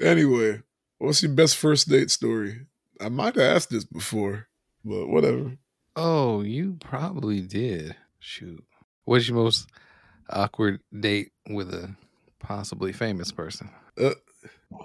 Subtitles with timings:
[0.00, 0.62] Anyway,
[0.98, 2.66] what's your best first date story?
[3.00, 4.48] I might have asked this before,
[4.84, 5.56] but whatever.
[5.96, 7.96] Oh, you probably did.
[8.20, 8.64] Shoot.
[9.04, 9.68] What's your most
[10.30, 11.94] awkward date with a
[12.38, 13.70] possibly famous person?
[14.00, 14.14] Uh,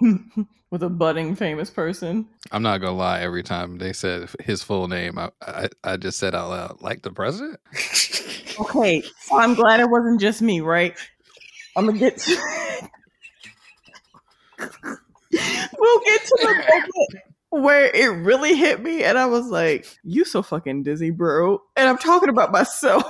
[0.70, 2.26] with a budding famous person.
[2.50, 3.20] I'm not gonna lie.
[3.20, 7.02] Every time they said his full name, I I, I just said out loud, like
[7.02, 7.60] the president.
[8.56, 10.96] Okay, so I'm glad it wasn't just me, right?
[11.76, 12.88] I'm gonna get to.
[15.78, 20.24] we'll get to the moment where it really hit me, and I was like, "You
[20.24, 23.04] so fucking dizzy, bro," and I'm talking about myself.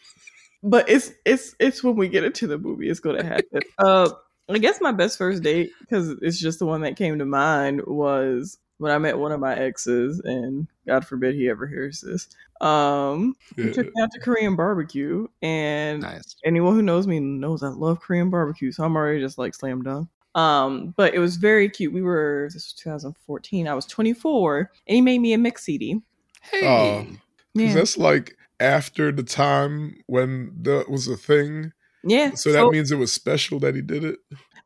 [0.62, 3.60] but it's it's it's when we get into the movie, it's gonna happen.
[3.78, 4.10] Uh,
[4.50, 7.82] I guess my best first date, because it's just the one that came to mind,
[7.86, 12.28] was when I met one of my exes, and God forbid he ever hears this.
[12.60, 16.36] Um, he took me out to Korean barbecue, and Nice.
[16.44, 19.82] anyone who knows me knows I love Korean barbecue, so I'm already just like slam
[19.82, 20.08] dunk.
[20.38, 21.92] Um, but it was very cute.
[21.92, 23.66] We were this was 2014.
[23.66, 26.00] I was 24, and he made me a mix CD.
[26.42, 27.06] Hey.
[27.06, 27.20] 'Cause
[27.54, 31.72] Yeah, that's like after the time when that was a thing.
[32.04, 32.34] yeah.
[32.34, 34.18] So that means it was special that he did it.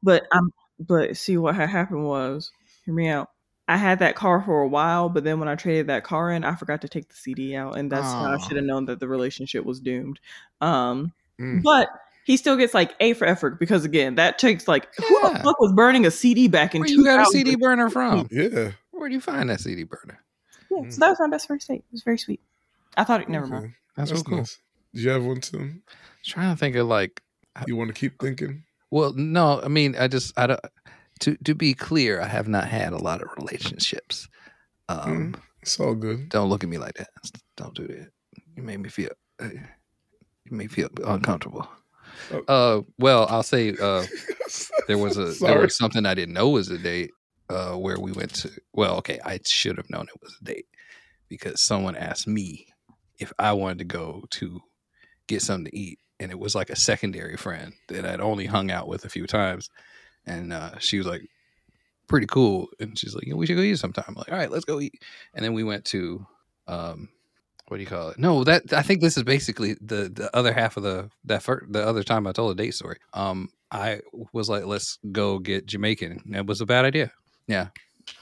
[0.03, 2.51] but I'm but see what had happened was
[2.85, 3.29] hear me out.
[3.69, 6.45] I had that car for a while, but then when I traded that car in,
[6.45, 8.99] I forgot to take the CD out, and that's how I should have known that
[9.01, 10.19] the relationship was doomed.
[10.61, 11.63] Um, Mm.
[11.63, 11.89] but
[12.25, 15.61] he still gets like A for effort because again, that takes like who the fuck
[15.61, 18.29] was burning a CD back in Where you got a CD burner from?
[18.31, 18.73] Yeah.
[18.91, 20.23] Where do you find that CD burner?
[20.71, 21.79] Yeah, so that was my best first date.
[21.89, 22.41] It was very sweet.
[22.97, 23.65] I thought it never mind.
[23.65, 23.75] Okay.
[23.97, 24.39] That's, That's real cool.
[24.39, 24.59] nice.
[24.95, 25.83] Do you have one, Tim?
[26.25, 27.21] Trying to think of like
[27.67, 28.63] You want to keep thinking?
[28.91, 30.61] Well, no, I mean, I just I don't.
[31.21, 34.29] To to be clear, I have not had a lot of relationships.
[34.89, 36.29] Um, It's all good.
[36.29, 37.09] Don't look at me like that.
[37.57, 38.09] Don't do that.
[38.57, 39.11] You made me feel.
[39.41, 39.61] uh, You
[40.51, 41.67] made me feel uncomfortable.
[42.33, 42.45] Oh.
[42.49, 44.05] Uh, well, I'll say uh,
[44.89, 47.11] there was a there was something I didn't know was a date.
[47.51, 48.51] Uh, where we went to.
[48.73, 50.67] Well, okay, I should have known it was a date
[51.29, 52.67] because someone asked me
[53.19, 54.61] if I wanted to go to
[55.27, 58.71] get something to eat, and it was like a secondary friend that I'd only hung
[58.71, 59.69] out with a few times,
[60.25, 61.29] and uh, she was like,
[62.09, 64.51] "Pretty cool," and she's like, yeah, "We should go eat sometime." I'm like, "All right,
[64.51, 65.03] let's go eat,"
[65.35, 66.27] and then we went to.
[66.69, 67.11] Um,
[67.73, 68.19] what do you call it?
[68.19, 71.73] No, that I think this is basically the the other half of the that first,
[71.73, 72.99] the other time I told a date story.
[73.15, 74.03] Um, I
[74.35, 76.21] was like, let's go get Jamaican.
[76.27, 77.13] That was a bad idea.
[77.47, 77.69] Yeah,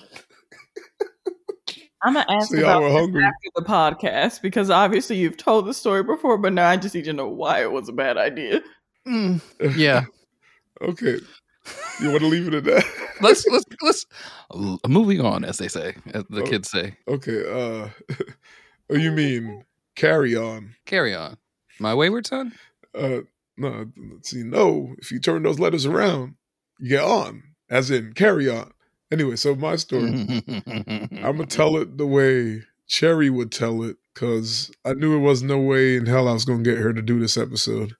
[2.02, 3.24] I'm gonna ask So y'all about were hungry.
[3.24, 7.04] after the podcast because obviously you've told the story before, but now I just need
[7.06, 8.60] to know why it was a bad idea.
[9.06, 9.40] Mm,
[9.76, 10.04] yeah.
[10.80, 11.18] okay.
[12.00, 12.84] You want to leave it at that?
[13.20, 14.06] let's let's let's
[14.88, 16.46] moving on, as they say, as the Oh.
[16.46, 16.96] kids say.
[17.06, 17.44] Okay.
[17.46, 17.88] Uh,
[18.90, 19.64] oh, you mean
[19.96, 20.74] carry on?
[20.86, 21.36] Carry on,
[21.78, 22.52] my wayward son.
[22.94, 23.20] Uh,
[23.56, 23.86] no.
[24.22, 24.94] See, no.
[24.98, 26.34] If you turn those letters around,
[26.78, 28.72] you get on, as in carry on.
[29.12, 30.06] Anyway, so my story.
[30.66, 35.42] I'm gonna tell it the way Cherry would tell it because I knew it was
[35.42, 37.94] no way in hell I was gonna get her to do this episode.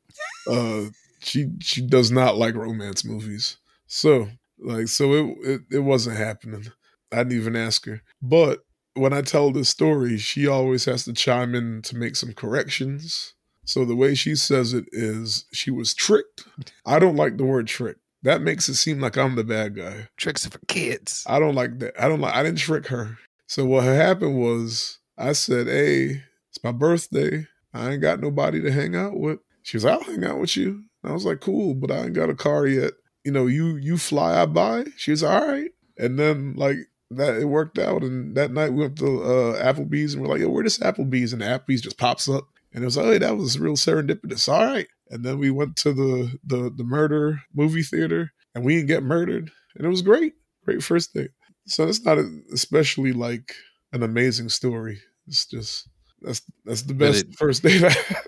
[0.49, 0.87] Uh,
[1.21, 4.29] she she does not like romance movies, so
[4.59, 6.67] like so it it, it wasn't happening.
[7.13, 8.65] I didn't even ask her, but
[8.95, 13.35] when I tell this story, she always has to chime in to make some corrections.
[13.65, 16.45] So the way she says it is she was tricked.
[16.85, 17.97] I don't like the word trick.
[18.23, 20.09] That makes it seem like I'm the bad guy.
[20.17, 21.25] Tricks are for kids.
[21.27, 21.95] I don't like that.
[21.99, 22.35] I don't like.
[22.35, 23.17] I didn't trick her.
[23.47, 27.47] So what happened was I said, "Hey, it's my birthday.
[27.73, 30.85] I ain't got nobody to hang out with." She was, "I'll hang out with you."
[31.03, 32.93] And I was like, "Cool," but I ain't got a car yet.
[33.25, 34.87] You know, you you fly, I buy.
[34.97, 36.77] She was all right, and then like
[37.11, 38.03] that, it worked out.
[38.03, 41.33] And that night we went to uh, Applebee's, and we're like, "Yo, where this Applebee's?"
[41.33, 44.49] And the Applebee's just pops up, and it was like, "Hey, that was real serendipitous."
[44.49, 48.77] All right, and then we went to the the the murder movie theater, and we
[48.77, 50.35] didn't get murdered, and it was great
[50.65, 51.31] great first date.
[51.67, 52.19] So it's not
[52.53, 53.55] especially like
[53.93, 55.01] an amazing story.
[55.27, 55.89] It's just
[56.23, 58.17] that's that's the best it- first date I had.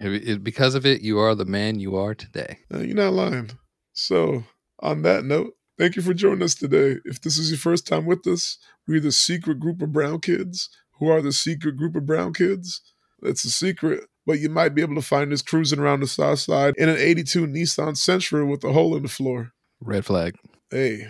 [0.00, 2.58] It- it- because of it, you are the man you are today.
[2.72, 3.50] Uh, You're not lying.
[3.94, 4.44] So
[4.80, 6.96] on that note, thank you for joining us today.
[7.04, 10.68] If this is your first time with us, we're the secret group of brown kids.
[10.98, 12.80] Who are the secret group of brown kids?
[13.22, 16.40] It's a secret, but you might be able to find us cruising around the south
[16.40, 19.52] side in an 82 Nissan Sentra with a hole in the floor.
[19.80, 20.36] Red flag.
[20.70, 21.08] Hey,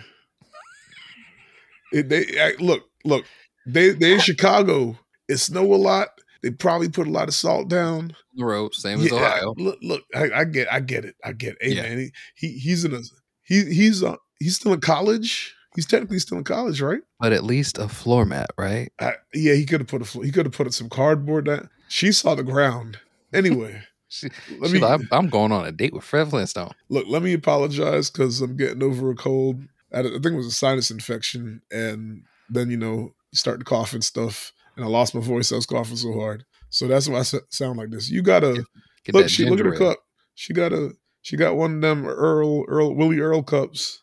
[1.91, 3.25] it, they I- look, look.
[3.67, 4.97] They they in Chicago.
[5.27, 6.09] It snow a lot.
[6.43, 8.15] They probably put a lot of salt down.
[8.35, 9.53] The road, same as Yeah, Ohio.
[9.57, 10.03] Look, look.
[10.13, 11.15] I, I get, I get it.
[11.23, 11.57] I get it.
[11.61, 11.81] Hey Yeah.
[11.83, 11.97] man,
[12.35, 12.99] he, he he's in a
[13.43, 15.55] he he's uh, he's still in college.
[15.75, 17.01] He's technically still in college, right?
[17.19, 18.91] But at least a floor mat, right?
[18.99, 21.67] I, yeah, he could have put a fl- he could have put some cardboard That
[21.89, 22.99] She saw the ground.
[23.33, 24.29] Anyway, She,
[24.59, 26.71] let me like, I'm, going on a date with Fred Flintstone.
[26.89, 27.05] look.
[27.07, 29.63] Let me apologize because I'm getting over a cold.
[29.93, 33.65] I, I think it was a sinus infection, and then you know you start to
[33.65, 35.51] cough and stuff, and I lost my voice.
[35.51, 38.09] I was coughing so hard, so that's why I sound like this.
[38.09, 38.65] You gotta
[39.03, 39.25] Get look.
[39.25, 39.97] that She look at her cup.
[40.35, 40.91] She got a
[41.21, 44.01] she got one of them Earl Earl Willie Earl cups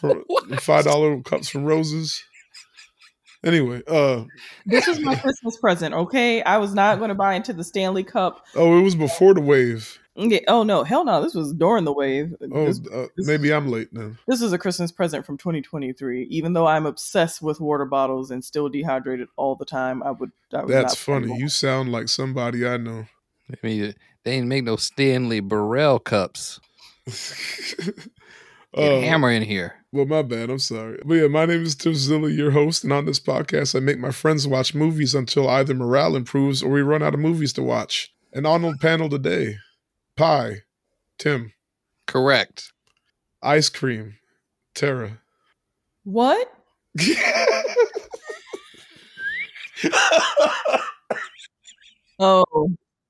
[0.00, 0.22] for
[0.58, 2.22] five dollar cups from Roses.
[3.42, 4.24] Anyway, uh
[4.66, 6.42] This is my Christmas present, okay?
[6.42, 8.44] I was not going to buy into the Stanley Cup.
[8.54, 9.98] oh, it was before the wave.
[10.16, 11.22] Yeah, oh no, hell no!
[11.22, 12.34] This was during the wave.
[12.52, 14.18] Oh, This, uh, maybe I'm late then.
[14.26, 16.24] this is a Christmas present from 2023.
[16.24, 20.32] Even though I'm obsessed with water bottles and still dehydrated all the time, I would.
[20.52, 21.34] I would That's funny.
[21.38, 23.06] You sound like somebody I know.
[23.50, 23.94] I mean,
[24.24, 26.60] they ain't make no Stanley Burrell cups.
[28.74, 29.74] Get Uh, hammer in here.
[29.92, 30.50] Well, my bad.
[30.50, 31.00] I'm sorry.
[31.04, 33.98] But yeah, my name is Tim Zilla, your host, and on this podcast, I make
[33.98, 37.62] my friends watch movies until either morale improves or we run out of movies to
[37.62, 38.12] watch.
[38.32, 39.56] And on the panel today,
[40.16, 40.58] pie,
[41.18, 41.52] Tim,
[42.06, 42.72] Correct.
[43.42, 44.14] ice cream,
[44.74, 45.18] Tara.
[46.04, 46.48] What?
[52.18, 52.44] Oh,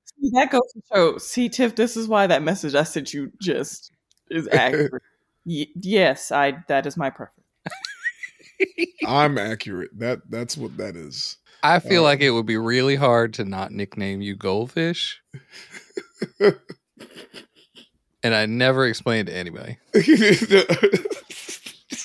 [0.05, 1.17] see, that goes to show.
[1.17, 3.91] See, Tiff, this is why that message I sent you just
[4.29, 5.01] is accurate.
[5.45, 6.57] Y- yes, I.
[6.67, 7.37] That is my preference.
[9.05, 9.91] I'm accurate.
[9.97, 11.37] That that's what that is.
[11.63, 15.21] I feel Uh, like it would be really hard to not nickname you Goldfish.
[18.23, 19.77] and I never explained to anybody.
[19.93, 20.49] Just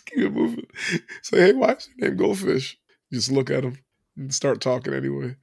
[0.07, 0.67] keep it moving.
[1.23, 2.79] Say, hey, why is your name Goldfish?
[3.13, 3.79] Just look at him
[4.17, 5.37] and start talking anyway.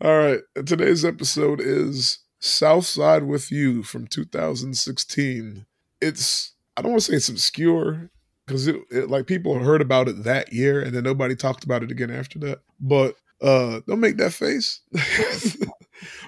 [0.00, 0.40] All right.
[0.66, 5.66] Today's episode is Southside with You from 2016.
[6.00, 8.10] It's, I don't want to say it's obscure
[8.46, 11.82] because it, it, like people heard about it that year and then nobody talked about
[11.82, 12.60] it again after that.
[12.80, 14.80] But uh don't make that face.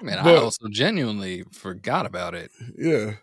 [0.01, 2.51] Man, I also genuinely forgot about it.
[2.77, 3.15] Yeah.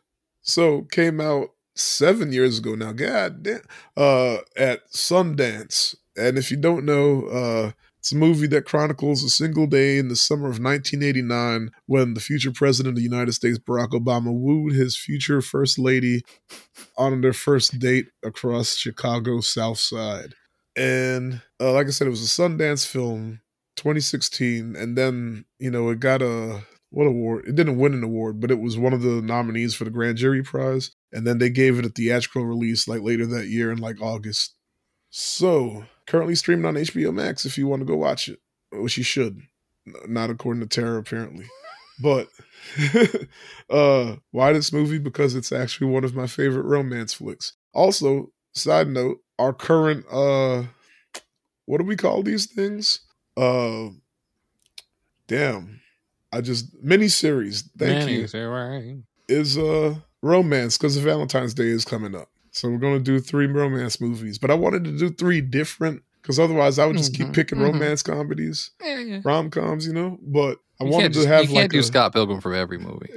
[0.43, 2.93] So came out seven years ago now.
[2.93, 3.61] God damn.
[3.97, 5.95] Uh, at Sundance.
[6.17, 7.73] And if you don't know, uh,
[8.05, 12.21] it's a movie that chronicles a single day in the summer of 1989 when the
[12.21, 16.23] future president of the United States, Barack Obama, wooed his future first lady
[16.99, 20.35] on their first date across Chicago's South Side.
[20.77, 23.41] And uh, like I said, it was a Sundance film,
[23.77, 26.61] 2016, and then you know it got a
[26.91, 27.47] what award?
[27.49, 30.19] It didn't win an award, but it was one of the nominees for the Grand
[30.19, 30.91] Jury Prize.
[31.11, 34.57] And then they gave it a theatrical release like later that year in like August.
[35.09, 38.41] So currently streaming on HBO Max if you want to go watch it,
[38.73, 39.41] which you should.
[40.07, 41.47] Not according to Tara, apparently.
[42.01, 42.29] But
[43.71, 44.99] uh why this movie?
[44.99, 47.53] Because it's actually one of my favorite romance flicks.
[47.73, 50.65] Also, side note, our current uh
[51.67, 53.01] what do we call these things?
[53.37, 53.89] Uh
[55.29, 55.81] damn.
[56.33, 57.69] I just mini series.
[57.79, 58.27] Thank you
[59.29, 62.29] is uh romance because Valentine's Day is coming up.
[62.55, 64.39] So we're gonna do three romance movies.
[64.39, 67.59] But I wanted to do three different because otherwise I would just keep Mhm, picking
[67.59, 67.65] mhm.
[67.73, 69.21] romance comedies, Yeah, yeah.
[69.25, 70.19] rom coms, you know.
[70.23, 72.79] But I You wanted to just- have you can't like do Scott Pilgrim for every
[72.79, 73.11] movie.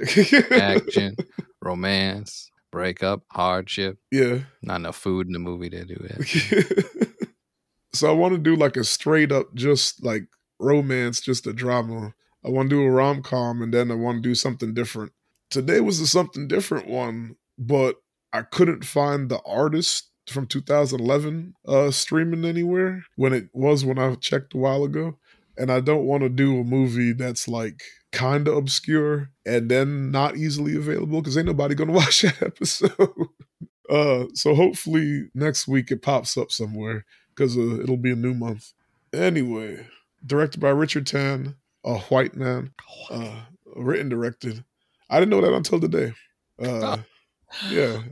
[0.50, 1.16] Action,
[1.62, 3.98] romance, breakup, hardship.
[4.10, 4.40] yeah.
[4.62, 7.08] Not enough food in the movie to do it.
[7.92, 10.24] so I want to do like a straight up just like
[10.58, 12.12] romance, just a drama.
[12.44, 15.12] I want to do a rom com and then I want to do something different.
[15.50, 17.96] Today was a something different one, but
[18.32, 24.14] I couldn't find the artist from 2011 uh streaming anywhere when it was when I
[24.16, 25.18] checked a while ago.
[25.56, 27.82] And I don't want to do a movie that's like
[28.12, 32.92] kind of obscure and then not easily available because ain't nobody gonna watch that episode.
[33.90, 37.04] uh, so hopefully next week it pops up somewhere
[37.34, 38.72] because uh, it'll be a new month.
[39.12, 39.86] Anyway,
[40.24, 42.72] directed by Richard Tanne, a white man,
[43.10, 43.42] uh,
[43.74, 44.64] written directed.
[45.10, 46.12] I didn't know that until today.
[46.62, 46.98] Uh,
[47.70, 48.02] yeah,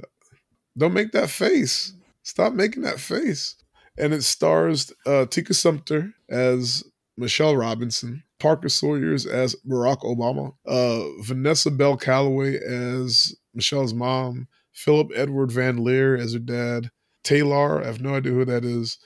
[0.76, 1.92] don't make that face.
[2.22, 3.56] Stop making that face.
[3.98, 6.84] And it stars uh, Tika Sumpter as
[7.16, 15.10] Michelle Robinson, Parker Sawyers as Barack Obama, uh, Vanessa Bell Calloway as Michelle's mom, Phillip
[15.14, 16.90] Edward Van Lear as her dad,
[17.24, 18.98] Taylor, I have no idea who that is,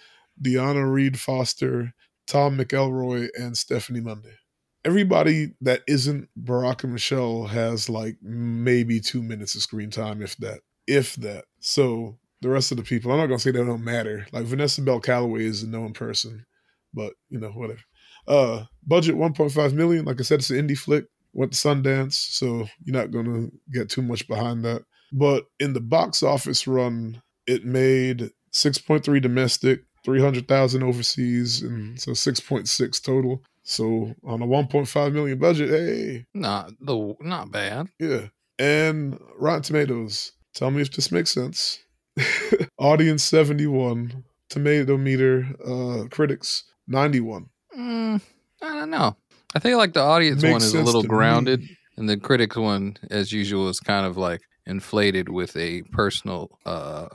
[0.42, 1.94] Deanna Reed Foster,
[2.26, 4.37] Tom McElroy, and Stephanie Monday.
[4.84, 10.37] Everybody that isn't Barack and Michelle has like maybe two minutes of screen time, if
[10.38, 10.60] that.
[10.87, 11.44] If that.
[11.60, 14.26] So the rest of the people, I'm not gonna say they don't matter.
[14.32, 16.46] Like Vanessa Bell Calloway is a known person,
[16.94, 17.80] but you know, whatever.
[18.26, 20.04] Uh budget 1.5 million.
[20.04, 21.04] Like I said, it's an indie flick.
[21.32, 24.82] Went to Sundance, so you're not gonna get too much behind that.
[25.12, 33.02] But in the box office run, it made 6.3 domestic, 300,000 overseas, and so 6.6
[33.02, 33.42] total.
[33.71, 37.89] So on a 1.5 million budget, hey, Not the not bad.
[38.00, 38.27] yeah.
[38.59, 40.33] And Rotten Tomatoes.
[40.55, 41.79] Tell me if this makes sense.
[42.79, 47.47] Audience 71, tomato meter, uh, critics 91.
[47.79, 48.21] Mm,
[48.61, 49.17] I don't know.
[49.55, 51.77] I think like the audience Makes one is a little grounded, me.
[51.97, 57.07] and the critics one, as usual, is kind of like inflated with a personal uh,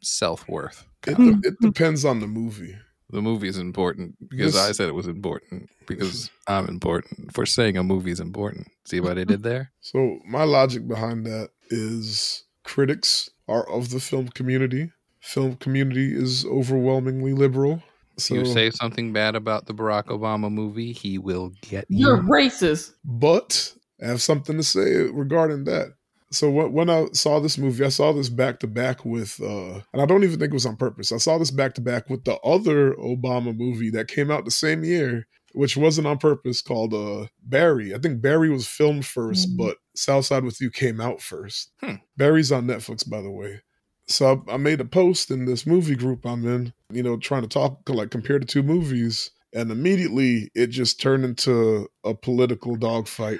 [0.00, 0.86] self worth.
[1.06, 2.76] It, it depends on the movie.
[3.10, 7.46] The movie is important because This- I said it was important because I'm important for
[7.46, 8.68] saying a movie is important.
[8.86, 9.72] See what I did there?
[9.80, 14.90] So my logic behind that is critics are of the film community.
[15.20, 17.82] Film community is overwhelmingly liberal.
[18.16, 22.06] So, you say something bad about the Barack Obama movie, he will get you.
[22.06, 22.92] You're racist.
[23.04, 25.94] but I have something to say regarding that.
[26.34, 29.80] So when, when I saw this movie, I saw this back to back with, uh,
[29.92, 31.12] and I don't even think it was on purpose.
[31.12, 34.50] I saw this back to back with the other Obama movie that came out the
[34.50, 37.94] same year, which wasn't on purpose, called uh, Barry.
[37.94, 39.56] I think Barry was filmed 1st Mhm.
[39.58, 41.70] but Southside with You came out first.
[41.80, 41.94] Hmm.
[42.16, 43.62] Barry's on Netflix, by the way.
[44.08, 47.42] So I, I made a post in this movie group I'm in, you know, trying
[47.42, 49.30] to talk, like compare the two movies.
[49.54, 53.38] And immediately it just turned into a political dogfight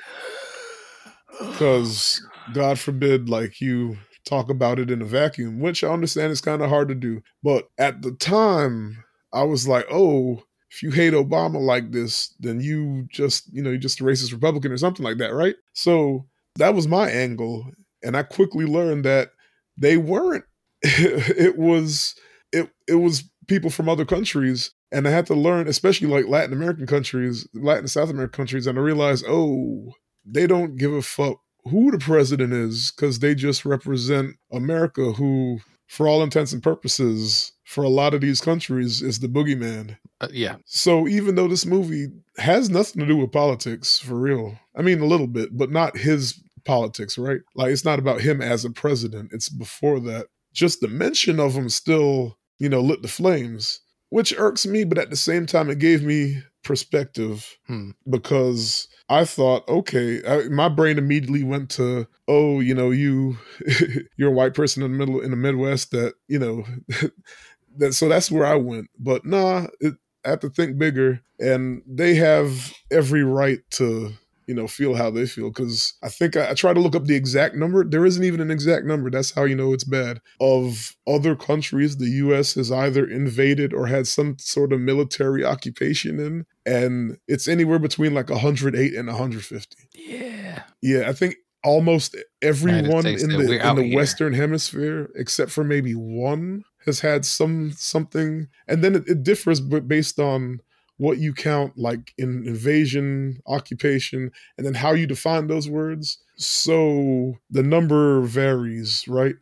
[1.41, 3.97] because God forbid, like you
[4.27, 7.23] talk about it in a vacuum, which I understand is kind of hard to do.
[7.43, 12.61] But at the time, I was like, oh, if you hate Obama like this, then
[12.61, 15.57] you just, you know, you're just a racist Republican or something like that, right?
[15.73, 17.71] So that was my angle.
[18.03, 19.31] And I quickly learned that
[19.77, 20.45] they weren't.
[20.83, 22.15] it was
[22.53, 26.53] it it was people from other countries and I had to learn, especially like Latin
[26.53, 29.93] American countries, Latin South American countries, and I realized, oh,
[30.25, 35.61] they don't give a fuck who the president is because they just represent America, who,
[35.89, 39.97] for all intents and purposes, for a lot of these countries, is the boogeyman.
[40.21, 44.59] Uh, yeah, So even though this movie has nothing to do with politics, for real,
[44.77, 47.41] I mean a little bit, but not his politics, right?
[47.55, 49.33] Like it's not about him as a president.
[49.33, 50.27] It's before that.
[50.53, 53.81] Just the mention of him still, you know, lit the flames,
[54.11, 57.91] which irks me, but at the same time, it gave me perspective Hmm.
[58.09, 63.39] because I thought, okay, I, my brain immediately went to, oh, you know, you,
[64.17, 66.65] you're a white person in the middle in the Midwest that, you know,
[67.77, 67.95] that.
[67.95, 68.89] So that's where I went.
[68.99, 69.95] But nah, it,
[70.25, 74.13] I have to think bigger, and they have every right to,
[74.47, 75.51] you know, feel how they feel.
[75.51, 77.85] Because I think I, I tried to look up the exact number.
[77.85, 79.11] There isn't even an exact number.
[79.11, 80.21] That's how you know it's bad.
[80.41, 82.55] Of other countries, the U.S.
[82.55, 88.15] has either invaded or had some sort of military occupation in, and it's anywhere between
[88.15, 89.77] like 108 and 150.
[89.95, 90.63] yeah.
[90.83, 93.97] Yeah, I think almost everyone in the in the here.
[93.97, 99.61] Western Hemisphere, except for maybe one, has had some something, and then it, it differs
[99.61, 100.61] b- based on
[100.97, 106.19] what you count like in invasion, occupation, and then how you define those words.
[106.37, 109.35] So the number varies, right?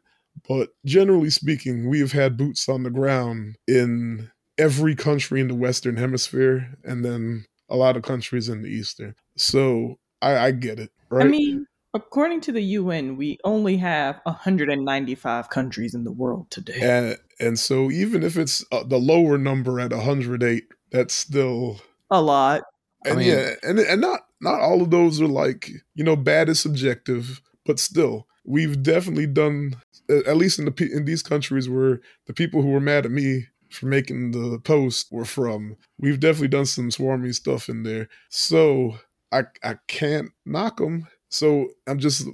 [0.49, 5.55] But generally speaking, we have had boots on the ground in every country in the
[5.55, 9.15] Western Hemisphere, and then a lot of countries in the Eastern.
[9.37, 11.27] So I, I get it, right?
[11.27, 16.81] I mean, according to the UN, we only have 195 countries in the world today.
[16.81, 21.81] and and so even if it's uh, the lower number at 108, that's still
[22.11, 22.63] A lot.
[23.05, 26.49] and mean- yeah, and and not not all of those are like you know bad
[26.49, 29.77] is subjective, but still we've definitely done
[30.09, 33.47] at least in the in these countries where the people who were mad at me
[33.71, 35.77] for making the post were from.
[35.99, 38.99] We've definitely done some swarmy stuff in there, so
[39.31, 41.07] I I can't knock them.
[41.29, 42.29] So I'm just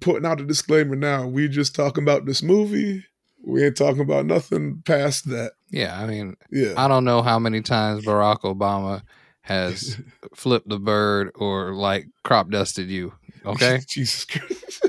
[0.00, 1.26] putting out a disclaimer now.
[1.26, 3.04] We just talking about this movie.
[3.46, 5.52] We ain't talking about nothing past that.
[5.70, 6.74] Yeah, I mean, Yeah.
[6.76, 9.02] I don't know how many times Barack Obama
[9.42, 9.98] has
[10.34, 13.12] flipped the bird or like crop dusted you.
[13.44, 13.80] Okay.
[13.88, 14.86] Jesus Christ.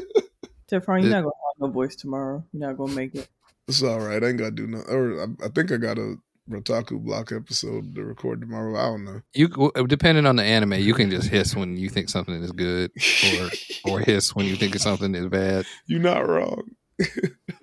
[0.68, 2.44] Stefan, you're not gonna have no voice tomorrow.
[2.54, 3.28] You're not gonna make it.
[3.68, 4.24] It's all right.
[4.24, 4.94] I ain't gotta do nothing.
[4.94, 6.16] Or I, I think I got a
[6.50, 8.78] Rotaku block episode to record tomorrow.
[8.78, 9.22] I don't know.
[9.34, 12.52] You uh, depending on the anime, you can just hiss when you think something is
[12.52, 12.92] good,
[13.40, 13.50] or
[13.92, 15.66] or hiss when you think something is bad.
[15.88, 16.72] You're not wrong.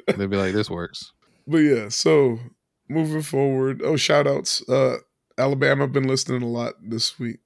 [0.06, 1.12] They'll be like, "This works."
[1.46, 2.38] But yeah, so
[2.88, 3.82] moving forward.
[3.82, 4.66] Oh, shout outs.
[4.68, 4.98] Uh
[5.36, 7.38] Alabama been listening a lot this week.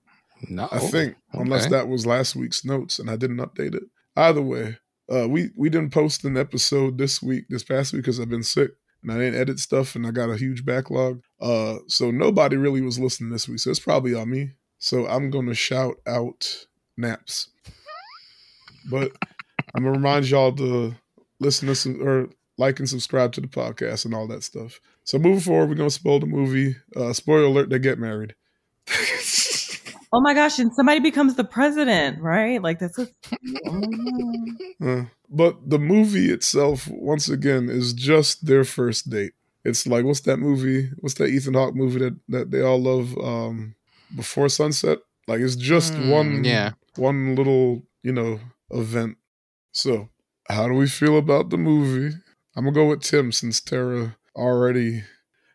[0.49, 3.85] No, I think, unless Oh, that was last week's notes and I didn't update it.
[4.17, 4.79] Either way,
[5.13, 8.43] uh, we we didn't post an episode this week, this past week, because I've been
[8.43, 8.71] sick
[9.03, 11.23] and I didn't edit stuff and I got a huge backlog.
[11.41, 14.53] Uh, so nobody really was listening this week, so it's probably on me.
[14.79, 17.51] So I'm gonna shout out naps,
[18.91, 19.13] but
[19.75, 20.95] I'm gonna remind y'all to
[21.41, 24.81] listen to some or like and subscribe to the podcast and all that stuff.
[25.05, 26.77] So moving forward, we're gonna spoil the movie.
[26.97, 28.35] Uh, spoiler alert: they get married.
[30.13, 30.59] Oh my gosh!
[30.59, 32.63] And somebody becomes the president, right?
[32.63, 33.09] Like that's a.
[33.67, 33.81] Oh
[34.85, 39.33] Uh, but the movie itself, once again, is just their first date.
[39.65, 40.91] It's like what's that movie?
[40.99, 43.17] What's that Ethan Hawke movie that, that they all love?
[43.19, 43.77] Um,
[44.15, 44.99] Before Sunset.
[45.29, 46.73] Like it's just Mm, one yeah.
[46.97, 48.41] one little, you know,
[48.71, 49.17] event.
[49.73, 50.09] So
[50.49, 52.17] how do we feel about the movie?
[52.57, 55.03] I'm gonna go with Tim since Tara already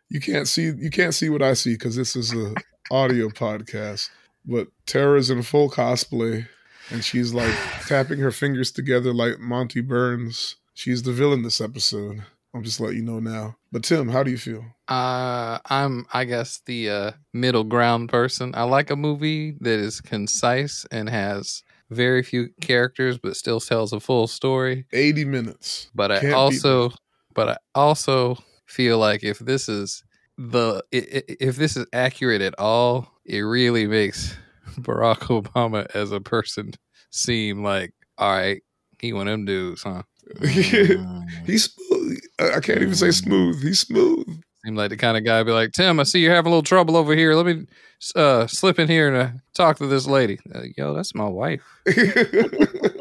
[0.10, 2.54] you can't see you can't see what I see because this is a
[2.92, 4.10] audio podcast.
[4.46, 6.48] But Tara's in full cosplay
[6.90, 7.54] and she's like
[7.86, 10.56] tapping her fingers together like Monty Burns.
[10.74, 12.24] She's the villain this episode.
[12.54, 13.58] I'm just letting you know now.
[13.72, 14.64] But Tim, how do you feel?
[14.88, 18.54] Uh, I'm, I guess, the uh, middle ground person.
[18.56, 23.92] I like a movie that is concise and has very few characters, but still tells
[23.92, 24.86] a full story.
[24.94, 25.92] 80 minutes.
[25.94, 26.94] But I Can't beat also,
[27.34, 30.04] but I also feel like if this is
[30.38, 34.38] the if this is accurate at all, it really makes
[34.80, 36.74] Barack Obama as a person
[37.10, 38.62] seem like all right.
[39.00, 40.04] He one of them dudes, huh?
[40.42, 42.20] He's smooth.
[42.40, 43.62] I I can't even say smooth.
[43.62, 44.26] He's smooth.
[44.66, 46.64] Seem like the kind of guy be like, Tim, I see you're having a little
[46.64, 47.36] trouble over here.
[47.36, 47.68] Let me
[48.16, 50.40] uh, slip in here and uh, talk to this lady.
[50.54, 51.62] Uh, Yo, that's my wife.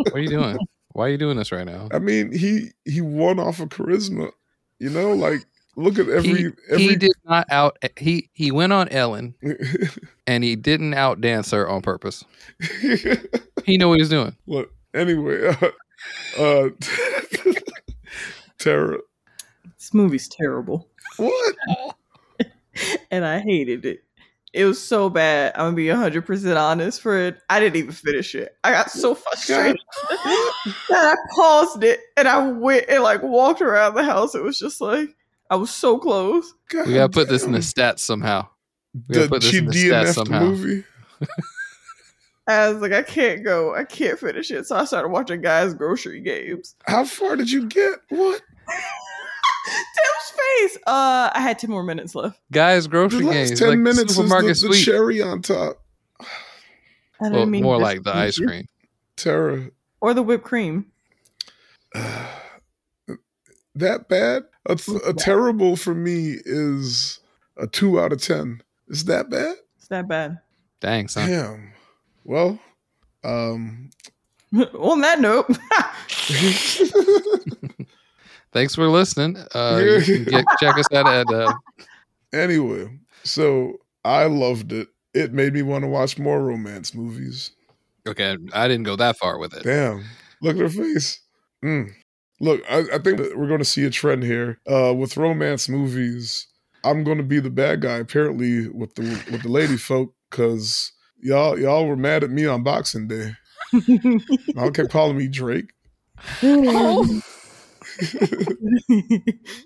[0.07, 0.59] What are you doing?
[0.93, 1.89] Why are you doing this right now?
[1.93, 4.31] I mean, he he won off of charisma.
[4.79, 5.45] You know, like
[5.77, 6.83] look at every he, every.
[6.83, 7.79] he did not out.
[7.97, 9.35] He he went on Ellen
[10.27, 12.25] and he didn't out dance her on purpose.
[13.65, 14.37] He knew what he was doing.
[14.47, 15.71] Look, anyway, uh,
[16.41, 16.69] uh
[18.61, 18.99] Tara,
[19.77, 21.57] This movie's terrible, what?
[23.11, 24.05] and I hated it.
[24.53, 25.53] It was so bad.
[25.57, 27.01] I'm gonna be 100 percent honest.
[27.01, 28.57] For it, I didn't even finish it.
[28.63, 29.81] I got so frustrated
[30.15, 34.37] that I paused it and I went and like walked around the house.
[34.37, 35.16] It was just like
[35.51, 36.55] I was so close.
[36.73, 38.49] We gotta put this in the stats somehow.
[39.09, 40.41] We gotta the put this she in the stats DNF'd somehow.
[40.41, 40.85] movie.
[42.49, 43.75] I was like, I can't go.
[43.75, 44.67] I can't finish it.
[44.67, 46.77] So I started watching guys' grocery games.
[46.87, 47.99] How far did you get?
[48.09, 48.41] What?
[49.67, 50.77] Tim's face.
[50.87, 52.39] Uh, I had 10 more minutes left.
[52.53, 55.83] Guys, The grocery last games, ten like minutes is the, the cherry on top.
[57.21, 58.67] I well, mean more like the ice disappoint cream.
[59.17, 60.87] Tara, or the whipped cream.
[61.95, 62.29] that
[64.09, 64.45] bad?
[64.69, 67.21] A, a terrible for me is
[67.57, 68.63] a two out of ten.
[68.89, 69.57] Is that bad?
[69.79, 70.39] It's that bad.
[70.81, 71.15] Thanks.
[71.15, 71.29] son.
[71.29, 71.73] Damn.
[72.25, 72.59] Well,
[73.25, 73.91] um,
[74.79, 75.47] On that note,
[78.53, 79.37] Thanks for listening.
[79.55, 81.53] Uh, you can get, check us out at uh,
[82.33, 82.89] anyway,
[83.25, 83.75] so
[84.05, 84.89] I loved it.
[85.15, 87.51] It made me want to watch more romance movies.
[88.07, 89.65] Okay, I didn't go that far with it.
[89.65, 90.05] Damn.
[90.41, 91.21] Look at her face.
[91.65, 91.91] Mm.
[92.41, 95.69] Look, I, I think that we're going to see a trend here uh, with romance
[95.69, 96.47] movies.
[96.85, 100.93] I'm going to be the bad guy apparently with the with the lady folk because
[101.19, 103.33] y'all y'all were mad at me on Boxing Day.
[104.55, 105.73] Y'all kept calling me Drake.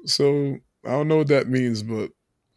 [0.06, 2.10] So I don't know what that means, but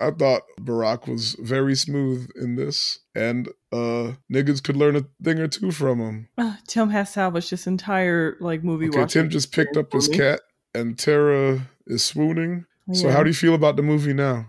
[0.08, 5.40] I thought Barack was very smooth in this, and uh niggas could learn a thing
[5.40, 6.28] or two from him.
[6.38, 8.90] Uh, Tim has salvaged this entire like movie.
[8.90, 10.42] Okay, Tim just picked up his cat,
[10.76, 12.66] and Tara is swooning.
[12.94, 14.48] So how do you feel about the movie now?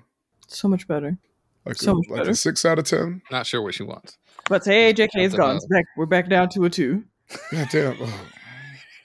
[0.48, 1.16] so much better.
[1.64, 2.30] Like, So a, much like better.
[2.30, 3.22] a six out of ten?
[3.30, 4.18] Not sure what she wants.
[4.48, 5.54] But hey, JK is gone.
[5.54, 5.66] else.
[5.66, 5.84] Back.
[5.96, 7.04] We're back down to a two.
[7.50, 7.96] God damn.
[8.00, 8.20] Oh.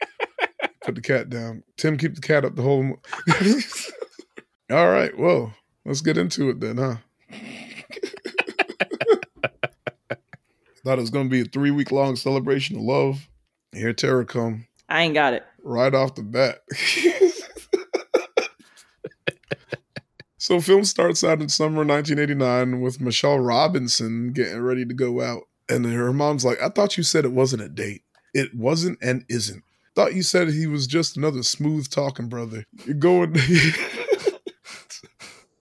[0.83, 1.63] Put the cat down.
[1.77, 2.83] Tim, keep the cat up the whole.
[2.83, 2.99] mo-
[4.71, 5.17] All right.
[5.17, 5.53] Well,
[5.85, 6.95] let's get into it then, huh?
[10.83, 13.27] Thought it was going to be a three week long celebration of love.
[13.71, 15.45] Here, Tara come I ain't got it.
[15.63, 16.63] right off the bat.
[20.37, 25.43] so, film starts out in summer 1989 with Michelle Robinson getting ready to go out,
[25.67, 28.03] and her mom's like, "I thought you said it wasn't a date.
[28.33, 29.63] It wasn't and isn't.
[29.95, 32.65] Thought you said he was just another smooth talking brother.
[32.85, 33.35] You're going."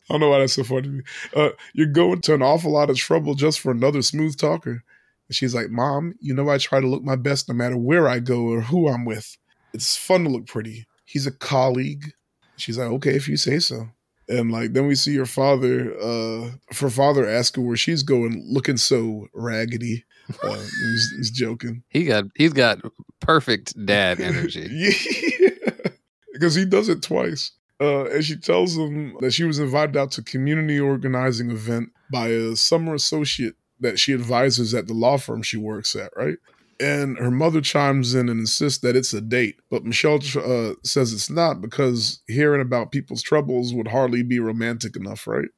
[0.08, 1.02] I don't know why that's so funny to me.
[1.34, 4.82] Uh, you're going to an awful lot of trouble just for another smooth talker.
[5.28, 8.08] And she's like, Mom, you know I try to look my best no matter where
[8.08, 9.36] I go or who I'm with.
[9.74, 10.86] It's fun to look pretty.
[11.04, 12.12] He's a colleague.
[12.56, 13.88] She's like, okay, if you say so.
[14.30, 18.44] And like then we see her father, uh, her father ask her where she's going,
[18.46, 20.04] looking so raggedy.
[20.42, 21.82] Uh, he's, he's joking.
[21.88, 22.80] He got he's got
[23.20, 24.68] perfect dad energy.
[24.70, 25.86] yeah,
[26.32, 27.52] because he does it twice.
[27.80, 32.28] Uh, and she tells him that she was invited out to community organizing event by
[32.28, 36.38] a summer associate that she advises at the law firm she works at, right?
[36.80, 41.12] And her mother chimes in and insists that it's a date, but Michelle uh, says
[41.12, 45.48] it's not because hearing about people's troubles would hardly be romantic enough, right?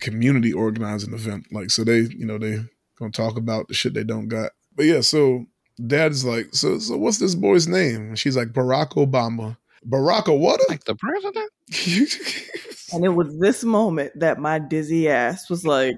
[0.00, 2.58] Community organizing event, like so they, you know, they
[2.98, 4.52] gonna talk about the shit they don't got.
[4.74, 5.46] But yeah, so
[5.86, 8.08] dad's like, so so what's this boy's name?
[8.08, 9.56] And she's like Barack Obama.
[9.88, 11.50] Barack Obama, Like the president?
[12.94, 15.96] And it was this moment that my dizzy ass was like,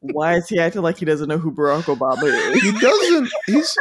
[0.00, 2.60] why is he acting like he doesn't know who Barack Obama is?
[2.60, 3.30] he doesn't.
[3.46, 3.78] He's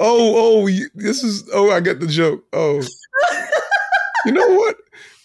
[0.00, 0.66] oh oh.
[0.66, 1.70] you- This is oh.
[1.70, 2.42] I get the joke.
[2.52, 2.82] Oh,
[4.24, 4.76] you know what?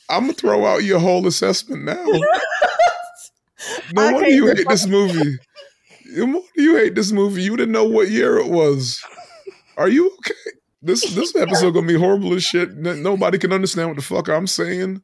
[0.10, 2.06] I'm gonna throw out your whole assessment now.
[3.94, 5.38] No I wonder you hate this movie.
[6.08, 7.44] No wonder you hate this movie.
[7.44, 9.04] You didn't know what year it was.
[9.78, 10.34] Are you okay?
[10.82, 12.70] This this episode gonna be horrible as shit.
[12.70, 15.02] N- Nobody can understand what the fuck I'm saying.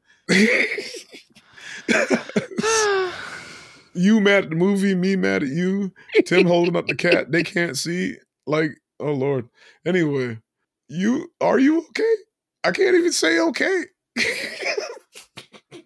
[3.93, 5.91] you mad at the movie, me mad at you.
[6.25, 7.31] Tim holding up the cat.
[7.31, 8.15] They can't see.
[8.45, 9.49] Like, oh lord.
[9.85, 10.39] Anyway,
[10.87, 12.13] you are you okay?
[12.63, 13.83] I can't even say okay.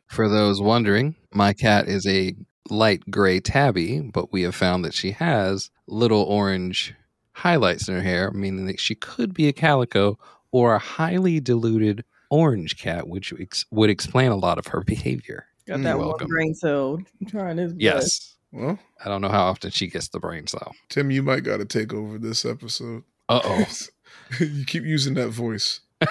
[0.07, 2.33] For those wondering, my cat is a
[2.69, 6.93] light gray tabby, but we have found that she has little orange
[7.41, 10.17] highlights in her hair, meaning that she could be a calico
[10.51, 15.45] or a highly diluted orange cat, which ex- would explain a lot of her behavior.
[15.67, 17.81] Got that one brain cell trying his best.
[17.81, 18.35] Yes.
[18.51, 20.73] well, I don't know how often she gets the brain cell.
[20.89, 23.03] Tim, you might got to take over this episode.
[23.29, 23.65] Uh oh.
[24.39, 25.81] you keep using that voice.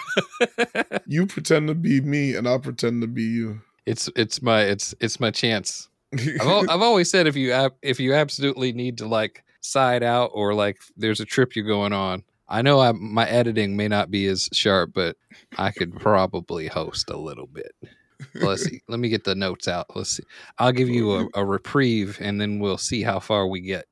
[1.07, 3.61] You pretend to be me, and I'll pretend to be you.
[3.85, 5.89] it's it's my it's it's my chance.
[6.13, 10.03] I've, al- I've always said if you ab- if you absolutely need to like side
[10.03, 12.25] out or like there's a trip you're going on.
[12.49, 15.17] I know I, my editing may not be as sharp, but
[15.57, 17.73] I could probably host a little bit.
[18.35, 18.83] Let's see.
[18.89, 19.87] Let me get the notes out.
[19.95, 20.25] Let's see.
[20.59, 23.87] I'll give you a, a reprieve, and then we'll see how far we get.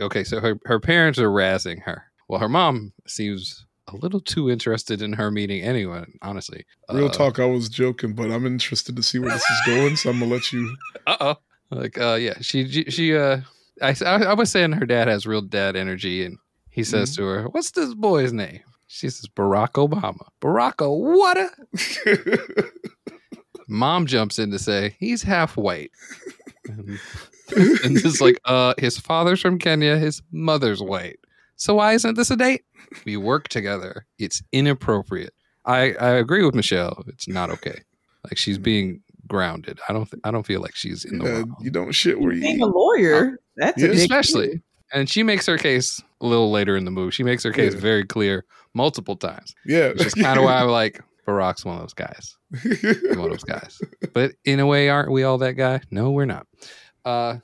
[0.00, 2.04] Okay, so her her parents are razzing her.
[2.28, 6.12] Well, her mom seems a little too interested in her meeting anyone.
[6.22, 9.96] Honestly, Real talk, I was joking, but I'm interested to see where this is going,
[9.96, 10.76] so I'm gonna let you.
[11.06, 11.36] Uh oh.
[11.70, 13.40] Like, uh, yeah, she, she, uh,
[13.80, 16.38] I, I, I was saying her dad has real dad energy, and
[16.70, 21.38] he says to her, "What's this boy's name?" She says, "Barack Obama." Barack what?
[21.38, 22.70] a-"
[23.68, 25.90] Mom jumps in to say he's half white,
[26.68, 26.88] and,
[27.56, 31.18] and it's like, uh, his father's from Kenya, his mother's white.
[31.56, 32.62] So why isn't this a date?
[33.04, 34.06] We work together.
[34.18, 35.32] It's inappropriate.
[35.64, 37.04] I, I agree with Michelle.
[37.06, 37.80] It's not okay.
[38.24, 39.78] Like she's being grounded.
[39.88, 40.10] I don't.
[40.10, 41.56] Th- I don't feel like she's in the Yeah, wrong.
[41.60, 42.62] you don't shit where you Being eat.
[42.62, 43.86] a lawyer, that's Yeah.
[43.88, 44.62] a big especially
[44.92, 47.74] and she makes her case a little later in the movie she makes her case
[47.74, 47.80] Yeah.
[47.80, 49.54] very clear multiple times.
[49.66, 52.36] Yeah, which is kind of why i'm like barack's one of those guys.
[53.16, 53.80] One of those guys.
[54.12, 55.80] But in a way aren't we all that guy?
[55.90, 56.46] No we're not.
[57.04, 57.36] Uh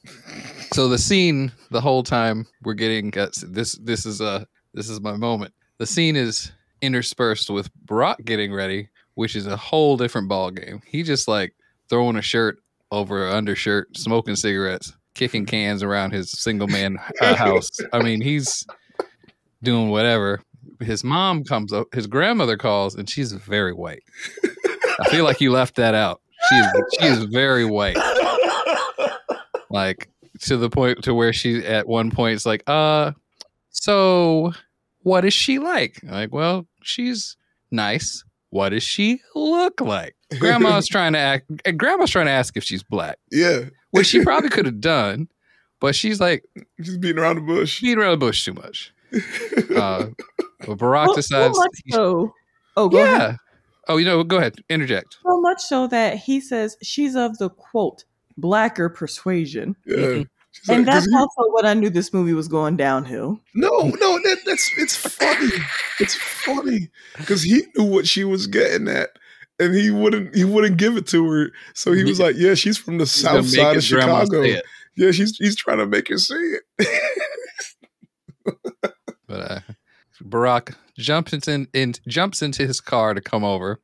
[0.75, 4.45] so the scene the whole time we're getting uh, this this is uh
[4.75, 5.53] this is my moment.
[5.79, 10.81] The scene is interspersed with barack getting ready which is a whole different ball game
[10.87, 11.53] he just like
[11.89, 12.59] throwing a shirt
[12.93, 17.71] over an undershirt smoking cigarettes kicking cans around his single man uh, house.
[17.93, 18.65] I mean he's
[19.63, 20.41] doing whatever.
[20.81, 24.03] His mom comes up his grandmother calls and she's very white.
[25.01, 26.21] I feel like you left that out.
[26.49, 27.99] She is, she is very white.
[29.71, 30.09] Like
[30.43, 33.13] to the point to where she at one point is like uh
[33.71, 34.53] so
[35.01, 35.99] what is she like?
[36.05, 37.37] Like well she's
[37.73, 38.25] nice.
[38.51, 40.15] What does she look like?
[40.39, 43.19] Grandma's trying to act grandma's trying to ask if she's black.
[43.33, 45.29] Yeah, which she probably could have done
[45.81, 46.45] but she's like
[46.83, 47.81] she's beating around the bush.
[47.81, 48.93] beating around the bush too much
[49.77, 50.07] uh
[50.67, 52.33] but barack so, so decides much he- so.
[52.77, 53.37] Oh, go yeah ahead.
[53.89, 57.51] oh you know go ahead interject So much so that he says she's of the
[57.51, 58.05] quote
[58.37, 60.23] blacker persuasion, yeah.
[60.53, 63.39] She's and like, 'cause that's he- also what I knew this movie was going downhill.
[63.55, 65.51] no, no, that, that's it's funny.
[66.01, 69.11] It's funny because he knew what she was getting at,
[69.59, 71.51] and he wouldn't he wouldn't give it to her.
[71.75, 74.43] So he was like, "Yeah, she's from the He's south side of Chicago.
[74.97, 76.89] Yeah, she's he's trying to make her see it."
[79.29, 79.61] But uh,
[80.25, 83.79] Barack jumps into in, jumps into his car to come over.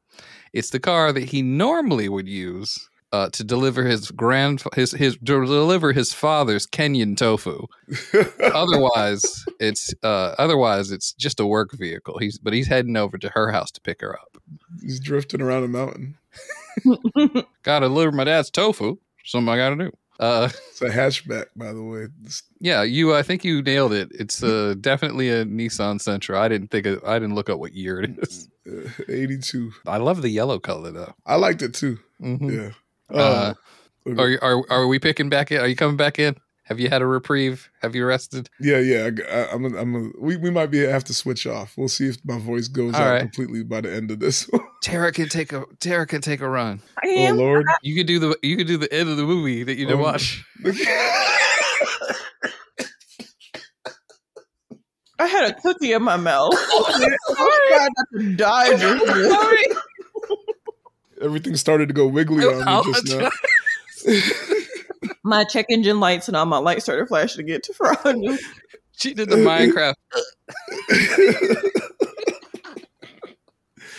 [0.54, 5.14] It's the car that he normally would use uh, to deliver his grand his his
[5.16, 7.66] to deliver his father's Kenyan tofu.
[8.42, 12.18] Otherwise, it's uh, otherwise it's just a work vehicle.
[12.18, 14.36] He's but he's heading over to her house to pick her up.
[14.82, 16.16] he's drifting around a mountain.
[17.62, 18.96] Got to deliver my dad's tofu.
[19.24, 19.90] Something I got to do.
[20.20, 22.02] Uh, It's a hatchback, by the way.
[22.22, 23.14] It's- yeah, you.
[23.14, 24.08] I think you nailed it.
[24.12, 26.36] It's uh, definitely a Nissan Sentra.
[26.38, 26.86] I didn't think.
[26.86, 28.48] Of, I didn't look up what year it is.
[28.66, 29.72] uh, 82.
[29.86, 31.14] I love the yellow color though.
[31.26, 31.98] I liked it too.
[32.20, 32.50] Mhm.
[32.56, 32.70] Yeah.
[33.14, 33.54] Uh,
[34.06, 34.36] okay.
[34.38, 35.60] Are, are are we picking back in?
[35.60, 36.36] Are you coming back in?
[36.64, 37.70] Have you had a reprieve?
[37.82, 38.48] Have you rested?
[38.58, 39.10] yeah, yeah.
[39.30, 39.64] I, I, I'm.
[39.66, 39.94] A, I'm.
[39.94, 41.74] A, we we might be have to switch off.
[41.76, 43.20] We'll see if my voice goes All out right.
[43.20, 44.48] completely by the end of this.
[44.82, 46.80] Tara can take a Tara can take a run.
[47.02, 47.36] I oh am.
[47.36, 47.66] Lord.
[47.82, 50.00] You could do the you could do the end of the movie that you didn't
[50.00, 50.04] Oh.
[50.04, 50.42] watch.
[55.18, 56.52] I had a cookie in my mouth.
[56.54, 59.30] I was trying not to die just then.
[59.30, 59.64] Sorry.
[61.24, 63.30] Everything started to go wiggly on me just now.
[65.24, 68.16] My check engine lights and all my lights started flashing again to fraud.
[68.92, 69.94] She did the Minecraft.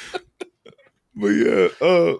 [1.15, 2.15] but yeah, uh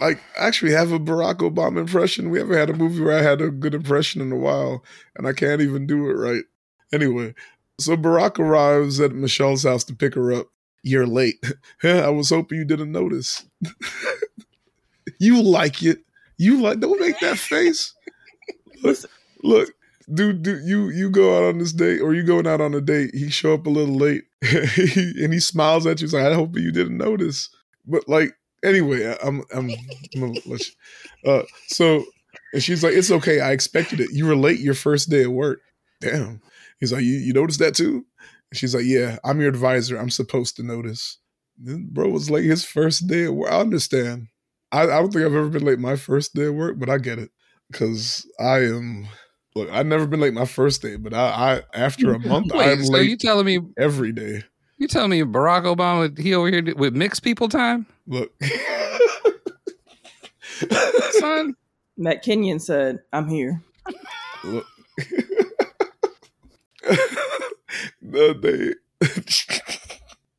[0.00, 2.30] like I actually have a Barack Obama impression.
[2.30, 4.84] We haven't had a movie where I had a good impression in a while,
[5.16, 6.44] and I can't even do it right.
[6.92, 7.34] Anyway,
[7.78, 10.48] so Barack arrives at Michelle's house to pick her up.
[10.82, 11.44] You're late.
[11.82, 13.44] I was hoping you didn't notice.
[15.18, 15.98] you like it.
[16.38, 17.94] You like don't make that face.
[18.82, 18.98] Look,
[19.42, 19.70] look,
[20.12, 22.80] dude, dude, you you go out on this date or you going out on a
[22.80, 26.06] date, he show up a little late and he smiles at you.
[26.06, 27.50] He's like, I hope you didn't notice.
[27.86, 28.30] But like
[28.64, 29.70] anyway, I'm I'm,
[30.14, 32.04] I'm gonna let you- uh so
[32.54, 34.10] and she's like, It's okay, I expected it.
[34.12, 35.60] You were late your first day at work.
[36.00, 36.40] Damn.
[36.80, 38.06] He's like, You you noticed that too?
[38.50, 39.96] And she's like, Yeah, I'm your advisor.
[39.96, 41.18] I'm supposed to notice.
[41.58, 43.50] This bro was late his first day at work.
[43.50, 44.28] I understand.
[44.72, 46.98] I, I don't think I've ever been late my first day at work, but I
[46.98, 47.30] get it.
[47.72, 49.06] Cause I am
[49.54, 52.72] look, I've never been late my first day, but I, I after a month Wait,
[52.72, 54.42] I'm so late you telling me every day.
[54.78, 58.32] you telling me Barack Obama he over here with mixed people time, Look.
[61.20, 61.54] son?
[61.96, 63.62] Matt Kenyon said, I'm here.
[64.44, 64.66] Look.
[68.10, 68.74] no, they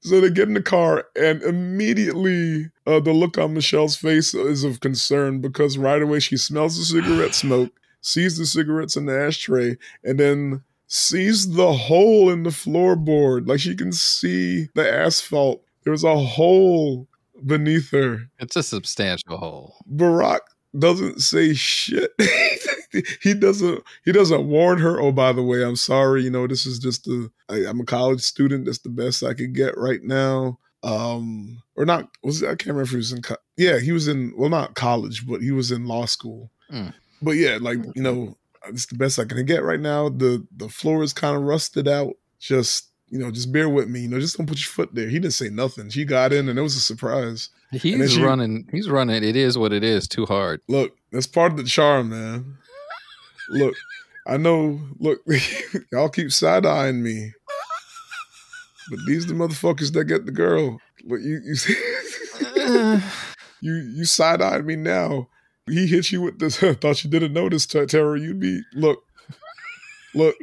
[0.02, 4.64] so they get in the car and immediately uh, the look on Michelle's face is
[4.64, 9.20] of concern because right away she smells the cigarette smoke, sees the cigarettes in the
[9.20, 13.48] ashtray, and then sees the hole in the floorboard.
[13.48, 15.64] Like she can see the asphalt.
[15.84, 17.08] There's a hole
[17.46, 18.30] beneath her.
[18.40, 19.76] It's a substantial hole.
[19.92, 20.42] Barack
[20.78, 22.12] doesn't say shit.
[23.22, 23.84] he doesn't.
[24.06, 25.00] He doesn't warn her.
[25.00, 26.24] Oh, by the way, I'm sorry.
[26.24, 27.32] You know, this is just a.
[27.50, 28.66] I, I'm a college student.
[28.66, 30.60] That's the best I could get right now.
[30.84, 32.10] Um, or not?
[32.24, 33.22] Was I can't remember if he was in.
[33.22, 34.34] Co- yeah, he was in.
[34.38, 36.52] Well, not college, but he was in law school.
[36.72, 36.94] Mm.
[37.22, 40.10] But yeah, like you know, it's the best I can get right now.
[40.10, 42.14] The the floor is kind of rusted out.
[42.40, 44.02] Just you know, just bear with me.
[44.02, 45.10] You know, just don't put your foot there.
[45.10, 45.90] He didn't say nothing.
[45.90, 47.50] She got in, and it was a surprise.
[47.72, 48.68] He's she- running.
[48.72, 49.22] He's running.
[49.24, 50.08] It is what it is.
[50.08, 50.62] Too hard.
[50.68, 52.58] Look, that's part of the charm, man.
[53.50, 53.76] Look,
[54.26, 54.80] I know.
[55.00, 55.20] Look,
[55.92, 57.34] y'all keep side eyeing me,
[58.90, 60.80] but these the motherfuckers that get the girl.
[61.04, 61.56] But you, you,
[63.62, 65.28] you, you side eyed me now.
[65.68, 66.58] He hit you with this.
[66.82, 67.88] thought you didn't notice, Terror.
[67.88, 68.20] Tara.
[68.20, 69.04] You be look,
[70.16, 70.38] look.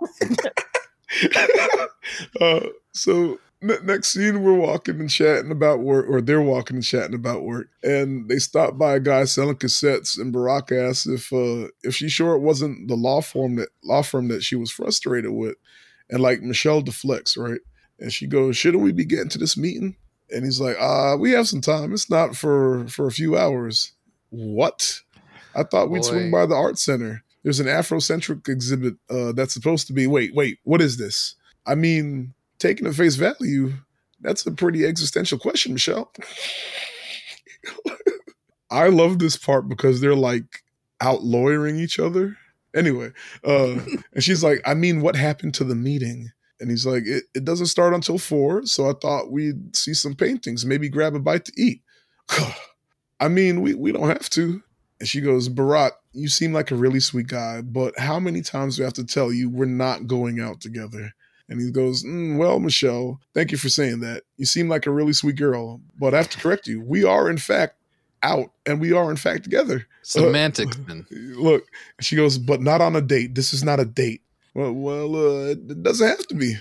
[2.40, 2.60] uh,
[2.92, 7.14] so ne- next scene, we're walking and chatting about work, or they're walking and chatting
[7.14, 11.68] about work, and they stop by a guy selling cassettes, and Barack asks if uh,
[11.82, 15.32] if she's sure it wasn't the law firm that law firm that she was frustrated
[15.32, 15.56] with,
[16.10, 17.60] and like Michelle deflects, right,
[17.98, 19.96] and she goes, "Shouldn't we be getting to this meeting?"
[20.32, 21.92] And he's like, "Uh, we have some time.
[21.92, 23.92] It's not for for a few hours."
[24.30, 25.00] What?
[25.54, 27.24] I thought we'd swing by the art center.
[27.46, 30.08] There's an Afrocentric exhibit uh, that's supposed to be.
[30.08, 31.36] Wait, wait, what is this?
[31.64, 33.72] I mean, taking at face value,
[34.20, 36.12] that's a pretty existential question, Michelle.
[38.70, 40.64] I love this part because they're like
[41.00, 42.36] out lawyering each other.
[42.74, 43.12] Anyway,
[43.44, 43.76] uh,
[44.12, 46.32] and she's like, I mean, what happened to the meeting?
[46.58, 50.16] And he's like, it, it doesn't start until four, so I thought we'd see some
[50.16, 51.82] paintings, maybe grab a bite to eat.
[53.20, 54.64] I mean, we, we don't have to.
[54.98, 58.76] And she goes, Barack, you seem like a really sweet guy, but how many times
[58.76, 61.12] do I have to tell you we're not going out together?
[61.48, 64.24] And he goes, "Mm, Well, Michelle, thank you for saying that.
[64.36, 66.80] You seem like a really sweet girl, but I have to correct you.
[66.80, 67.76] We are, in fact,
[68.22, 69.86] out and we are, in fact, together.
[70.02, 71.06] Semantics, man.
[71.10, 71.64] Look,
[72.00, 73.34] she goes, But not on a date.
[73.34, 74.22] This is not a date.
[74.54, 76.56] Well, well uh, it doesn't have to be.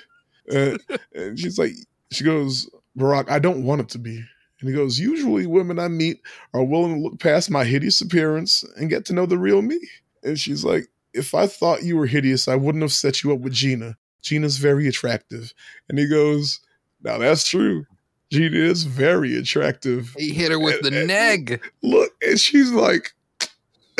[0.51, 0.77] Uh,
[1.15, 1.71] and she's like,
[2.11, 4.23] She goes, Barack, I don't want it to be.
[4.65, 6.21] And he goes, Usually women I meet
[6.55, 9.77] are willing to look past my hideous appearance and get to know the real me.
[10.23, 13.41] And she's like, If I thought you were hideous, I wouldn't have set you up
[13.41, 13.95] with Gina.
[14.23, 15.53] Gina's very attractive.
[15.87, 16.61] And he goes,
[17.03, 17.85] Now that's true.
[18.31, 20.15] Gina is very attractive.
[20.17, 21.61] He hit her with the And- neg.
[21.83, 23.13] Look, and she's like,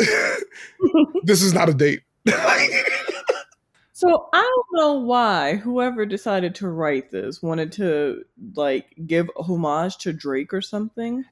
[1.22, 2.00] This is not a date.
[3.96, 9.96] So I don't know why whoever decided to write this wanted to like give homage
[10.00, 11.24] to Drake or something.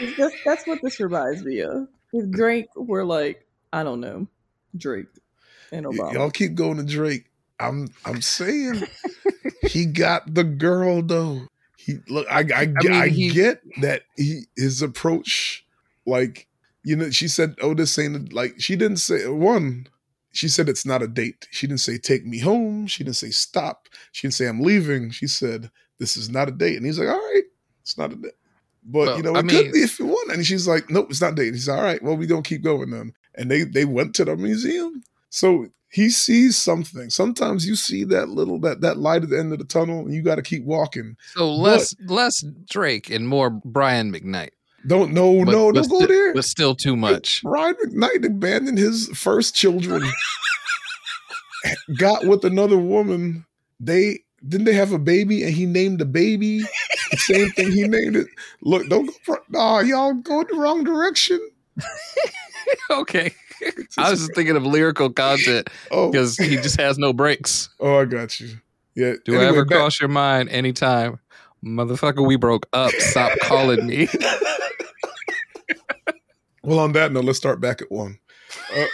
[0.00, 1.88] It's just, that's what this reminds me of.
[2.14, 4.26] If Drake were like, I don't know,
[4.74, 5.08] Drake
[5.72, 6.12] and Y- Obama.
[6.14, 7.26] Y'all keep going to Drake.
[7.60, 8.82] I'm I'm saying
[9.66, 11.42] he got the girl though.
[11.76, 15.66] He look I I, mean, I he- get that he his approach
[16.06, 16.48] like
[16.82, 19.86] you know she said oh this ain't like she didn't say one
[20.34, 21.48] she said it's not a date.
[21.50, 22.86] She didn't say take me home.
[22.86, 23.88] She didn't say stop.
[24.12, 25.10] She didn't say I'm leaving.
[25.10, 26.76] She said this is not a date.
[26.76, 27.44] And he's like, all right,
[27.80, 28.32] it's not a date.
[28.84, 30.32] But Well, you know, I it mean- could be if you want.
[30.32, 31.54] And she's like, nope, it's not a date.
[31.54, 32.02] He's all right.
[32.02, 33.14] Well, we don't keep going then.
[33.36, 35.02] And they they went to the museum.
[35.30, 37.08] So he sees something.
[37.10, 40.12] Sometimes you see that little that that light at the end of the tunnel, and
[40.12, 41.16] you got to keep walking.
[41.34, 44.50] So less less Drake and more Brian McKnight.
[44.86, 46.34] Don't no But- no but don't go sti- there.
[46.34, 47.42] But still too much.
[47.42, 50.02] Brian McKnight abandoned his first children,
[51.96, 53.46] got with another woman.
[53.80, 56.60] They didn't they have a baby, and he named the baby
[57.10, 58.26] the same thing he named it.
[58.62, 59.12] Look, don't go.
[59.24, 61.40] pro- Nah, y'all going the wrong direction.
[62.90, 63.34] okay.
[63.96, 67.70] I was just thinking of lyrical content Oh, because he just has no breaks.
[67.80, 68.58] oh, I got you.
[68.94, 69.14] Yeah.
[69.24, 71.18] Do I ever back- cross your mind anytime?
[71.64, 72.90] Motherfucker, we broke up.
[72.92, 74.08] Stop calling me.
[76.62, 78.18] Well, on that note, let's start back at one.
[78.74, 78.86] Uh,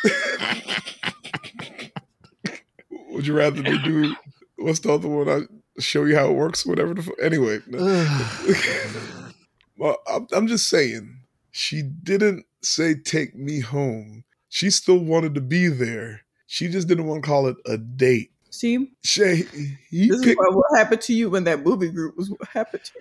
[3.10, 4.14] would you rather me do
[4.56, 5.28] what's the other one?
[5.28, 6.94] I show you how it works, whatever.
[6.94, 7.78] The, anyway, no.
[9.76, 14.24] well, I'm, I'm just saying, she didn't say take me home.
[14.48, 16.22] She still wanted to be there.
[16.46, 18.32] She just didn't want to call it a date.
[18.50, 19.44] See, Shay,
[19.88, 20.40] he this is picked.
[20.40, 22.92] why what happened to you when that movie group was what happened to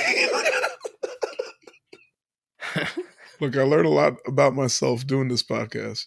[0.00, 0.30] you.
[3.40, 6.06] Look, I learned a lot about myself doing this podcast.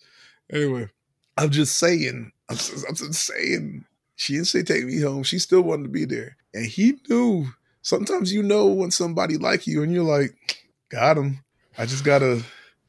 [0.51, 0.89] Anyway,
[1.37, 2.31] I'm just saying.
[2.49, 3.85] I'm just, I'm just saying.
[4.15, 5.23] She didn't say take me home.
[5.23, 7.47] She still wanted to be there, and he knew.
[7.81, 11.43] Sometimes you know when somebody like you, and you're like, got him.
[11.77, 12.43] I just got a.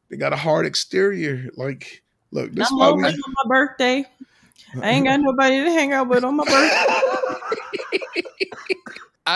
[0.08, 1.50] They got a hard exterior.
[1.56, 3.04] Like, look, this I'm why we.
[3.04, 4.04] on my birthday.
[4.82, 8.00] I ain't got nobody to hang out with on my birthday.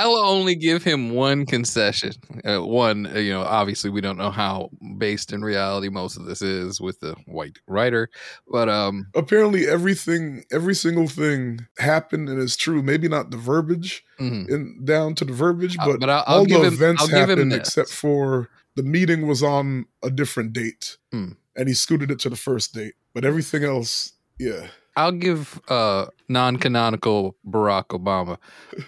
[0.02, 2.12] I'll only give him one concession.
[2.44, 6.24] Uh, one, uh, you know, obviously we don't know how based in reality most of
[6.26, 8.08] this is with the white writer,
[8.50, 12.82] but um, Apparently, everything, every single thing happened and is true.
[12.82, 14.48] Maybe not the verbiage, mhm.
[14.48, 17.08] in down to the verbiage, Uh, but, but I'll- I'll all the him- events I'll
[17.08, 21.32] give him happened except for the meeting was on a different date, Hmm.
[21.54, 22.94] and he scooted it to the first date.
[23.14, 28.38] But everything else, yeah, I'll give uh non-canonical Barack Obama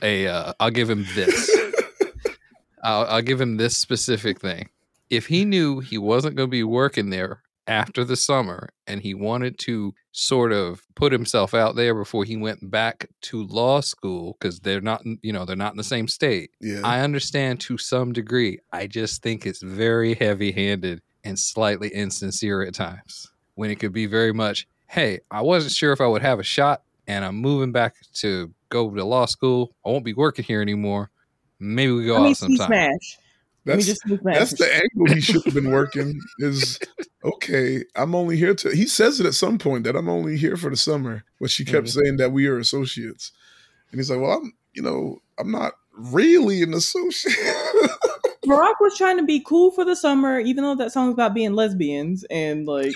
[0.03, 0.29] a.
[0.29, 1.51] Uh, I'll give him this.
[2.83, 4.69] I'll, I'll give him this specific thing.
[5.11, 9.13] If he knew he wasn't going to be working there after the summer and he
[9.15, 14.37] wanted to sort of put himself out there before he went back to law school
[14.39, 16.51] because they're not, you know, they're not in the same state.
[16.61, 16.81] yeah.
[16.85, 18.61] I understand to some degree.
[18.73, 23.93] I just think it's very heavy handed and slightly insincere at times when it could
[23.93, 27.37] be very much, hey, I wasn't sure if I would have a shot and I'm
[27.37, 29.75] moving back to go to law school.
[29.85, 31.11] I won't be working here anymore.
[31.59, 32.67] Maybe we go Let me out see sometime.
[32.69, 33.19] smash.
[33.65, 34.39] Let me that's just smash.
[34.39, 36.21] that's the angle he should have been working.
[36.39, 36.79] Is
[37.25, 37.85] okay.
[37.97, 38.71] I'm only here to.
[38.71, 41.65] He says it at some point that I'm only here for the summer, but she
[41.65, 41.91] kept Mhm.
[41.91, 43.33] saying that we are associates,
[43.91, 47.35] and he's like, well, I'm, you know, I'm not really an associate.
[48.47, 51.53] Barack was trying to be cool for the summer, even though that song's about being
[51.55, 52.95] lesbians and like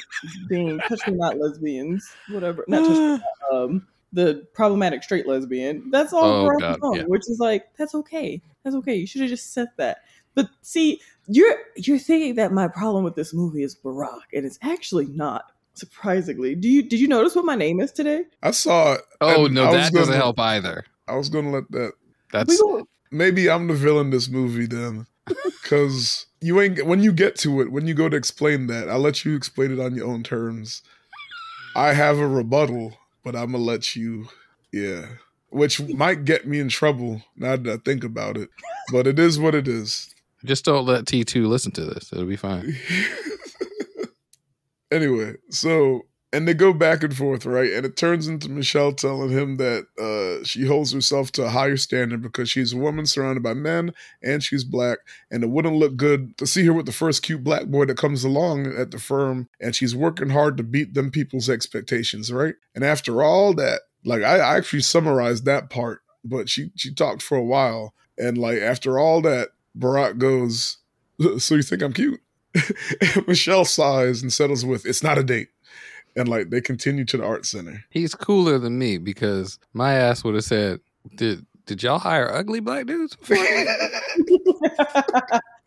[0.49, 2.65] being touch me not lesbians, whatever.
[2.69, 5.89] Not touch me not, um the problematic straight lesbian.
[5.91, 7.03] That's all Oh, Barack God, was on, yeah.
[7.05, 8.41] which is like that's okay.
[8.65, 8.95] That's okay.
[8.97, 9.99] You should have just said that.
[10.35, 14.59] But see, you're you're thinking that my problem with this movie is Barack, and it's
[14.63, 15.53] actually not.
[15.75, 18.25] Surprisingly, do you did you notice what my name is today?
[18.43, 19.01] I saw it.
[19.21, 20.85] Oh, and no, I that doesn't gonna- help either.
[21.09, 21.93] I was gonna let that.
[22.33, 22.61] That's
[23.13, 25.07] maybe I'm the villain in this movie then.
[25.65, 28.99] Cause you ain't when you get to it, when you go to explain that, I'll
[28.99, 30.83] let you explain it on your own terms.
[31.77, 34.29] I have a rebuttal, but I'm gonna let you
[34.73, 35.07] yeah.
[35.51, 38.51] Which might get me in trouble now that I think about it.
[38.93, 40.15] But it is what it is.
[40.45, 42.13] just don't let T2 listen to this.
[42.13, 42.77] It'll be fine.
[44.93, 47.73] anyway, so and they go back and forth, right?
[47.73, 51.77] And it turns into Michelle telling him that uh, she holds herself to a higher
[51.77, 54.99] standard because she's a woman surrounded by men and she's black,
[55.31, 57.97] and it wouldn't look good to see her with the first cute black boy that
[57.97, 62.55] comes along at the firm, and she's working hard to beat them people's expectations, right?
[62.75, 67.23] And after all that, like I, I actually summarized that part, but she she talked
[67.23, 70.79] for a while, and like after all that, Barack goes,
[71.39, 72.21] "So you think I'm cute?"
[73.27, 75.49] Michelle sighs and settles with, "It's not a date."
[76.17, 77.85] And like they continue to the art center.
[77.91, 80.81] He's cooler than me because my ass would have said,
[81.17, 83.17] "Did did y'all hire ugly black dudes?"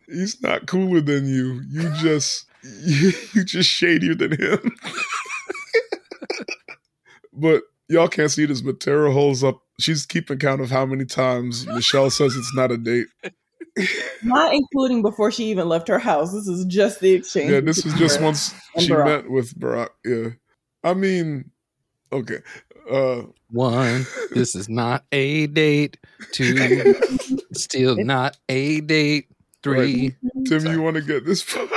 [0.06, 1.62] He's not cooler than you.
[1.68, 2.46] You just
[2.82, 4.76] you, you just shadier than him.
[7.32, 9.60] but y'all can't see this, but Tara holds up.
[9.80, 13.06] She's keeping count of how many times Michelle says it's not a date.
[14.22, 16.32] Not including before she even left her house.
[16.32, 17.50] This is just the exchange.
[17.50, 19.04] Yeah, this is just once she Barack.
[19.06, 19.88] met with Barack.
[20.04, 20.28] Yeah.
[20.82, 21.50] I mean,
[22.12, 22.38] okay.
[22.90, 25.96] Uh, One, this is not a date.
[26.32, 26.94] Two,
[27.52, 29.28] still not a date.
[29.62, 30.14] Three,
[30.46, 30.74] Tim, Sorry.
[30.74, 31.70] you want to get this part?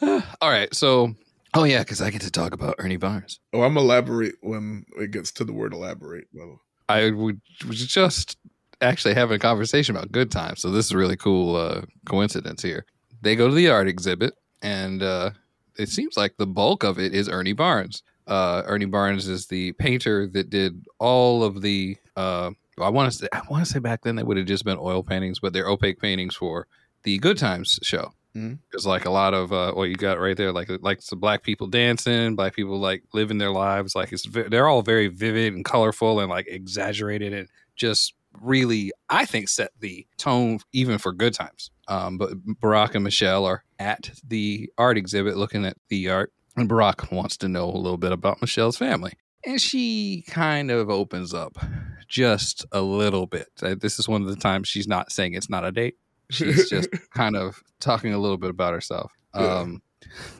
[0.40, 0.74] all right.
[0.74, 1.14] So,
[1.54, 3.40] oh yeah, because I get to talk about Ernie Barnes.
[3.52, 6.28] oh, I'm elaborate when it gets to the word elaborate.
[6.32, 6.60] Well,
[6.92, 8.36] I was just
[8.80, 10.60] actually having a conversation about good times.
[10.60, 12.84] So this is a really cool uh, coincidence here.
[13.22, 15.30] They go to the art exhibit, and uh,
[15.78, 18.02] it seems like the bulk of it is Ernie Barnes.
[18.26, 21.96] Uh, Ernie Barnes is the painter that did all of the.
[22.16, 24.64] Uh, I want to say, I want to say back then they would have just
[24.64, 26.66] been oil paintings, but they're opaque paintings for
[27.04, 28.12] the Good Times show.
[28.36, 28.58] Mhm.
[28.72, 31.42] It's like a lot of uh, what you got right there, like like some black
[31.42, 33.94] people dancing, black people like living their lives.
[33.94, 39.26] Like it's they're all very vivid and colorful and like exaggerated and just really, I
[39.26, 41.70] think, set the tone even for good times.
[41.88, 42.30] Um, but
[42.60, 47.36] Barack and Michelle are at the art exhibit looking at the art, and Barack wants
[47.38, 49.12] to know a little bit about Michelle's family.
[49.44, 51.58] And she kind of opens up
[52.08, 53.48] just a little bit.
[53.60, 55.96] Uh, This is one of the times she's not saying it's not a date.
[56.32, 59.12] She's just kind of talking a little bit about herself.
[59.34, 59.60] Yeah.
[59.60, 59.82] Um,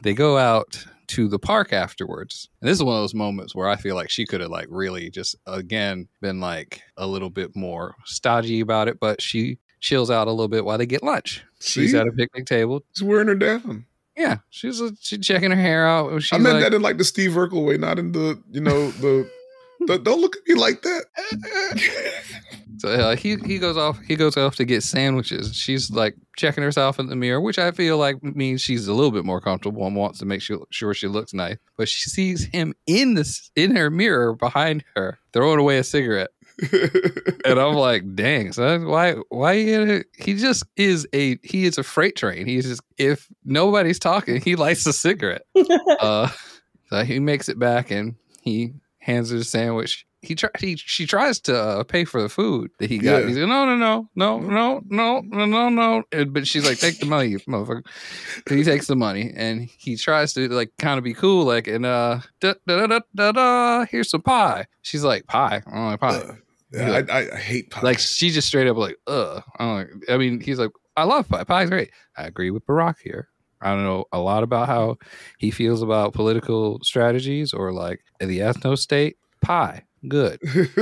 [0.01, 2.49] they go out to the park afterwards.
[2.61, 4.67] And this is one of those moments where I feel like she could have like
[4.69, 10.09] really just again been like a little bit more stodgy about it, but she chills
[10.09, 11.43] out a little bit while they get lunch.
[11.59, 12.83] She's at a picnic table.
[12.93, 13.85] She's wearing her down.
[14.17, 16.21] Yeah, she's uh, she checking her hair out.
[16.21, 18.61] She's I meant like, that in like the Steve Urkel way, not in the you
[18.61, 19.29] know the.
[19.87, 21.05] The don't look at me like that.
[22.79, 25.55] So uh, he he goes off he goes off to get sandwiches.
[25.55, 29.11] She's like checking herself in the mirror, which I feel like means she's a little
[29.11, 31.57] bit more comfortable and wants to make sure sure she looks nice.
[31.77, 36.31] But she sees him in this in her mirror behind her throwing away a cigarette,
[37.45, 41.77] and I'm like, dang, son, why why you gonna, he just is a he is
[41.77, 42.45] a freight train.
[42.47, 45.45] He's just if nobody's talking, he lights a cigarette.
[45.99, 46.27] uh,
[46.89, 48.73] so he makes it back and he
[49.03, 50.05] hands her a sandwich.
[50.21, 53.23] He try he she tries to uh, pay for the food that he got.
[53.23, 53.27] Yeah.
[53.27, 56.03] He's like, no, no, no, no, no, no, no, no, no.
[56.13, 57.85] And- But she's like, take the money, you motherfucker.
[58.47, 61.67] So he takes the money and he tries to like kind of be cool, like,
[61.67, 63.85] and uh, da da da da da.
[63.91, 64.65] here's some pie.
[64.81, 65.61] She's like, pie.
[65.67, 66.15] I don't like pie.
[66.15, 66.35] Uh,
[66.71, 67.81] yeah, I, I, I hate pie.
[67.81, 69.43] Like she just straight up like, ugh.
[69.59, 71.43] I, don't like, I mean, he's like, I love pie.
[71.43, 71.91] Pie's great.
[72.15, 73.27] I agree with Barack here.
[73.63, 74.97] I don't know a lot about how
[75.37, 79.17] he feels about political strategies or like the ethno state.
[79.41, 80.39] Pie, good.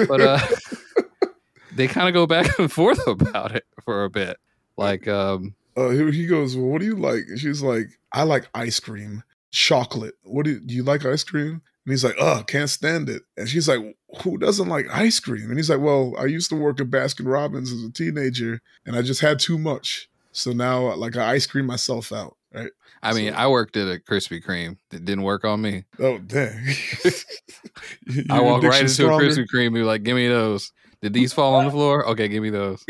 [0.07, 0.39] But uh
[1.75, 4.37] they kind of go back and forth about it for a bit.
[4.77, 7.23] Like, um, uh, he, he goes, well, what do you like?
[7.27, 10.15] And she's like, I like ice cream, chocolate.
[10.23, 11.61] What do you, do you like ice cream?
[11.85, 13.23] And he's like, oh, can't stand it.
[13.37, 13.79] And she's like,
[14.23, 15.49] who doesn't like ice cream?
[15.49, 18.95] And he's like, well, I used to work at Baskin Robbins as a teenager, and
[18.95, 20.09] I just had too much.
[20.31, 22.37] So now, like, I ice cream myself out.
[22.53, 22.71] Right?
[23.01, 24.77] I mean, I worked at a Krispy Kreme.
[24.91, 25.85] It didn't work on me.
[25.99, 26.51] Oh, dang.
[28.29, 29.25] I your walk right into stronger?
[29.25, 30.71] a Krispy Kreme and be like, give me those.
[31.01, 32.05] Did these fall on the floor?
[32.09, 32.83] Okay, give me those.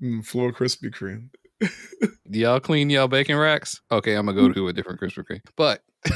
[0.00, 1.30] mm, floor Krispy Kreme.
[2.30, 3.80] Do y'all clean y'all bacon racks?
[3.90, 5.40] Okay, I'm gonna go to a different Krispy Kreme.
[5.56, 5.82] But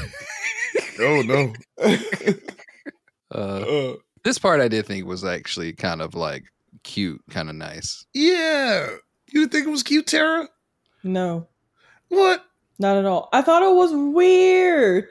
[0.98, 1.52] Oh no.
[3.34, 3.94] uh, uh,
[4.24, 6.44] this part I did think was actually kind of like
[6.84, 8.06] cute, kind of nice.
[8.14, 8.88] yeah.
[9.30, 10.48] You didn't think it was cute, Tara?
[11.02, 11.46] No,
[12.08, 12.44] What?
[12.78, 13.28] not at all.
[13.32, 15.08] I thought it was weird.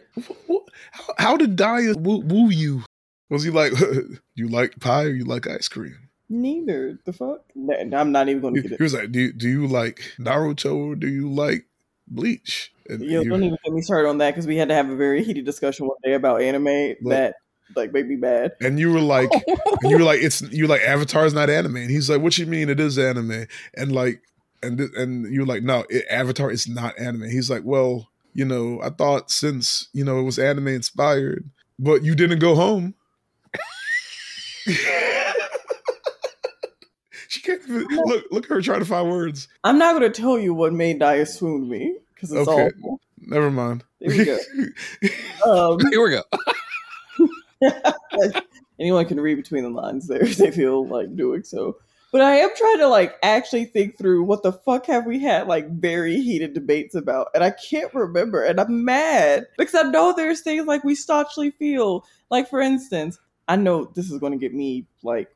[0.91, 2.83] How, how did Daya woo, woo you?
[3.29, 3.73] Was he like,
[4.35, 6.09] you like pie or you like ice cream?
[6.29, 6.99] Neither.
[7.05, 7.41] The fuck?
[7.55, 8.77] Nah, I'm not even going to get it.
[8.77, 11.65] he was like, do you, do you like Naruto or do you like
[12.07, 12.71] Bleach?
[12.89, 14.89] And Yo, you- don't even get me started on that because we had to have
[14.89, 16.65] a very heated discussion one day about anime
[17.01, 17.11] Look.
[17.11, 17.35] that
[17.75, 18.51] like made me bad.
[18.61, 19.31] and you were like,
[19.81, 22.37] and you were like, it's you were like Avatar's not anime, and he's like, what
[22.37, 23.45] you mean it is anime?
[23.75, 24.21] And like,
[24.63, 27.29] and and you were like, no, it, Avatar is not anime.
[27.29, 31.49] He's like, well, you know, I thought since you know it was anime inspired,
[31.79, 32.93] but you didn't go home.
[37.27, 38.25] she can't even look.
[38.31, 39.47] Look at her trying to find words.
[39.63, 42.67] I'm not going to tell you what made Daya swoon me because it's Okay.
[42.77, 42.99] awful.
[43.19, 43.83] Never mind.
[43.99, 44.37] There we go.
[45.45, 46.23] Um, Here we go.
[48.79, 51.77] anyone can read between the lines there if they feel like doing so.
[52.11, 55.47] But I am trying to like actually think through what the fuck have we had
[55.47, 60.13] like very heated debates about, and I can't remember, and I'm mad because I know
[60.13, 62.05] there's things like we staunchly feel.
[62.29, 65.35] Like for instance, I know this is going to get me like,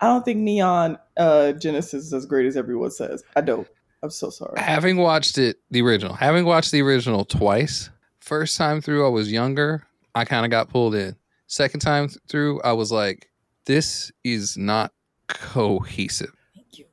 [0.00, 3.22] I don't think Neon uh, Genesis is as great as everyone says.
[3.34, 3.68] I don't.
[4.02, 4.58] I'm so sorry.
[4.58, 7.90] having watched it, the original, having watched the original twice,
[8.20, 9.86] first time through, I was younger.
[10.14, 11.16] I kind of got pulled in.
[11.46, 13.30] Second time through, I was like,
[13.66, 14.92] this is not
[15.28, 16.32] cohesive.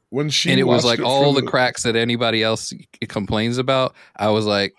[0.09, 2.73] when she and it was watched like all for the cracks that anybody else
[3.07, 3.95] complains about.
[4.15, 4.75] I was like,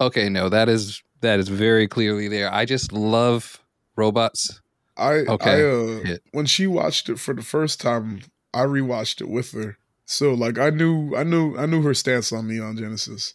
[0.00, 2.52] okay, no, that is that is very clearly there.
[2.52, 3.62] I just love
[3.96, 4.60] robots.
[4.96, 5.50] I Okay.
[5.50, 6.22] I uh, Hit.
[6.32, 8.20] when she watched it for the first time,
[8.54, 9.78] I rewatched it with her.
[10.06, 13.34] So like I knew I knew I knew her stance on Neon Genesis.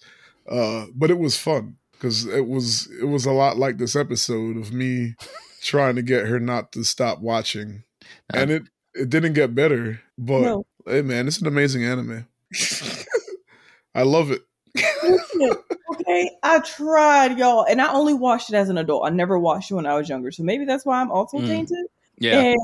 [0.49, 4.57] Uh but it was fun cuz it was it was a lot like this episode
[4.57, 5.15] of me
[5.63, 7.83] trying to get her not to stop watching.
[8.33, 10.65] And it it didn't get better, but No.
[10.85, 12.27] hey man, it's an amazing anime.
[13.95, 14.41] I love it.
[15.03, 15.51] Listen,
[15.91, 19.05] okay, I tried, y'all, and I only watched it as an adult.
[19.05, 21.47] I never watched it when I was younger, so maybe that's why I'm also Mm.
[21.47, 21.85] tainted.
[22.19, 22.57] Yeah, And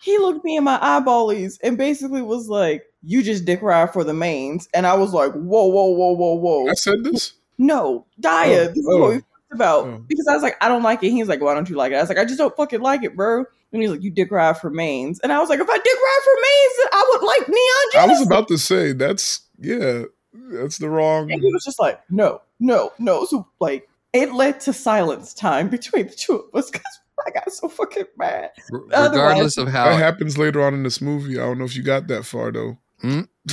[0.00, 4.04] he looked me in my eyeballies and basically was like, "You just dick ride for
[4.04, 7.32] the mains," and I was like, "Whoa, whoa, whoa, whoa, whoa!" I said this.
[7.58, 10.04] No, Daya, Oh, this is oh, what we talked about oh.
[10.06, 11.96] because I was like, "I don't like it." He's like, "Why don't you like it?"
[11.96, 14.30] I was like, "I just don't fucking like it, bro." And he's like, "You dick
[14.30, 17.26] ride for mains," and I was like, "If I dick ride for mains, I would
[17.26, 21.64] like Neon I was about to say that's yeah, that's the wrong And he was
[21.64, 23.24] just like, no, no, no.
[23.24, 27.52] So like it led to silence time between the two of us because I got
[27.52, 28.50] so fucking mad.
[28.72, 31.38] R- otherwise- regardless of That how happens later on in this movie.
[31.38, 32.78] I don't know if you got that far though.
[33.00, 33.22] Hmm?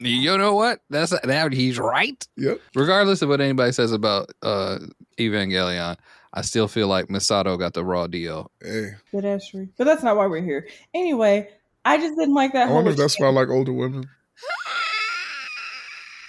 [0.00, 2.26] you know what that's that he's right.
[2.36, 2.60] Yep.
[2.74, 4.78] Regardless of what anybody says about uh
[5.18, 5.96] Evangelion,
[6.32, 8.50] I still feel like Misato got the raw deal.
[8.62, 9.68] Hey, But that's true.
[9.76, 10.68] But that's not why we're here.
[10.94, 11.48] Anyway,
[11.84, 12.76] I just didn't like that I whole.
[12.76, 14.08] wonder if that's why I like older women.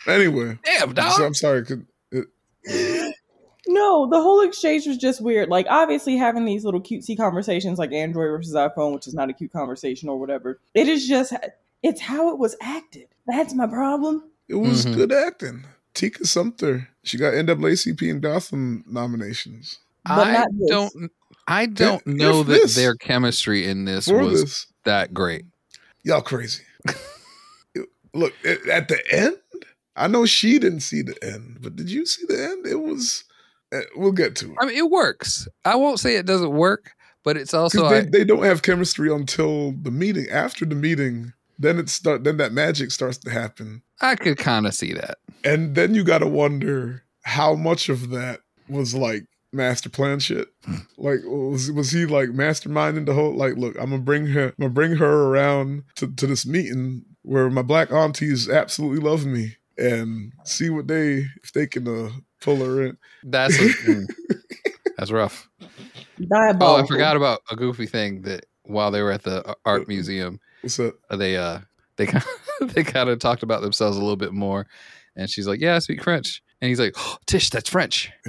[0.07, 1.11] Anyway, Damn, I'm, dog.
[1.17, 1.63] so- I'm sorry.
[1.65, 3.13] Could, it,
[3.67, 5.49] No, the whole exchange was just weird.
[5.49, 9.34] Like, obviously, having these little cutesy conversations, like Android versus iPhone, which is not a
[9.34, 10.59] cute conversation or whatever.
[10.74, 11.34] It is just,
[11.84, 13.07] it's how it was acted.
[13.32, 14.23] That's my problem.
[14.47, 14.95] it was Mhm.
[14.95, 15.63] good acting.
[15.93, 16.88] Tika Sumpter.
[17.03, 20.69] She got NAACP and Gotham nominations But I not this.
[20.69, 21.11] don't.
[21.47, 24.65] I don't Yeah, know if that this- their chemistry in this was this.
[24.86, 25.45] that great.
[26.03, 26.63] Y'all crazy.
[28.13, 29.38] Look at, at the end.
[29.95, 32.65] I know she didn't see the end, but did you see the end?
[32.65, 33.23] It was.
[33.71, 34.57] eh, We'll get to it.
[34.59, 35.47] I mean, it works.
[35.65, 36.91] I won't say it doesn't work,
[37.23, 40.27] but it's also they, I, they don't have chemistry until the meeting.
[40.30, 42.24] After the meeting, then it start.
[42.24, 45.18] Then that magic starts to happen, I could kind of see that.
[45.43, 50.47] and then you got to wonder how much of that was like master plan shit.
[50.97, 53.36] Like was was he like masterminding the whole?
[53.36, 54.47] Like, look, I'm gonna bring her.
[54.47, 59.26] I'm gonna bring her around to to this meeting where my black aunties absolutely love
[59.26, 62.97] me, and see what they if they can uh, pull her in.
[63.24, 64.07] That's a, mm,
[64.97, 65.49] that's rough.
[66.32, 70.39] Oh, I forgot about a goofy thing that while they were at the art museum,
[70.62, 70.93] What's that?
[71.10, 71.60] uh, they uh
[71.97, 72.24] they kind
[72.62, 74.68] of, they kind of talked about themselves a little bit more,
[75.16, 78.12] and she's like, "Yeah, I speak French," and he's like, oh, "Tish, that's French."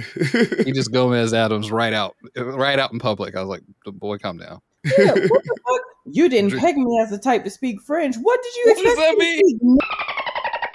[0.65, 3.35] He just Gomez Addams right out, right out in public.
[3.35, 5.81] I was like, "Boy, calm down." Yeah, what the fuck?
[6.05, 8.15] You didn't peg me as the type to speak French.
[8.17, 10.71] What did you What does expect that me to speak?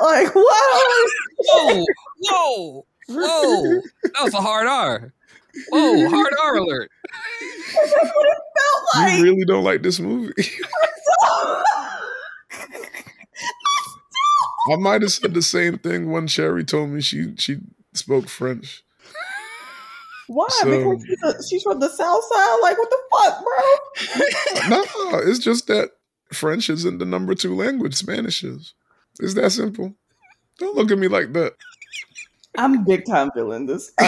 [0.00, 1.10] Like what?
[1.38, 1.84] Whoa,
[2.18, 3.80] whoa, whoa!
[4.04, 5.12] That was a hard R.
[5.70, 6.90] Whoa, hard R alert.
[7.74, 9.18] That's what it felt like.
[9.18, 10.32] you really don't like this movie.
[14.70, 17.58] I might have said the same thing when Sherry told me she she
[17.94, 18.82] spoke French.
[20.26, 20.46] Why?
[20.50, 22.58] So- because she's, a, she's from the South Side.
[22.62, 23.44] Like what the fuck,
[24.68, 24.68] bro?
[24.68, 25.90] no, it's just that
[26.32, 27.94] French isn't the number two language.
[27.94, 28.74] Spanish is.
[29.20, 29.94] It's that simple.
[30.58, 31.54] Don't look at me like that.
[32.56, 33.92] I'm big time feeling this.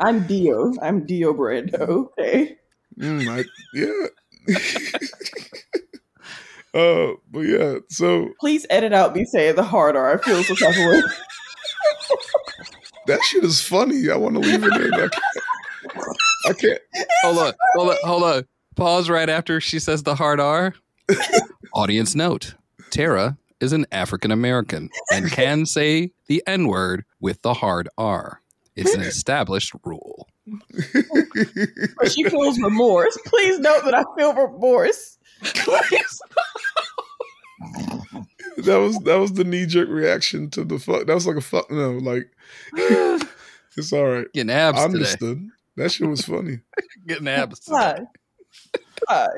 [0.00, 0.72] I'm, I'm Dio.
[0.80, 2.08] I'm Dio Brando.
[2.18, 2.56] Okay.
[2.98, 3.44] Mm, I,
[3.74, 4.06] yeah.
[6.80, 7.78] uh, but yeah.
[7.90, 10.14] So Please edit out me saying the hard R.
[10.14, 11.02] I feel so type of way.
[13.06, 14.08] that shit is funny.
[14.10, 14.94] I want to leave it in.
[14.94, 15.14] I can't.
[16.48, 16.80] I can't.
[17.22, 18.46] Hold on, hold on, hold on.
[18.76, 20.72] Pause right after she says the hard R.
[21.74, 22.54] Audience note:
[22.90, 28.39] Tara is an African American and can say the N word with the hard R.
[28.80, 30.28] It's an established rule.
[30.46, 33.18] But she feels remorse.
[33.26, 35.18] Please note that I feel remorse.
[35.42, 36.22] Please.
[38.58, 41.06] that was that was the knee jerk reaction to the fuck.
[41.06, 41.70] That was like a fuck.
[41.70, 42.30] No, like
[43.76, 44.26] it's all right.
[44.32, 45.40] Getting I abs today.
[45.76, 46.60] That shit was funny.
[47.06, 47.60] Getting abs.
[47.60, 47.74] Today.
[47.74, 47.98] Why?
[49.06, 49.28] Why?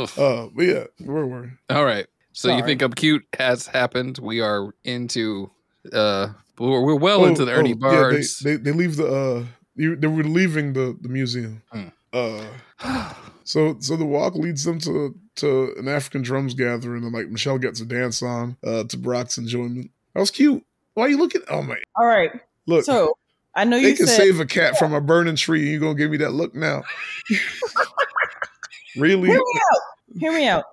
[0.00, 0.18] Oof.
[0.18, 1.48] Uh, but yeah, where were we?
[1.74, 2.06] All right.
[2.32, 4.18] So you think I'm cute has happened.
[4.18, 5.50] We are into
[5.92, 6.28] uh
[6.58, 8.42] we're, we're well Oh, into the Ernie oh, Bards.
[8.42, 9.44] Yeah, they, they they leave the uh
[9.76, 11.62] you- they were leaving the the museum.
[11.72, 11.88] Hmm.
[12.12, 12.44] Uh,
[13.44, 17.58] so so the walk leads them to to an African drums gathering, and like Michelle
[17.58, 19.90] gets a dance on uh to Brock's enjoyment.
[20.14, 20.64] That was cute.
[20.94, 21.42] Why are you looking?
[21.48, 21.76] Oh my!
[21.96, 22.30] All right.
[22.66, 23.16] Look, So
[23.54, 25.68] I know they you can said save a cat from a burning tree.
[25.70, 26.82] You gonna give me that look now?
[28.96, 29.28] Really?
[29.28, 29.80] Hear me out.
[30.18, 30.64] Hear me out.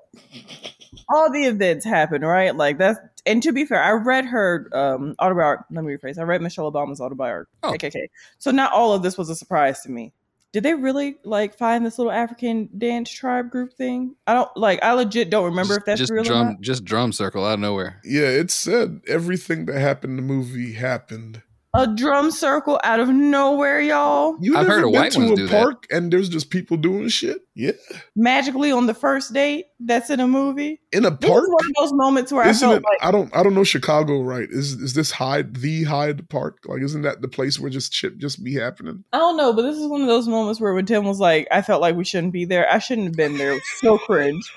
[1.09, 2.55] All the events happen, right?
[2.55, 5.65] Like that's and to be fair, I read her um autobiography.
[5.71, 6.17] Let me rephrase.
[6.17, 7.51] I read Michelle Obama's autobiography.
[7.63, 7.73] Oh.
[7.73, 8.07] KKK.
[8.37, 10.13] So not all of this was a surprise to me.
[10.55, 14.15] Did they really like find this little African dance tribe group thing?
[14.25, 14.81] I don't like.
[14.81, 16.61] I legit don't remember just, if that's just real or drum, not.
[16.61, 17.99] just drum circle out of nowhere.
[18.05, 21.41] Yeah, it said everything that happened in the movie happened.
[21.77, 24.37] A drum circle out of nowhere, y'all.
[24.39, 25.61] You I've never heard of been white to ones a do that.
[25.63, 27.41] park and there's just people doing shit?
[27.53, 27.71] Yeah.
[28.15, 30.79] Magically on the first date, that's in a movie.
[30.93, 31.43] In a This park?
[31.43, 33.53] is one of those moments where Isn't I felt it like I don't I don't
[33.55, 34.47] know Chicago right.
[34.49, 36.59] Is is this Hyde the Hyde Park?
[36.65, 39.03] Like isn't that the place where just shit just be happening?
[39.11, 41.47] I don't know, but this is one of those moments where when Tim was like,
[41.51, 42.71] I felt like we shouldn't be there.
[42.71, 43.51] I shouldn't have been there.
[43.51, 44.49] It was so cringe.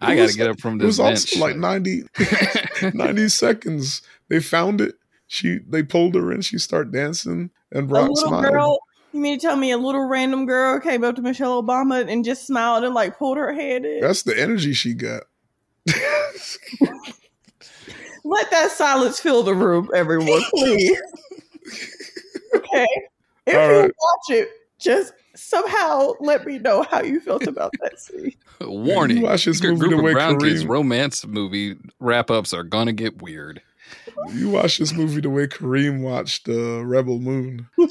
[0.00, 0.98] I got to get up from this.
[0.98, 1.42] It was this bench.
[1.42, 2.02] also like 90,
[2.94, 4.02] 90 seconds.
[4.28, 4.94] They found it.
[5.26, 6.40] She they pulled her in.
[6.42, 8.44] She started dancing, and a little smiled.
[8.44, 8.78] girl,
[9.12, 12.24] you mean to tell me a little random girl came up to Michelle Obama and
[12.24, 14.00] just smiled and like pulled her head in?
[14.00, 15.24] That's the energy she got.
[18.24, 21.00] Let that silence fill the room, everyone, please.
[22.54, 22.86] okay.
[23.46, 23.90] If All you right.
[23.90, 24.48] watch it,
[24.80, 28.32] just somehow let me know how you felt about that scene.
[28.60, 32.30] Warning: You watch this Group movie the of way brown kids Kareem- romance movie wrap
[32.30, 33.62] ups are gonna get weird.
[34.32, 37.68] You watch this movie the way Kareem watched uh, Rebel Moon.
[37.76, 37.84] He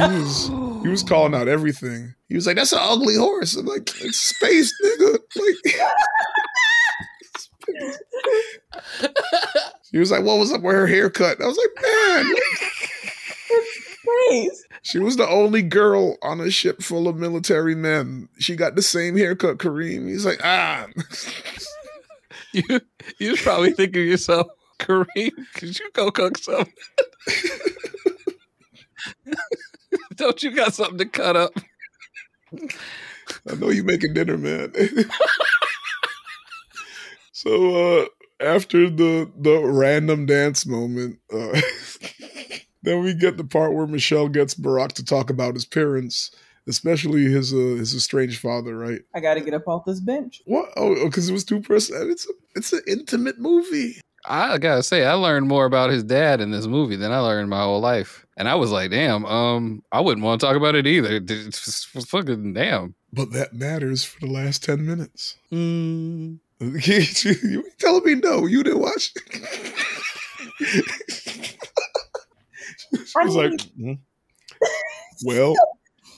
[0.00, 0.48] was
[0.82, 2.14] he was calling out everything.
[2.28, 5.56] He was like, "That's an ugly horse." I'm like, "It's space, nigga." Like,
[9.92, 12.34] he was like, "What was up with her haircut?" I was like, "Man."
[14.28, 14.64] Please.
[14.82, 18.28] She was the only girl on a ship full of military men.
[18.38, 20.08] She got the same haircut, Kareem.
[20.08, 20.86] He's like, ah.
[22.52, 22.80] you
[23.18, 24.46] you was probably thinking to yourself,
[24.78, 26.72] Kareem, could you go cook something?
[30.16, 31.52] Don't you got something to cut up?
[33.50, 34.72] I know you making dinner, man.
[37.32, 38.06] so uh
[38.40, 41.60] after the the random dance moment, uh
[42.82, 46.30] then we get the part where Michelle gets Barack to talk about his parents,
[46.66, 49.00] especially his uh, his estranged father, right?
[49.14, 50.42] I got to get up off this bench.
[50.46, 50.70] What?
[50.76, 52.10] Oh, because it was two person.
[52.10, 54.00] It's a, it's an intimate movie.
[54.26, 57.48] I gotta say, I learned more about his dad in this movie than I learned
[57.50, 58.26] my whole life.
[58.36, 61.20] And I was like, damn, um, I wouldn't want to talk about it either.
[61.26, 62.94] It's fucking damn.
[63.12, 65.36] But that matters for the last ten minutes.
[65.52, 66.38] Mm.
[66.60, 68.46] you, you telling me no?
[68.46, 69.12] You didn't watch?
[72.90, 73.92] she was like, "Hmm.
[75.24, 75.54] well,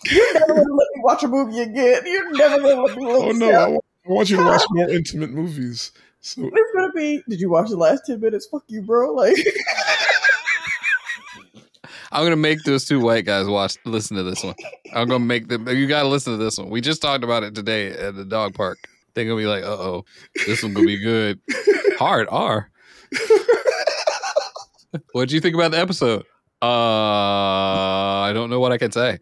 [0.11, 2.03] You're never going to let me watch a movie again.
[2.07, 4.44] You're never going to let me look oh no, I, wa- I want you to
[4.44, 5.92] watch more intimate movies.
[6.21, 7.23] So It's gonna be.
[7.29, 8.47] Did you watch the last ten minutes?
[8.47, 9.12] Fuck you, bro.
[9.14, 9.37] Like,
[12.12, 14.55] I'm gonna make those two white guys watch listen to this one.
[14.93, 16.68] I'm gonna make them you gotta listen to this one.
[16.68, 18.79] We just talked about it today at the dog park.
[19.14, 20.05] They're gonna be like, uh oh,
[20.47, 21.41] this one gonna be good.
[21.99, 22.71] Hard R.
[25.12, 26.25] What'd you think about the episode?
[26.61, 29.18] Uh I don't know what I can say.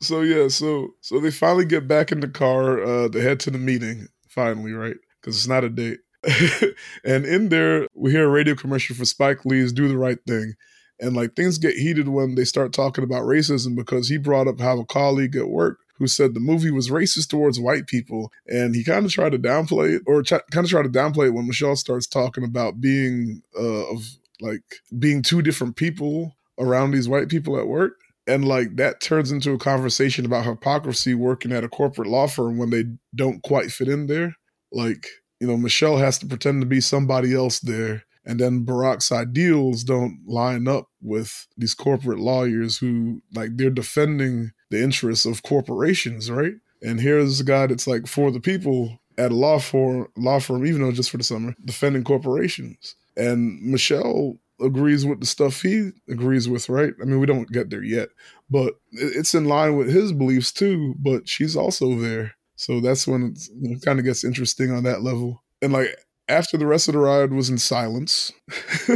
[0.00, 2.80] so yeah, so so they finally get back in the car.
[2.84, 4.06] Uh, they head to the meeting
[4.36, 4.96] finally, right?
[5.20, 5.98] Because it's not a date.
[7.04, 10.54] and in there, we hear a radio commercial for Spike Lee's "Do the Right Thing,"
[11.00, 14.60] and like things get heated when they start talking about racism because he brought up
[14.60, 18.74] how a colleague at work who said the movie was racist towards white people, and
[18.74, 21.34] he kind of tried to downplay it, or ch- kind of tried to downplay it
[21.34, 24.04] when Michelle starts talking about being uh, of
[24.40, 24.62] like
[24.98, 27.94] being two different people around these white people at work.
[28.26, 32.58] And like that turns into a conversation about hypocrisy working at a corporate law firm
[32.58, 34.34] when they don't quite fit in there.
[34.72, 35.06] Like,
[35.40, 38.02] you know, Michelle has to pretend to be somebody else there.
[38.24, 44.50] And then Barack's ideals don't line up with these corporate lawyers who, like, they're defending
[44.70, 46.54] the interests of corporations, right?
[46.82, 50.66] And here's a guy that's like for the people at a law firm, law firm,
[50.66, 52.96] even though just for the summer, defending corporations.
[53.16, 56.94] And Michelle agrees with the stuff he agrees with, right?
[57.00, 58.08] I mean, we don't get there yet,
[58.50, 60.94] but it's in line with his beliefs too.
[60.98, 65.42] But she's also there, so that's when know, kind of gets interesting on that level.
[65.62, 65.96] And like
[66.28, 68.32] after the rest of the ride was in silence,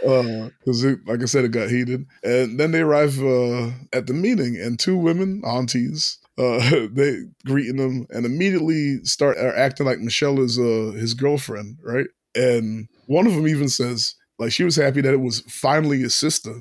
[0.00, 4.56] because like I said, it got heated, and then they arrive uh, at the meeting,
[4.60, 10.40] and two women, aunties, uh, they greeting them, and immediately start uh, acting like Michelle
[10.40, 12.06] is uh, his girlfriend, right?
[12.34, 16.14] And one of them even says, like, she was happy that it was finally his
[16.14, 16.54] sister,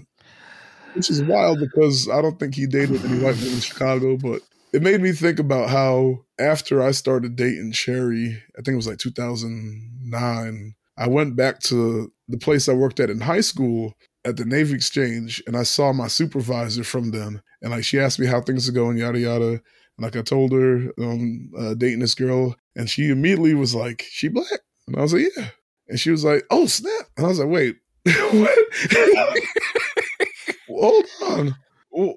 [0.94, 4.42] which is wild because I don't think he dated any white women in Chicago, but
[4.74, 8.88] it made me think about how after I started dating Sherry, I think it was
[8.88, 13.94] like 2009, I went back to the place I worked at in high school
[14.26, 18.20] at the Navy Exchange, and I saw my supervisor from them, and like she asked
[18.20, 19.50] me how things are going, yada yada.
[19.50, 19.62] And
[20.00, 24.28] like I told her, um, uh, dating this girl, and she immediately was like, "She
[24.28, 24.48] black,"
[24.88, 25.50] and I was like, "Yeah,"
[25.88, 27.76] and she was like, "Oh snap!" And I was like, "Wait,
[28.32, 28.60] what?"
[30.70, 31.56] Hold on.
[31.92, 32.16] Well,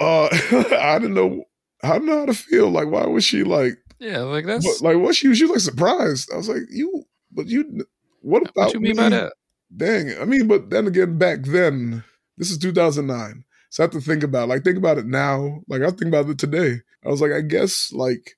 [0.00, 1.44] uh, I didn't know.
[1.82, 2.70] I didn't know how to feel.
[2.70, 3.74] Like, why was she like?
[3.98, 5.38] Yeah, like that's But, like, what she was?
[5.38, 6.30] She was like surprised.
[6.32, 7.84] I was like, "You, but you,
[8.20, 9.32] what about what you mean by that?
[9.76, 10.18] Dang.
[10.20, 12.04] I mean, but then again, back then,
[12.36, 13.44] this is 2009.
[13.70, 15.60] So I have to think about like think about it now.
[15.68, 16.80] Like I think about it today.
[17.04, 18.36] I was like, I guess like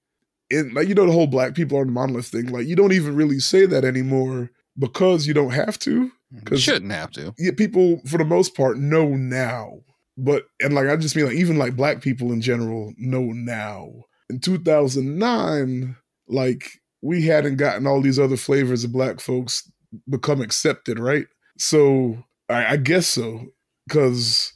[0.50, 2.46] in like you know the whole black people are the monolith thing.
[2.46, 6.10] Like you don't even really say that anymore because you don't have to.
[6.32, 7.34] You 'Cause- shouldn't have to.
[7.38, 9.80] Yeah, people for the most part know now.
[10.16, 13.90] But and like I just mean like even like black people in general know now.
[14.28, 15.96] In 2009,
[16.28, 16.70] like
[17.02, 19.70] we hadn't gotten all these other flavors of black folks
[20.08, 21.26] become accepted, right?
[21.58, 23.46] So I, I guess so.
[23.88, 24.52] Cause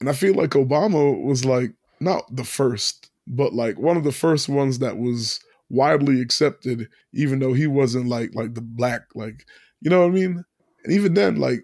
[0.00, 4.12] and I feel like Obama was like not the first, but like one of the
[4.12, 5.40] first ones that was
[5.70, 9.44] widely accepted, even though he wasn't like like the black, like
[9.80, 10.44] you know what I mean?
[10.84, 11.60] And even then, like,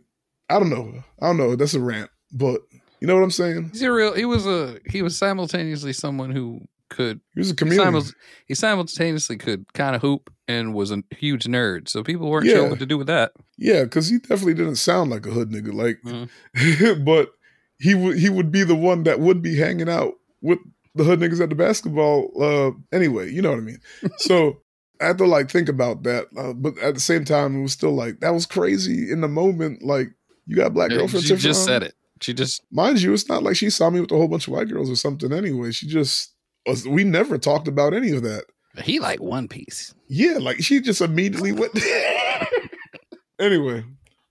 [0.51, 1.03] I don't know.
[1.21, 1.57] I don't know.
[1.57, 2.11] That's a rant.
[2.33, 2.61] But
[3.01, 3.71] you know what I'm saying?
[3.73, 4.15] He's a real.
[4.15, 4.79] He was a.
[4.89, 7.21] He was simultaneously someone who could.
[7.35, 8.03] He was a He, simul-
[8.47, 11.89] he simultaneously could kind of hoop and was a huge nerd.
[11.89, 12.55] So people weren't Yeah.
[12.55, 13.33] sure what to do with that.
[13.57, 15.73] yeah, because he definitely didn't sound like a hood nigga.
[15.73, 17.05] Like, Mhm.
[17.05, 17.31] but
[17.79, 20.59] he would he would be the one that would be hanging out with
[20.95, 22.31] the hood niggas at the basketball.
[22.41, 23.79] Uh, anyway, you know what I mean.
[24.19, 24.61] so
[25.01, 26.27] I had to like think about that.
[26.37, 29.29] Uh, but at the same time, it was still like that was crazy in the
[29.29, 29.83] moment.
[29.83, 30.09] Like,
[30.47, 31.27] you got black Yeah, girlfriend.
[31.27, 31.95] she just said it.
[32.21, 34.55] She just mind you, it's not like she saw me with a whole bunch of
[34.55, 35.33] white girls or something.
[35.33, 36.33] Anyway, she just
[36.67, 36.87] was.
[36.87, 38.45] We never talked about any of that.
[38.83, 39.93] he like One Piece.
[40.09, 41.73] Yeah, like she just immediately went.
[43.41, 43.85] anyway,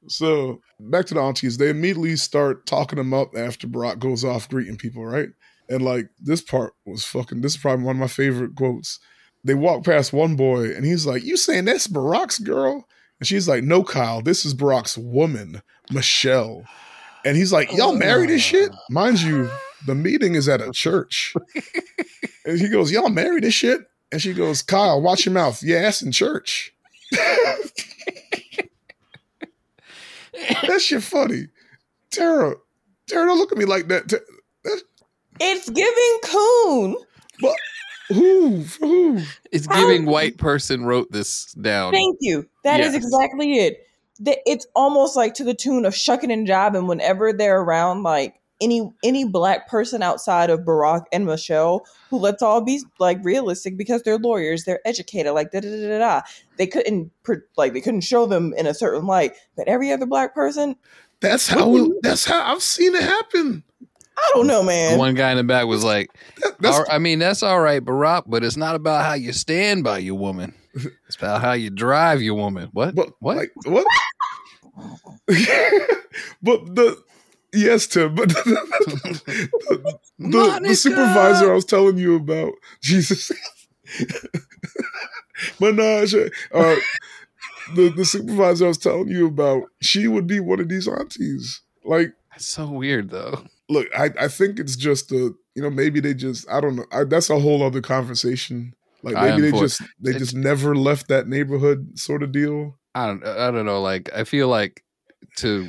[0.08, 1.58] so back to the aunties.
[1.58, 5.30] They immediately start talking them up after Brock goes off greeting people, right?
[5.70, 7.42] And like this part was fucking.
[7.42, 9.00] This is probably one of my favorite quotes.
[9.44, 12.88] They walk past one boy, and he's like, "You saying that's Barack's girl?"
[13.20, 15.62] And she's like, "No, Kyle, this is Barack's woman,
[15.92, 16.64] Michelle."
[17.26, 19.50] And he's like, "Y'all married this shit?" Mind you,
[19.86, 21.34] the meeting is at a church.
[22.46, 23.82] and he goes, "Y'all married this shit?"
[24.14, 25.64] And she goes, Kyle, watch your mouth.
[25.64, 26.72] Yeah, that's in church.
[27.12, 27.72] that
[30.78, 31.48] shit funny.
[32.12, 32.54] Tara,
[33.08, 34.24] Tara, don't look at me like that.
[35.44, 36.96] Ta- It's giving coon.
[38.10, 38.64] Who?
[38.64, 39.20] For who?
[39.52, 41.92] It's How- giving white person wrote this down.
[41.94, 42.48] Thank you.
[42.64, 43.04] That is Yes.
[43.04, 43.88] exactly it.
[44.20, 48.36] The- It's almost like to the tune of shucking and jiving whenever they're around like
[48.62, 53.76] any any black person outside of Barack and Michelle who let's all be like realistic
[53.76, 56.22] because they're lawyers, they're educated, like da da da da da.
[56.58, 57.12] They couldn't
[57.58, 60.76] like they couldn't show them in a certain light, but every other black person,
[61.20, 61.76] That's how.
[61.76, 63.64] It, that's how I've seen it happen.
[64.18, 64.98] I don't know, man.
[64.98, 66.10] One guy in the back was like,
[66.60, 69.84] That- "All- I mean, that's all right, Barack, but it's not about how you stand
[69.84, 70.54] by your woman.
[71.08, 72.70] It's about how you drive your woman.
[72.74, 72.96] What?
[72.96, 73.38] but what?
[73.38, 73.86] Like, what?
[76.42, 76.98] but the
[77.54, 78.16] yes, Tim.
[78.16, 79.22] But the,
[79.70, 83.32] the, the, the supervisor I was telling you about, Jesus,
[85.60, 86.16] Menage.
[86.52, 86.76] Uh,
[87.76, 91.62] the the supervisor I was telling you about, she would be one of these aunties.
[91.86, 93.44] Like, That's so weird, though.
[93.74, 96.86] Look, I I think it's just a you know maybe they just I don't know.
[96.92, 98.74] I, that's a whole other conversation.
[99.04, 102.78] Like maybe they just they just never left that neighborhood sort of deal.
[102.96, 103.26] I don't.
[103.26, 103.82] I don't know.
[103.82, 104.84] Like, I feel like
[105.38, 105.68] to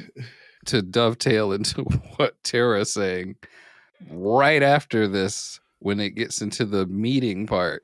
[0.67, 1.83] to dovetail into
[2.17, 3.37] what Tara's saying.
[4.11, 7.83] Right after this, when it gets into the meeting part,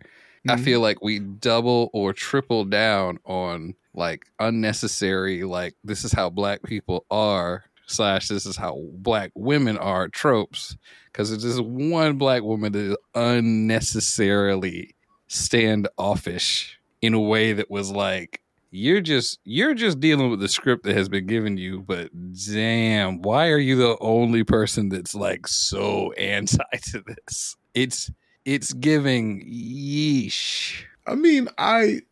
[0.49, 0.65] I Mhm.
[0.65, 6.63] feel like we double or triple down on like unnecessary, like this is how black
[6.63, 10.77] people are, slash this is how black women are tropes.
[11.07, 14.95] Because it's just one black woman that is unnecessarily
[15.27, 18.41] standoffish in a way that was like,
[18.73, 22.11] you're just you're just dealing with the script that has been given you, but
[22.47, 26.63] damn, why are you the only person that's like so anti
[26.93, 27.57] to this?
[27.75, 28.11] It's
[28.45, 30.85] it's giving yeesh.
[31.07, 32.03] I mean, I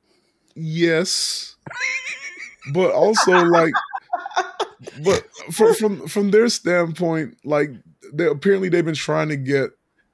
[0.56, 1.56] yes,
[2.72, 3.72] but also like,
[5.04, 7.70] but from from from their standpoint, like
[8.12, 9.70] they apparently they've been trying to get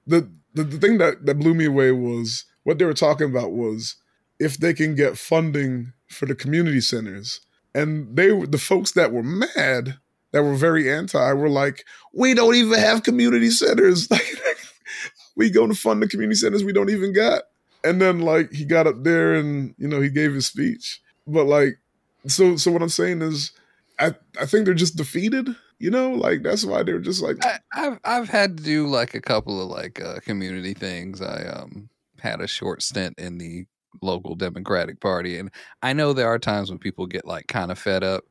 [0.06, 3.52] the the, the thing that that blew me away was what they were talking about
[3.52, 3.96] was
[4.38, 7.40] if they can get funding for the community centers,
[7.74, 9.98] and they the folks that were mad
[10.32, 14.08] that were very anti were like, we don't even have community centers.
[15.36, 17.42] We going to fund the community centers we don't even got.
[17.82, 21.02] And then like he got up there and you know he gave his speech.
[21.26, 21.80] But like
[22.26, 23.52] so so what i'm saying is
[23.98, 25.48] I I think they're just defeated.
[25.78, 29.14] You know, like that's why they're just like I, I've I've had to do like
[29.14, 31.20] a couple of like uh, community things.
[31.20, 31.88] I um
[32.20, 33.66] had a short stint in the
[34.02, 35.50] local Democratic Party, and
[35.82, 38.24] I know there are times when people get like kind of fed up,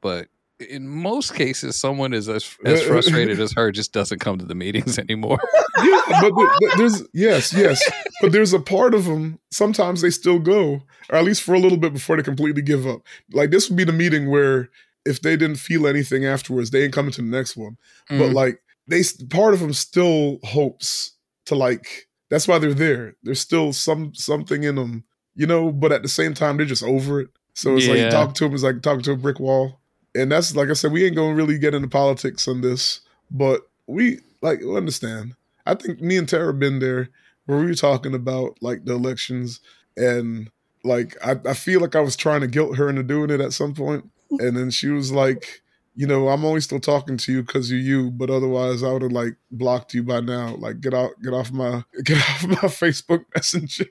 [0.00, 0.28] but
[0.68, 4.56] in most cases, someone is as, as frustrated as her just doesn't come to the
[4.56, 5.38] meetings anymore.
[5.84, 7.80] yeah, but there- there's yes, yes,
[8.20, 9.38] but there's a part of them.
[9.52, 12.86] Sometimes they still go, or at least for a little bit before they completely give
[12.88, 13.02] up.
[13.32, 14.68] Like this would be the meeting where
[15.08, 17.76] if they didn't feel anything afterwards, they ain't coming to the next one.
[18.08, 18.34] But Mm.
[18.34, 21.12] like they, part of them still hopes
[21.46, 22.08] to like.
[22.30, 23.16] That's why they're there.
[23.22, 25.04] There's still some something in them,
[25.34, 25.72] you know.
[25.72, 27.28] But at the same time, they're just over it.
[27.54, 28.10] So it's like Yeah.
[28.10, 29.80] talking to them is like talking to a brick wall.
[30.14, 33.00] And that's like I said, we ain't gonna really get into politics on this,
[33.30, 35.34] but we like we understand.
[35.66, 37.08] I think me and Tara been there
[37.46, 39.60] where we were talking about like the elections
[39.96, 40.50] and
[40.84, 43.52] like I, I feel like I was trying to guilt her into doing it at
[43.52, 45.62] some point, and then she was like,
[45.94, 49.02] you know, I'm only still talking to you because you're you, but otherwise I would
[49.02, 50.54] have like blocked you by now.
[50.54, 53.86] Like get out, get off my get off my Facebook Messenger.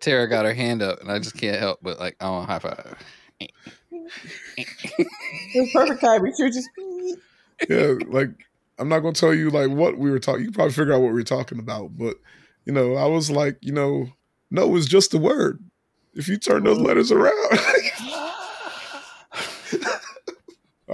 [0.00, 2.58] Tara got her hand up, and I just can't help but like I want high
[2.58, 2.98] five.
[3.40, 3.50] It
[5.54, 6.34] was perfect timing.
[6.36, 6.68] She was just.
[7.68, 8.30] yeah, like
[8.78, 10.40] I'm not gonna tell you like what we were talking.
[10.40, 12.16] You can probably figure out what we were talking about, but
[12.66, 14.08] you know, I was like, you know,
[14.50, 15.62] no is just a word.
[16.14, 16.86] If you turn those mm-hmm.
[16.86, 17.34] letters around.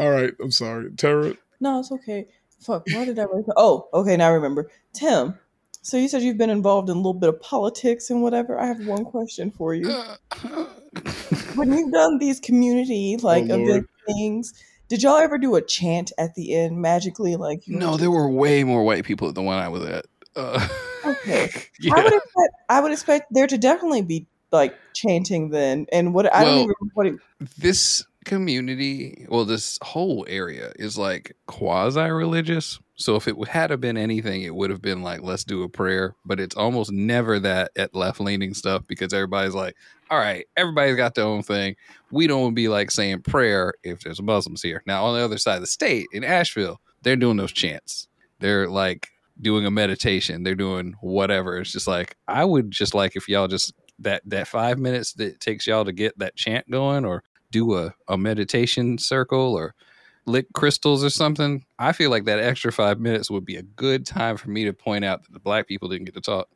[0.00, 1.34] All right, I'm sorry, Tara.
[1.60, 2.26] No, it's okay.
[2.60, 3.44] Fuck, why did I write?
[3.56, 4.70] Oh, okay, now I remember.
[4.94, 5.38] Tim,
[5.82, 8.58] so you said you've been involved in a little bit of politics and whatever.
[8.58, 9.92] I have one question for you.
[11.54, 14.54] When you've done these community like Oh, event things,
[14.88, 17.36] did y'all ever do a chant at the end magically?
[17.36, 20.06] Like you no, there were way more white people at the one I was at.
[20.34, 20.66] Uh,
[21.04, 21.50] Okay.
[21.80, 21.94] yeah.
[21.96, 25.86] I would expect I would expect there to definitely be like chanting then.
[25.92, 27.14] And what I Well- don't even what it,
[27.58, 32.78] this community, well, this whole area is like quasi religious.
[32.96, 36.14] So if it had been anything, it would have been like, let's do a prayer.
[36.24, 39.74] But it's almost never that at left leaning stuff because everybody's like,
[40.10, 41.76] all right, everybody's got their own thing.
[42.10, 44.82] We don't be like saying prayer if there's Muslims here.
[44.86, 48.08] Now, on the other side of the state in Asheville, they're doing those chants.
[48.40, 49.08] They're like
[49.40, 50.42] doing a meditation.
[50.42, 51.58] They're doing whatever.
[51.58, 55.26] It's just like, I would just like if y'all just that that five minutes that
[55.26, 59.74] it takes y'all to get that chant going or do a, a meditation circle or
[60.26, 64.06] lick crystals or something, I feel like that extra five minutes would be a good
[64.06, 66.48] time for me to point out that the black people didn't get to talk.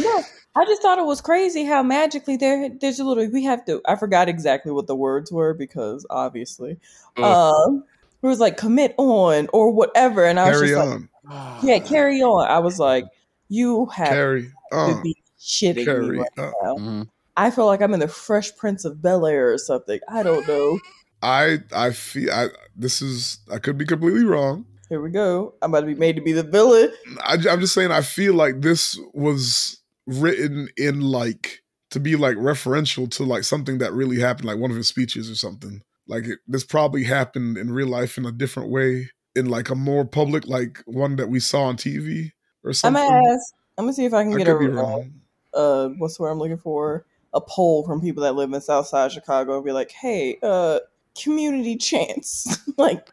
[0.00, 0.22] No,
[0.54, 3.80] I just thought it was crazy how magically there there's a little we have to
[3.86, 6.78] I forgot exactly what the words were because obviously.
[7.16, 7.24] Ugh.
[7.24, 7.84] Um
[8.22, 12.22] it was like commit on or whatever and I was Carry just like yeah, carry
[12.22, 12.48] on.
[12.48, 13.04] I was like,
[13.48, 16.52] you have carry to on, be shitting me carry right on.
[16.62, 16.76] now.
[16.76, 17.08] Mhm.
[17.38, 20.00] I feel like I'm in the Fresh Prince of Bel Air or something.
[20.08, 20.80] I don't know.
[21.22, 24.66] I I feel I this is I could be completely wrong.
[24.88, 25.54] Here we go.
[25.62, 26.90] I'm about to be made to be the villain.
[27.22, 32.36] I, am just saying I feel like this was written in like to be like
[32.36, 35.82] referential to like something that really happened, like one of his speeches or something.
[36.08, 39.76] Like it, this probably happened in real life in a different way, in like a
[39.76, 42.32] more public, like one that we saw on TV
[42.64, 43.00] or something.
[43.00, 43.54] I'm gonna ask.
[43.76, 45.12] I'm gonna see if I can I get could be a wrong.
[45.54, 47.04] uh, what's the word I'm looking for?
[47.34, 50.80] A poll from people that live in Southside Chicago and be like, hey, uh,
[51.20, 52.58] community chants.
[52.76, 53.08] like,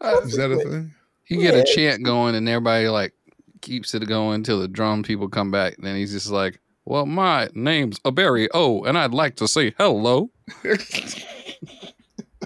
[0.00, 0.92] Uh, Is that a thing?
[1.28, 3.14] you get a chant going and everybody like
[3.60, 5.76] keeps it going until the drum people come back.
[5.76, 9.48] And then he's just like, well, my name's A Aberry O, and I'd like to
[9.48, 10.30] say hello.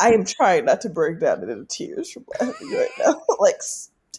[0.00, 3.60] I am trying not to break down into tears from laughing right now, like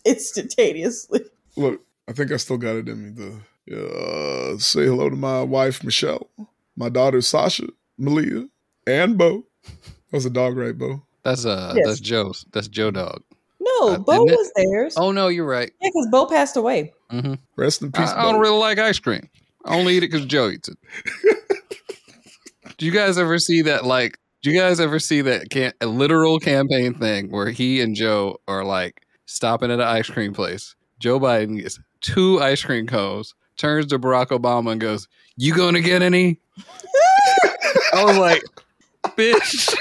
[0.06, 1.22] instantaneously.
[1.56, 3.10] Look, I think I still got it in me.
[3.12, 3.40] The
[3.72, 6.28] uh, say hello to my wife Michelle,
[6.80, 7.68] my daughter Sasha,
[8.00, 8.48] Malia,
[8.88, 9.46] and Bo.
[9.66, 11.04] That was a dog, right, Bo?
[11.24, 11.86] That's uh, Yes.
[11.86, 12.46] that's Joe's.
[12.54, 13.22] That's Joe Dog.
[13.60, 14.94] No, Uh, Bo didn't it- was theirs.
[14.98, 15.72] Oh no, you're right.
[15.82, 16.94] Yeah, because Bo passed away.
[17.12, 19.30] hmm Rest in peace, I, I don't really like ice cream.
[19.66, 20.78] I only eat it because Joe eats it.
[22.78, 23.86] do you guys ever see that?
[23.86, 27.94] Like, do you guys ever see that can a literal campaign thing where he and
[27.96, 30.76] Joe are like stopping at an ice cream place?
[31.00, 35.08] Joe Biden gets two ice cream cones, turns to Barack Obama and goes,
[35.38, 36.40] "You gonna get any?"
[37.94, 38.42] I was like,
[39.16, 39.76] "Bitch."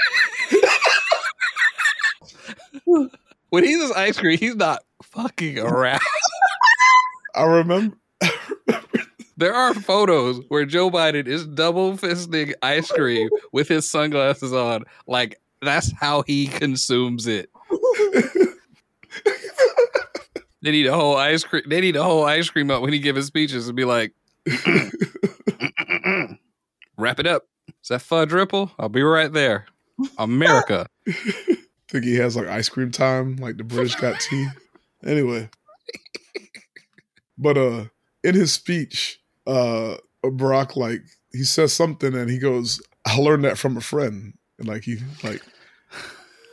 [3.49, 6.01] when he says ice cream, he's not fucking around.
[7.35, 7.95] I remember.
[9.37, 14.83] There are photos where Joe Biden is double fisting ice cream with his sunglasses on.
[15.07, 17.49] Like that's how he consumes it.
[20.61, 21.63] They need a whole ice cream.
[21.67, 24.13] They need a whole ice cream up when he give his speeches and be like,
[26.97, 27.47] "Wrap it up."
[27.81, 28.71] Is that fudge ripple?
[28.77, 29.67] I'll be right there.
[30.17, 30.87] America.
[31.89, 34.47] think he has like ice cream time, like the British got tea.
[35.05, 35.49] Anyway.
[37.37, 37.85] But uh
[38.23, 41.01] in his speech, uh Barack like
[41.31, 44.33] he says something and he goes, I learned that from a friend.
[44.57, 45.41] And like he like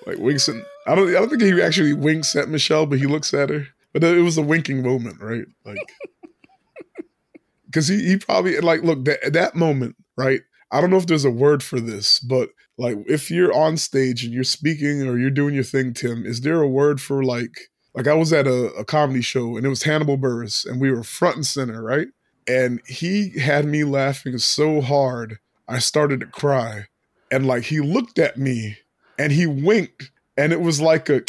[0.07, 3.07] like winks and I don't I don't think he actually winks at Michelle, but he
[3.07, 3.67] looks at her.
[3.97, 5.47] But it was a winking moment, right?
[5.65, 5.79] Like
[7.65, 10.43] because he, he probably like look that that moment, right?
[10.71, 14.23] I don't know if there's a word for this, but like if you're on stage
[14.23, 17.71] and you're speaking or you're doing your thing, Tim, is there a word for like
[17.95, 20.91] like I was at a, a comedy show and it was Hannibal Buress and we
[20.91, 22.09] were front and center, right?
[22.47, 25.39] And he had me laughing so hard
[25.69, 26.89] I started to cry.
[27.31, 28.77] And like he looked at me
[29.19, 31.23] and he winked and it was like a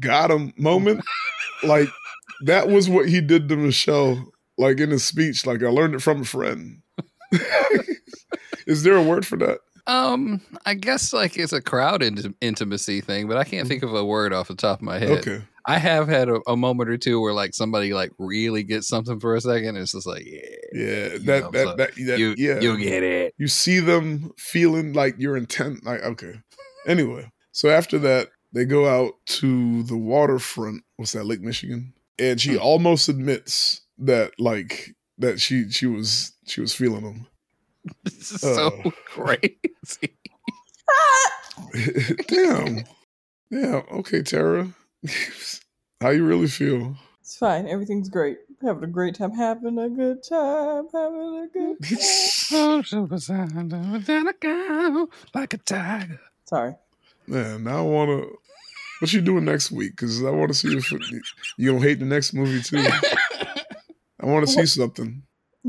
[0.00, 1.04] got him moment.
[1.62, 1.88] like
[2.46, 5.46] that was what he did to Michelle, like in his speech.
[5.46, 6.82] Like I learned it from a friend.
[8.66, 9.60] Is there a word for that?
[9.86, 13.94] Um, I guess like it's a crowd int- intimacy thing, but I can't think of
[13.94, 15.26] a word off the top of my head.
[15.26, 15.42] Okay.
[15.64, 19.20] I have had a, a moment or two where like somebody like really gets something
[19.20, 19.68] for a second.
[19.68, 20.40] And it's just like, yeah,
[20.72, 21.08] Yeah.
[21.18, 22.60] That know, that, so that, that you yeah.
[22.60, 23.34] you get it.
[23.38, 26.40] you see them feeling like you're intent like okay
[26.86, 32.40] anyway so after that they go out to the waterfront what's that lake michigan and
[32.40, 37.26] she almost admits that like that she she was she was feeling them
[38.04, 38.90] This is so Uh.
[39.06, 40.16] crazy.
[42.28, 42.84] damn
[43.50, 44.68] yeah okay terra
[46.00, 47.66] how you really feel It's fine.
[47.68, 48.38] Everything's great.
[48.62, 49.32] Having a great time.
[49.32, 50.86] Having a good time.
[50.92, 51.98] Having a good time.
[52.52, 56.20] Oh, super sound, down I go like a tiger.
[56.46, 56.74] Sorry.
[57.26, 58.38] man now i want to
[59.00, 60.90] what you doing next week because i want to see if
[61.58, 62.78] you gonna hate the next movie too
[64.20, 65.22] i want to see something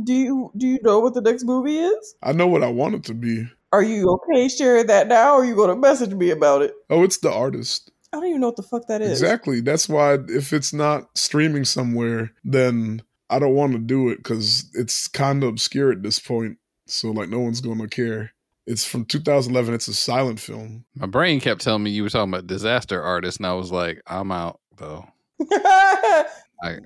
[0.04, 2.16] Do you do you know what the next movie is?
[2.24, 5.42] i know what i want it to be Are you okay sharing that now, or
[5.42, 6.74] are you gonna message me about it?
[6.90, 9.12] oh it's the artist I don't even know what the fuck that is.
[9.12, 9.62] Exactly.
[9.62, 14.68] That's why if it's not streaming somewhere, then I don't want to do it because
[14.74, 16.58] it's kind of obscure at this point.
[16.88, 18.34] So like no one's going to care.
[18.72, 19.74] It's from 2011.
[19.74, 20.86] It's a silent film.
[20.96, 24.00] My brain kept telling me you were talking about disaster artist, and I was like,
[24.06, 25.06] I'm out though.
[25.52, 26.26] I,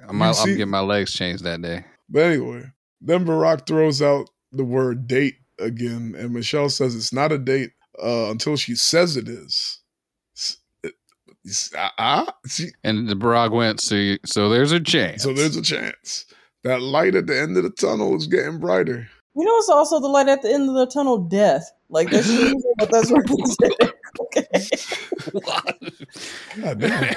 [0.07, 1.83] I'm, You out, see- I'm getting my legs changed that day.
[2.09, 2.63] But anyway,
[3.01, 7.71] then Barack throws out the word date again, and Michelle says it's not a date
[8.01, 9.79] uh, until she says it is.
[10.37, 10.93] S- it-
[11.43, 11.71] it's-
[12.47, 15.23] see, And the Barack went, so, you- so there's a chance.
[15.23, 16.25] so there's a chance.
[16.63, 19.09] That light at the end of the tunnel is getting brighter.
[19.35, 21.17] You know, it's also the light at the end of the tunnel.
[21.17, 21.71] Death.
[21.89, 23.93] Like that's usually what that's represented.
[24.19, 24.45] Okay.
[26.61, 27.15] God damn.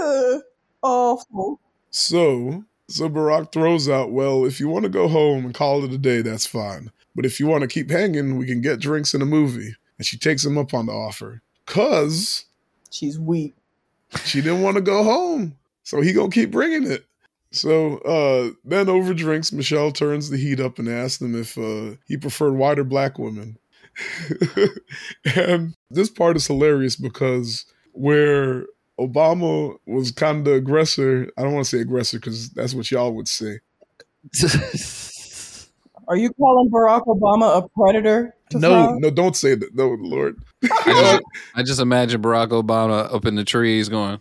[0.00, 0.38] Uh,
[0.82, 1.60] Awful.
[1.90, 5.92] So, so Barack throws out, well, if you want to go home and call it
[5.92, 6.90] a day, that's fine.
[7.14, 9.74] But if you want to keep hanging, we can get drinks and a movie.
[9.98, 11.42] And she takes him up on the offer.
[11.66, 12.46] Cause
[12.90, 13.54] She's weak.
[14.24, 15.56] she didn't want to go home.
[15.82, 17.04] So he gonna keep bringing it.
[17.52, 21.96] So uh then over drinks, Michelle turns the heat up and asks him if uh
[22.06, 23.58] he preferred white or black women.
[25.36, 28.66] and this part is hilarious because where
[29.00, 32.90] Obama was kind of the aggressor, I don't want to say aggressor because that's what
[32.90, 33.60] y'all would say.
[36.08, 38.34] Are you calling Barack Obama a predator?
[38.50, 38.96] To No, fry?
[38.98, 39.74] no, don't say that.
[39.74, 40.38] No, Lord.
[40.64, 41.22] I just,
[41.54, 44.18] I just imagine Barack Obama up in the trees going,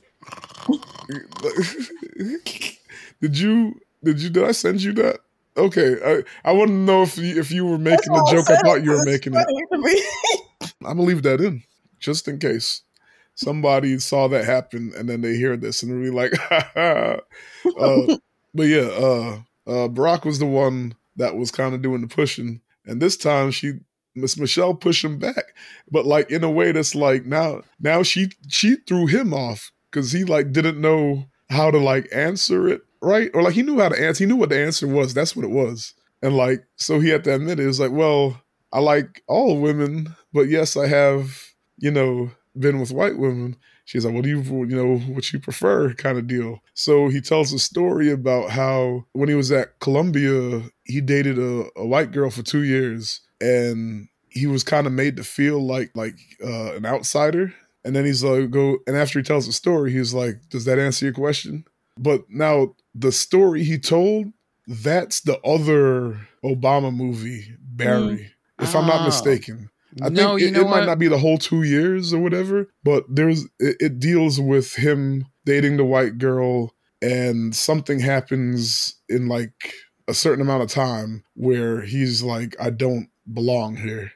[3.22, 5.20] did you did you did I send you that?
[5.58, 8.34] Okay, I I want to know if you, if you were making the That's all
[8.34, 8.50] joke.
[8.50, 9.46] I it thought you were making it.
[9.46, 10.70] funny to me.
[10.86, 11.64] I'm gonna leave that in
[12.00, 12.82] just in case
[13.36, 16.34] somebody saw that happen and then they hear this and they're like,
[16.76, 17.18] uh,
[18.54, 22.62] but yeah, uh, uh, Barack was the one that was kind of doing the pushing,
[22.86, 23.74] and this time she
[24.16, 25.56] Miss Michelle pushed him back,
[25.92, 30.12] but like in a way that's like now now she she threw him off because
[30.12, 33.30] he like didn't know how to like answer it right?
[33.34, 35.45] Or like he knew how to answer he knew what the answer was that's what
[35.45, 35.93] it was.
[36.22, 38.41] And like so he had to admit it, it was like well
[38.72, 43.56] I like all women but yes I have you know been with white women.
[43.86, 46.60] She's like what do you you know what you prefer kind of deal.
[46.74, 51.66] So he tells a story about how when he was at Columbia he dated a,
[51.76, 55.91] a white girl for two years and he was kind of made to feel like
[55.95, 57.54] like uh, an outsider.
[57.86, 60.78] And then he's like go and after he tells the story he's like does that
[60.78, 61.64] answer your question
[62.00, 64.28] but now the story he told
[64.68, 69.06] that's the other obama movie barry if i'm not Oh.
[69.06, 69.70] mistaken
[70.04, 73.06] I no, think it, it might not be the whole two years or whatever, but
[73.10, 79.74] there's it, it deals with him dating the white girl, and something happens in like
[80.08, 84.12] a certain amount of time where he's like, I don't belong here.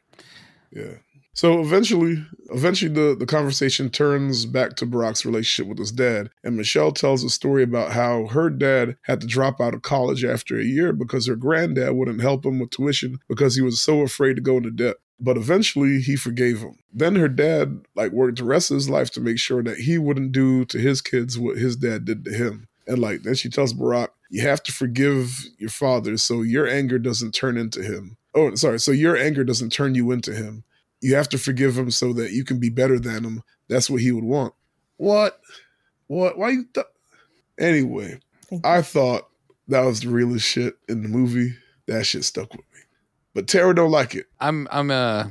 [0.72, 0.98] Yeah.
[1.36, 6.30] So eventually, eventually the, the conversation turns back to Barack's relationship with his dad.
[6.44, 10.24] And Michelle tells a story about how her dad had to drop out of college
[10.24, 14.02] after a year because her granddad wouldn't help him with tuition because he was so
[14.02, 14.98] afraid to go into debt.
[15.20, 16.78] But eventually he forgave him.
[16.92, 19.98] Then her dad like worked the rest of his life to make sure that he
[19.98, 22.68] wouldn't do to his kids what his dad did to him.
[22.86, 27.00] And like then she tells Barack, you have to forgive your father so your anger
[27.00, 28.18] doesn't turn into him.
[28.36, 28.80] Oh, sorry.
[28.80, 30.64] So your anger doesn't turn you into him
[31.04, 33.44] you have to forgive him so that you can be better than him.
[33.68, 34.54] That's what he would want.
[34.96, 35.40] What?
[36.08, 36.38] What?
[36.38, 36.66] Why you?
[36.74, 36.86] Th-
[37.60, 38.20] anyway,
[38.64, 39.28] I thought
[39.68, 41.56] that was the realest shit in the movie.
[41.88, 42.80] That shit stuck with me.
[43.34, 44.28] But Terra don't like it.
[44.40, 45.26] I'm I'm uh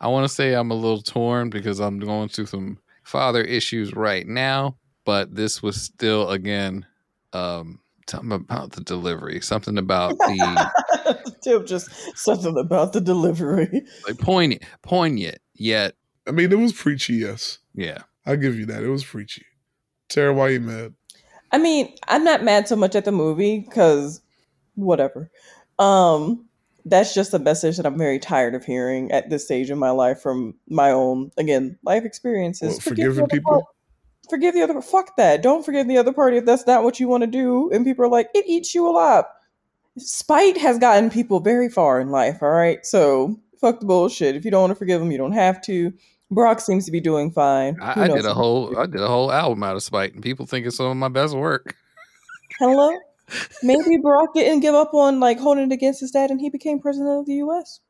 [0.00, 3.94] I want to say I'm a little torn because I'm going through some father issues
[3.94, 6.84] right now, but this was still again
[7.32, 7.78] um
[8.08, 13.82] something about the delivery, something about the Tim just something about the delivery.
[14.06, 15.38] like poignant, poignant.
[15.54, 15.94] Yet,
[16.26, 17.14] I mean, it was preachy.
[17.14, 18.82] Yes, yeah, I'll give you that.
[18.82, 19.44] It was preachy.
[20.08, 20.94] Terra, why you mad?
[21.50, 24.22] I mean, I'm not mad so much at the movie because
[24.74, 25.30] whatever.
[25.78, 26.46] Um,
[26.84, 29.90] that's just a message that I'm very tired of hearing at this stage in my
[29.90, 32.74] life from my own again life experiences.
[32.74, 33.68] What, forgiving people
[34.32, 35.42] forgive the other fuck that.
[35.42, 37.70] Don't forgive the other party if that's not what you want to do.
[37.70, 39.24] And people are like it eats you alive
[39.98, 42.84] spite has gotten people very far in life all right?
[42.84, 44.36] So fuck the bullshit.
[44.36, 45.92] If you don't want to forgive them you don't have to.
[46.30, 47.76] Barack seems to be doing fine.
[47.80, 50.46] I, I did a whole i did a whole album out of spite and people
[50.46, 51.76] think it's some of my best work.
[52.58, 52.96] Hello?
[53.62, 56.80] Maybe barack didn't give up on like holding it against his dad and he became
[56.80, 57.80] president of the us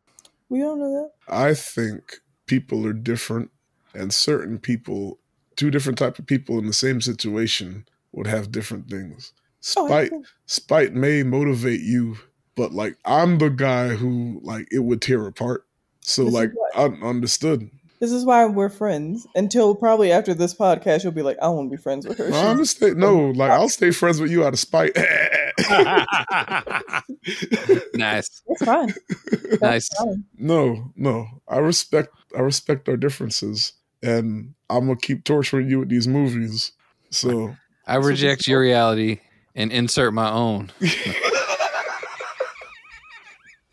[0.49, 1.35] we don't know that.
[1.35, 3.51] I think people are different
[3.95, 5.19] and certain people
[5.57, 9.33] two different type of people in the same situation would have different things.
[9.77, 12.19] Oh, spite oh, spite may motivate you,
[12.57, 15.65] but like I'm the guy who like it would tear apart.
[16.01, 17.71] So this like I understood.
[18.01, 19.29] This is why we're friends.
[19.37, 22.31] Until probably after this podcast, you'll be like, I won't be friends with her.
[22.31, 24.97] No, I'm stay, no, like I'll stay friends with you out of spite.
[27.95, 28.43] nice.
[28.49, 28.93] That's fine.
[29.31, 29.89] That's nice.
[29.91, 30.25] Fine.
[30.37, 31.29] No, no.
[31.47, 36.73] I respect I respect our differences and I'm gonna keep torturing you with these movies.
[37.11, 37.55] So
[37.87, 39.21] I reject your reality
[39.55, 40.73] and insert my own.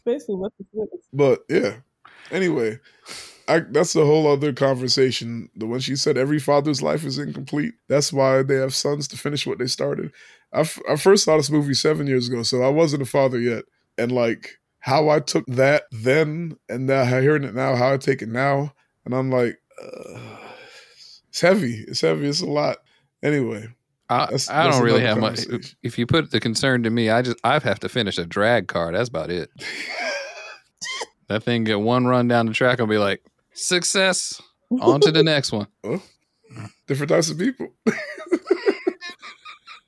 [0.06, 0.90] Basically, what this is.
[1.14, 1.78] But yeah.
[2.32, 2.80] Anyway,
[3.48, 5.50] I, that's a whole other conversation.
[5.56, 9.18] The one she said every father's life is incomplete, that's why they have sons to
[9.18, 10.12] finish what they started.
[10.54, 13.40] I, f- I first saw this movie seven years ago, so I wasn't a father
[13.40, 13.66] yet,
[13.98, 18.22] and like how I took that then and now hearing it now, how I take
[18.22, 18.74] it now,
[19.06, 20.20] and I'm like, uh,
[21.30, 21.86] it's heavy.
[21.88, 22.28] It's heavy.
[22.28, 22.78] It's a lot.
[23.22, 23.68] Anyway,
[24.10, 25.40] I, that's, I that's don't really have much.
[25.84, 28.68] If you put the concern to me, I just I have to finish a drag
[28.68, 28.92] car.
[28.92, 29.50] That's about it.
[31.28, 33.24] that thing get one run down the track, I'll be like,
[33.54, 34.42] success.
[34.82, 35.68] On to the next one.
[36.88, 37.70] Different types of people.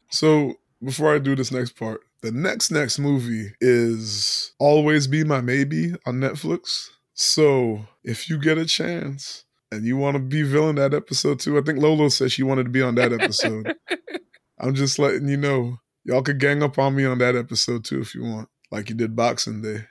[0.09, 5.41] so before I do this next part, the next next movie is Always Be My
[5.41, 6.89] Maybe on Netflix.
[7.13, 11.57] So if you get a chance, and you want to be villain that episode too.
[11.57, 13.75] I think Lolo said she wanted to be on that episode.
[14.59, 15.77] I'm just letting you know.
[16.03, 18.95] Y'all could gang up on me on that episode too if you want, like you
[18.95, 19.85] did Boxing Day.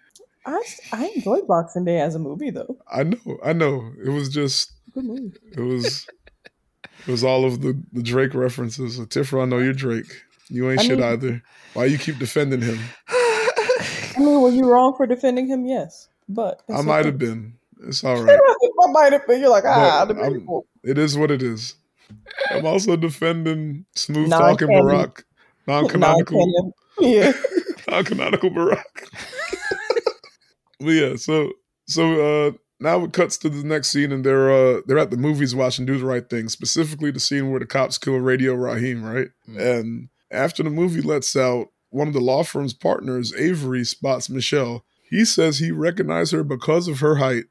[0.45, 0.63] I
[0.93, 2.79] I enjoyed Boxing Day as a movie though.
[2.91, 3.93] I know, I know.
[4.05, 5.33] It was just good movie.
[5.53, 6.07] it was
[7.07, 8.97] it was all of the the Drake references.
[8.97, 10.25] So, Tifra, I know you're Drake.
[10.49, 11.43] You ain't I shit mean, either.
[11.75, 12.79] Why you keep defending him?
[13.09, 15.65] I mean, were you wrong for defending him?
[15.65, 17.55] Yes, but I might have been.
[17.87, 18.39] It's all right.
[18.83, 19.41] I might have been.
[19.41, 20.07] You're like, ah,
[20.83, 21.75] it is what it is.
[22.51, 25.23] I'm also defending smooth talking Barack,
[25.67, 26.75] non-canonical.
[26.99, 27.33] Yeah,
[27.89, 28.83] non-canonical Barack.
[30.81, 31.53] but yeah, so
[31.87, 35.17] so uh now it cuts to the next scene, and they're uh they're at the
[35.17, 39.05] movies watching Do the Right Thing, specifically the scene where the cops kill Radio Raheem,
[39.05, 39.29] right?
[39.49, 39.81] Mm.
[39.81, 44.85] And after the movie lets out, one of the law firm's partners, Avery, spots Michelle.
[45.09, 47.47] He says he recognized her because of her height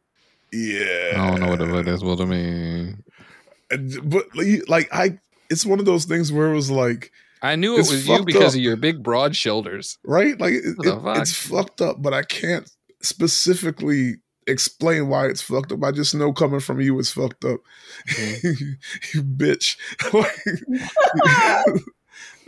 [0.52, 1.14] yeah.
[1.16, 2.04] I don't know what the fuck that is.
[2.04, 3.04] What I mean.
[4.04, 4.26] But
[4.68, 5.20] like I,
[5.50, 7.12] it's one of those things where it was like.
[7.42, 8.58] I knew it was you because up.
[8.58, 9.98] of your big broad shoulders.
[10.04, 10.40] Right?
[10.40, 12.70] Like it, it, it's fucked up, but I can't
[13.02, 14.16] specifically
[14.50, 15.84] explain why it's fucked up.
[15.84, 17.62] I just know coming from you it's fucked up.
[18.10, 18.74] Mm-hmm.
[19.18, 19.78] you bitch.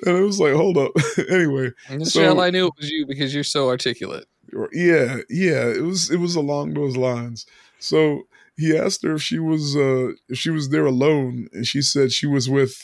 [0.06, 0.92] and it was like, hold up.
[1.30, 1.72] anyway.
[1.90, 4.26] Michelle, so, I knew it was you because you're so articulate.
[4.74, 5.68] Yeah, yeah.
[5.68, 7.46] It was it was along those lines.
[7.82, 8.24] So
[8.58, 12.12] he asked her if she was uh, if she was there alone, and she said
[12.12, 12.76] she was with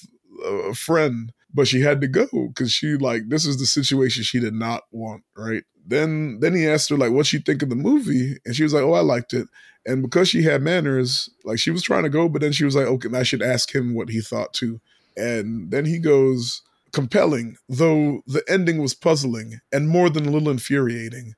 [0.46, 1.32] a friend.
[1.54, 4.84] but she had to go because she like this is the situation she did not
[4.92, 5.64] want, right?
[5.86, 8.74] Then then he asked her like what she think of the movie, and she was
[8.74, 9.48] like, "Oh, I liked it."
[9.86, 12.76] And because she had manners, like she was trying to go, but then she was
[12.76, 14.82] like, "Okay, I should ask him what he thought too."
[15.16, 16.62] And then he goes,
[16.94, 21.34] "Compelling, though the ending was puzzling and more than a little infuriating."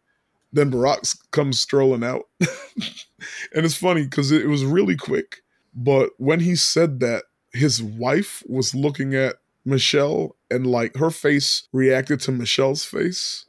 [0.52, 5.42] Then Barack comes strolling out, and it's funny because it was really quick.
[5.76, 9.36] But when he said that, his wife was looking at
[9.66, 13.46] Michelle and like her face reacted to Michelle's face.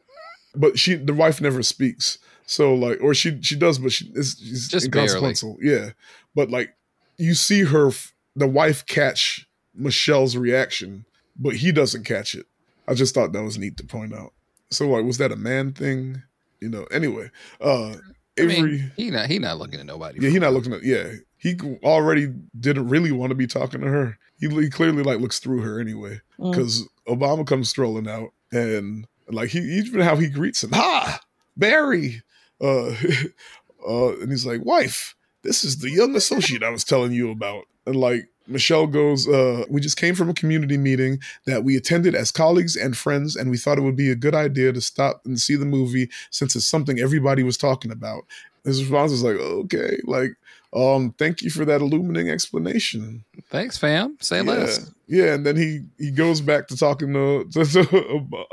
[0.55, 2.19] But she the wife never speaks.
[2.47, 5.59] So like or she she does but she it's, it's Just inconsequential.
[5.61, 5.91] Yeah.
[6.35, 6.75] But like
[7.17, 7.91] you see her
[8.37, 11.05] the wife catch Michelle's reaction,
[11.37, 12.47] but he doesn't catch it.
[12.89, 14.33] I just thought that was neat to point out.
[14.71, 16.23] So like was that a man thing?
[16.61, 17.31] You know, anyway.
[17.61, 17.97] Uh
[18.39, 20.19] I Avery mean, he not he not looking at nobody.
[20.21, 20.83] yeah, he not looking at.
[20.83, 24.19] Yeah, he already didn't really want to be talking to her.
[24.39, 26.53] He, he clearly like looks through her anyway Mm.
[26.53, 30.71] because Obama comes strolling out and like he even how he greets him.
[30.73, 31.21] Ha,
[31.57, 32.23] Barry.
[32.63, 32.95] Uh,
[33.87, 37.65] uh, and he's like, wife, this is the young associate I was telling you about.
[37.87, 42.15] And like Michelle goes, uh, we just came from a community meeting that we attended
[42.15, 45.23] as colleagues and friends, and we thought it would be a good idea to stop
[45.25, 48.25] and see the movie since it's something everybody was talking about.
[48.65, 50.33] His response is like, okay, like,
[50.73, 53.25] um, thank you for that illuminating explanation.
[53.49, 54.17] Thanks, fam.
[54.21, 54.43] Say yeah.
[54.43, 54.91] less.
[55.09, 57.87] Yeah, and then he he goes back to talking to, to, to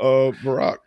[0.00, 0.78] uh, Barack.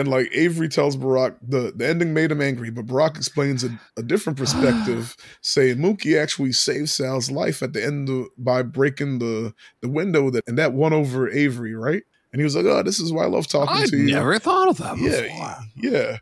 [0.00, 3.78] And like Avery tells Barack, the, the ending made him angry, but Barack explains a,
[3.98, 9.18] a different perspective, saying Mookie actually saved Sal's life at the end of, by breaking
[9.18, 9.52] the,
[9.82, 12.02] the window that and that won over Avery, right?
[12.32, 14.38] And he was like, "Oh, this is why I love talking I to you." never
[14.38, 15.10] thought of that before.
[15.10, 16.16] yeah, yeah.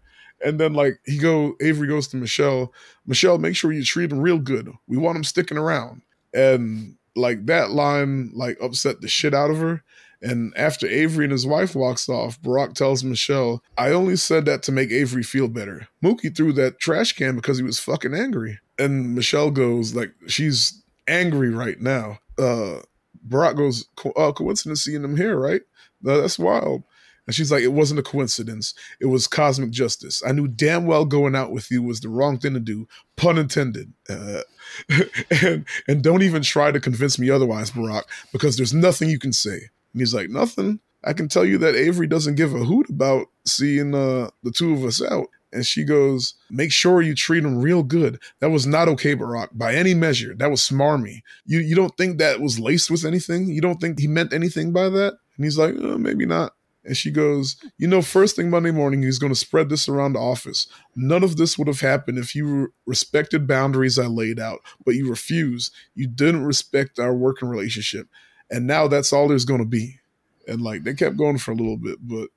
[0.45, 2.73] And then like he go, Avery goes to Michelle.
[3.07, 4.73] Michelle, make sure you treat him real good.
[4.89, 6.03] We want him sticking around.
[6.35, 9.85] And like that line like upset the shit out of her.
[10.21, 14.63] And after Avery and his wife walks off, Barack tells Michelle, I only said that
[14.65, 15.89] to make Avery feel better.
[16.03, 18.59] Mookie threw that trash can because he was fucking angry.
[18.79, 22.19] And Michelle goes, like, she's angry right now.
[22.39, 22.81] Uh
[23.27, 25.61] Barack goes, Co- uh, coincidence seeing him here, right?
[26.03, 26.83] No, that's wild.
[27.27, 28.73] And she's like, it wasn't a coincidence.
[29.01, 30.23] It was cosmic justice.
[30.27, 33.37] I knew damn well going out with you was the wrong thing to do, pun
[33.37, 33.93] intended.
[34.09, 34.41] Uh,
[35.43, 39.35] and and don't even try to convince me otherwise, Barack, because there's nothing you can
[39.35, 39.69] say.
[39.93, 40.81] And he's like, nothing.
[41.05, 44.73] I can tell you that Avery doesn't give a hoot about seeing uh, the two
[44.73, 45.29] of us out.
[45.53, 48.21] And she goes, make sure you treat him real good.
[48.41, 50.35] That was not okay, Barack, by any measure.
[50.35, 51.23] That was smarmy.
[51.47, 53.49] You you don't think that was laced with anything?
[53.49, 55.15] You don't think he meant anything by that?
[55.37, 56.53] And he's like, uh, maybe not.
[56.85, 60.15] And she goes, You know, first thing Monday morning, he's going to spread this around
[60.15, 60.67] the office.
[60.97, 65.09] None of this would have happened if you respected boundaries I laid out, but you
[65.09, 65.73] refused.
[65.95, 68.09] You didn't respect our working relationship.
[68.51, 69.99] And now that's all there's going to be.
[70.47, 72.29] And like, they kept going for a little bit, but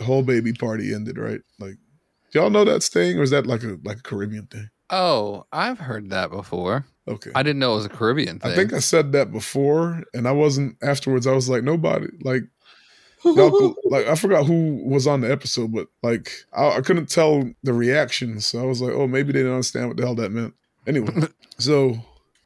[0.00, 1.40] whole baby party ended, right?
[1.58, 1.76] Like,
[2.30, 4.70] do y'all know that saying, or is that like a like a Caribbean thing?
[4.90, 6.86] Oh, I've heard that before.
[7.06, 7.30] Okay.
[7.34, 8.52] I didn't know it was a Caribbean thing.
[8.52, 11.26] I think I said that before, and I wasn't afterwards.
[11.26, 12.42] I was like, nobody, like,
[13.24, 17.50] y'all, like I forgot who was on the episode, but like I, I couldn't tell
[17.62, 20.32] the reaction, so I was like, oh, maybe they didn't understand what the hell that
[20.32, 20.54] meant.
[20.86, 21.14] Anyway,
[21.58, 21.96] so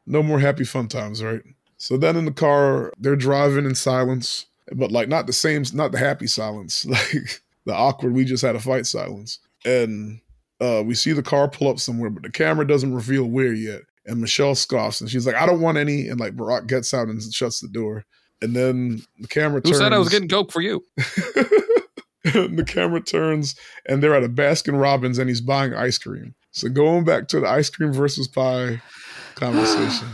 [0.06, 1.42] no more happy fun times, right?
[1.82, 5.90] So then in the car, they're driving in silence, but like not the same, not
[5.90, 8.14] the happy silence, like the awkward.
[8.14, 10.20] We just had a fight silence, and
[10.60, 13.80] uh, we see the car pull up somewhere, but the camera doesn't reveal where yet.
[14.06, 17.08] And Michelle scoffs, and she's like, "I don't want any." And like Barack gets out
[17.08, 18.04] and shuts the door.
[18.40, 19.78] And then the camera Who turns.
[19.78, 20.84] said I was getting coke for you?
[20.96, 23.56] the camera turns
[23.86, 26.34] and they're at a Baskin Robbins and he's buying ice cream.
[26.52, 28.80] So going back to the ice cream versus pie
[29.34, 30.08] conversation.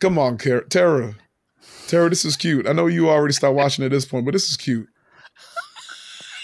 [0.00, 1.14] Come on, Car- Terra.
[1.86, 2.66] Terra, this is cute.
[2.66, 4.88] I know you already stopped watching at this point, but this is cute.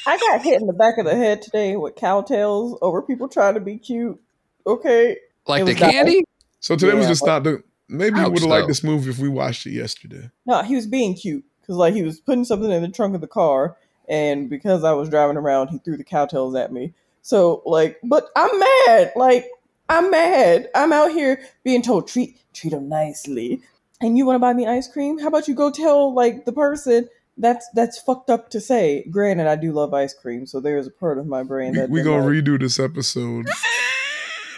[0.07, 3.29] I got hit in the back of the head today with Cow Tales over people
[3.29, 4.21] trying to be cute.
[4.67, 5.17] Okay.
[5.47, 6.25] Like the was that- candy?
[6.61, 7.63] So today was Yeah, just not the.
[7.89, 10.31] Maybe you would have liked this movie if we watched it yesterday.
[10.45, 13.21] No, he was being cute because like he was putting something in the trunk of
[13.21, 13.77] the car,
[14.09, 16.93] and because I was driving around, he threw the Cow Tales at me.
[17.23, 19.13] So like, but I'm mad.
[19.15, 19.47] Like
[19.89, 20.69] I'm mad.
[20.75, 23.61] I'm out here being told treat treat them nicely,
[24.01, 25.19] and you want to buy me ice cream?
[25.19, 27.09] How about you go tell like the person
[27.39, 29.05] that's that's fucked up to say.
[29.11, 31.91] Granted, I do love ice cream, so there is a part of my brain that
[31.91, 33.47] we did gonna not- redo this episode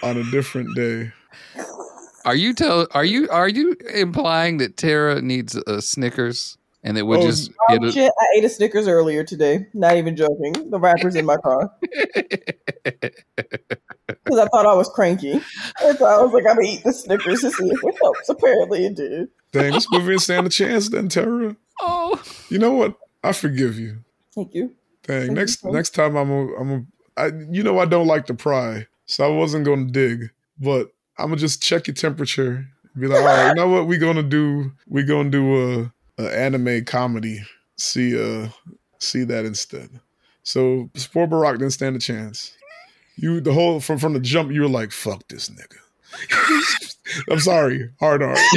[0.03, 1.13] on a different day.
[2.25, 7.05] Are you tell are you are you implying that Terra needs a Snickers and that
[7.05, 9.67] we'll Oh, just Oh, get a, shit, I ate a Snickers earlier today.
[9.75, 10.71] Not even joking.
[10.71, 11.71] The wrapper's in my car
[12.85, 15.33] because I thought I was cranky.
[15.33, 18.29] And so I was like, I'm gonna eat the Snickers to see if it helps.
[18.29, 19.29] Apparently, it did.
[19.53, 21.57] Dang, this movie didn't stand a chance then, Terra.
[21.81, 22.97] Oh You know what?
[23.23, 23.99] I forgive you.
[24.35, 24.75] Thank you.
[25.05, 25.27] Dang.
[25.27, 25.71] Thank next you.
[25.73, 26.85] next time I'm a I'm a
[27.21, 30.89] I you know I don't like to pry, so I wasn't gonna dig, but
[31.19, 32.67] I'm gonna just check your temperature.
[32.99, 33.87] Be like, all right, you know what?
[33.87, 34.73] We're gonna do?
[34.89, 37.43] We're gonna do a, a anime comedy.
[37.77, 38.49] See uh
[38.99, 40.01] see that instead.
[40.43, 42.55] So poor Barack didn't stand a chance.
[43.17, 45.79] You the whole from from the jump, you were like, fuck this nigga.
[47.31, 48.39] I'm sorry, hard art.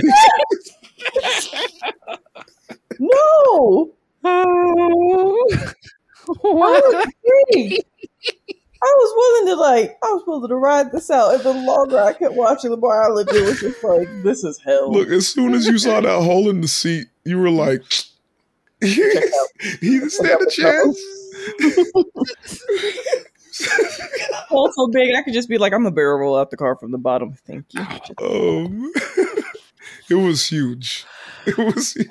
[3.00, 3.92] No.
[4.24, 4.46] I
[6.44, 7.06] was
[7.54, 7.84] intrigued.
[8.84, 12.00] I was willing to like, I was willing to ride this out, and the longer
[12.00, 15.28] I kept watching, the more I legit was just like, "This is hell." Look, as
[15.28, 17.84] soon as you saw that hole in the seat, you were like,
[18.82, 18.96] he
[19.82, 21.00] didn't stand a chance.
[24.50, 26.76] Hole so big, I could just be like, "I'm a barrel roll out the car
[26.76, 27.82] from the bottom." Thank you.
[28.20, 28.92] Um,
[30.10, 31.06] it was huge.
[31.46, 31.94] It was.
[31.94, 32.10] Huge.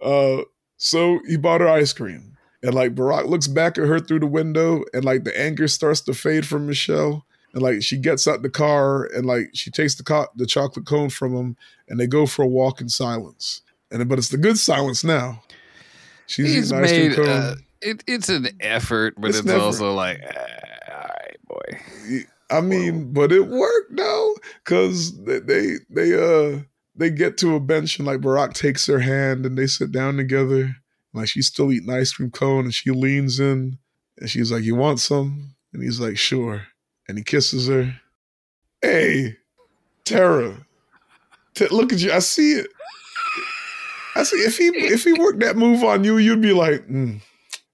[0.00, 0.42] Uh,
[0.76, 2.35] so he bought her ice cream,
[2.66, 6.00] and like Barack looks back at her through the window, and like the anger starts
[6.02, 9.94] to fade from Michelle, and like she gets out the car, and like she takes
[9.94, 11.56] the co- the chocolate cone from him,
[11.88, 13.62] and they go for a walk in silence.
[13.92, 15.42] And but it's the good silence now.
[16.26, 17.28] She's He's eating ice cream made cone.
[17.28, 22.24] uh, it, it's an effort, but It's it's, also like, uh, all right, boy.
[22.50, 24.34] I mean, but it worked though,
[24.64, 26.62] because they, they they uh
[26.96, 30.16] they get to a bench and like Barack takes her hand and they sit down
[30.16, 30.74] together.
[31.16, 33.78] Like she's still eating ice cream cone and she leans in
[34.18, 36.66] and she's like, "You want some?" And he's like, "Sure."
[37.08, 38.00] And he kisses her.
[38.82, 39.36] Hey,
[40.04, 40.66] Terra,
[41.54, 42.12] T- look at you!
[42.12, 42.68] I see it.
[44.14, 44.36] I see.
[44.36, 47.20] If he if he worked that move on you, you'd be like, mm.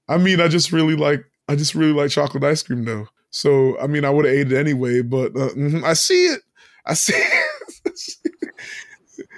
[0.09, 3.07] I mean, I just really like I just really like chocolate ice cream though.
[3.31, 5.03] So I mean, I would have ate it anyway.
[5.03, 6.43] But uh, mhm, I see it.
[6.87, 7.15] I see.
[7.17, 8.15] It.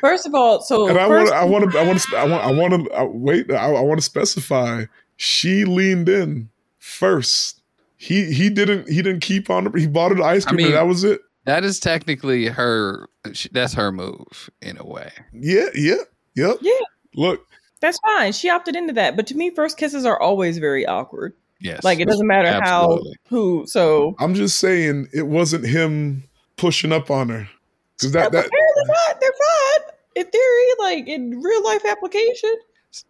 [0.05, 1.29] First of all, so and I want.
[1.29, 1.79] first, I want to.
[1.79, 2.17] I want to.
[2.19, 2.45] I want.
[2.45, 2.91] I want to.
[3.01, 3.51] Uh, wait.
[3.51, 4.85] I, I want to specify.
[5.17, 7.63] She leaned in first.
[7.97, 8.87] He he didn't.
[8.87, 9.73] He didn't keep on.
[9.75, 10.57] He bought her the ice I cream.
[10.59, 11.23] mean- and that was it.
[11.47, 13.09] That is technically her.
[13.53, 15.11] That's her move in a way.
[15.33, 15.69] Yeah.
[15.75, 15.95] Yeah.
[16.37, 16.59] Yep.
[16.61, 16.73] Yeah.
[17.15, 17.47] Look.
[17.81, 18.33] that's fine.
[18.33, 21.33] She opted into that, but to me, first kisses are always very awkward.
[21.61, 21.83] Yes.
[21.83, 23.13] Like it doesn't matter Absolutely.
[23.25, 23.65] how who.
[23.67, 26.25] So I'm just saying it wasn't him
[26.57, 27.49] pushing up on her.
[27.97, 29.19] Because that that apparently not.
[29.19, 30.69] They're fine in theory.
[30.79, 32.55] Like in real life application.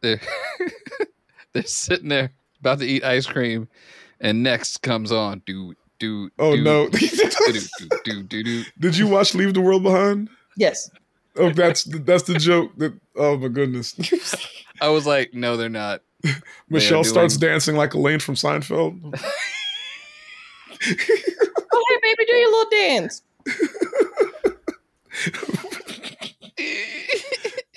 [0.00, 0.20] They're,
[1.52, 3.68] they're sitting there about to eat ice cream,
[4.20, 5.42] and next comes on.
[5.46, 6.30] Do do.
[6.38, 6.88] Oh do, no!
[6.88, 7.60] Do do do
[8.04, 8.42] do do.
[8.42, 8.64] do.
[8.78, 10.28] Did you watch Leave the World Behind?
[10.56, 10.90] Yes.
[11.36, 12.72] Oh, that's that's the joke.
[12.78, 13.94] That oh my goodness.
[14.80, 16.02] I was like, no, they're not.
[16.70, 19.20] Michelle doing- starts dancing like Elaine from Seinfeld.
[21.76, 23.22] Oh hey baby, do your little dance.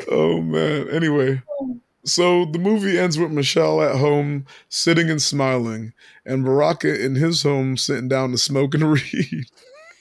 [0.10, 0.90] Oh man.
[0.90, 1.42] Anyway,
[2.06, 5.94] so the movie ends with Michelle at home sitting and smiling,
[6.26, 9.46] and Baraka in his home sitting down to smoke and read,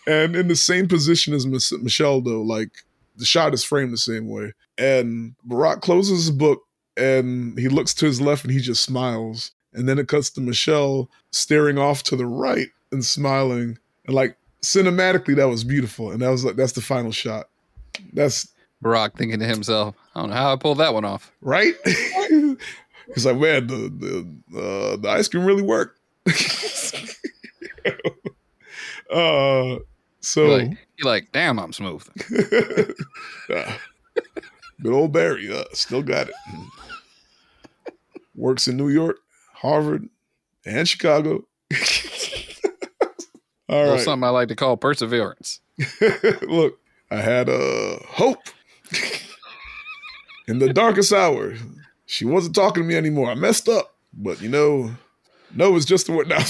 [0.07, 2.43] and in the same position as Michelle though.
[2.43, 2.71] Like
[3.17, 6.63] the shot is framed the same way, and Barack closes his book
[6.97, 10.41] and he looks to his left and he just smiles, and then it cuts to
[10.41, 16.23] Michelle staring off to the right and smiling, and like cinematically that was beautiful, and
[16.23, 17.49] that was like that's the final shot.
[18.13, 18.49] That's
[18.87, 21.33] Barack thinking to himself, I don't know how I pulled that one off.
[21.41, 21.75] right?
[23.15, 23.89] He's like, man, the
[24.53, 26.01] the uh, the ice cream really worked.
[29.13, 29.79] uh,
[30.21, 32.05] so You're like, you're like, damn, I'm smooth.
[33.55, 33.73] uh,
[34.81, 36.35] but old Barry uh, still got it.
[38.35, 39.19] Works in New York,
[39.55, 40.09] Harvard,
[40.65, 41.45] and Chicago.
[43.69, 44.01] All right.
[44.01, 45.61] something I like to call perseverance.
[46.43, 46.81] Look,
[47.11, 48.49] I had uh, hope
[50.47, 51.55] in the darkest hour.
[52.07, 53.31] She wasn't talking to me anymore.
[53.31, 54.91] I messed up, but you know,
[55.55, 56.33] no is just the word.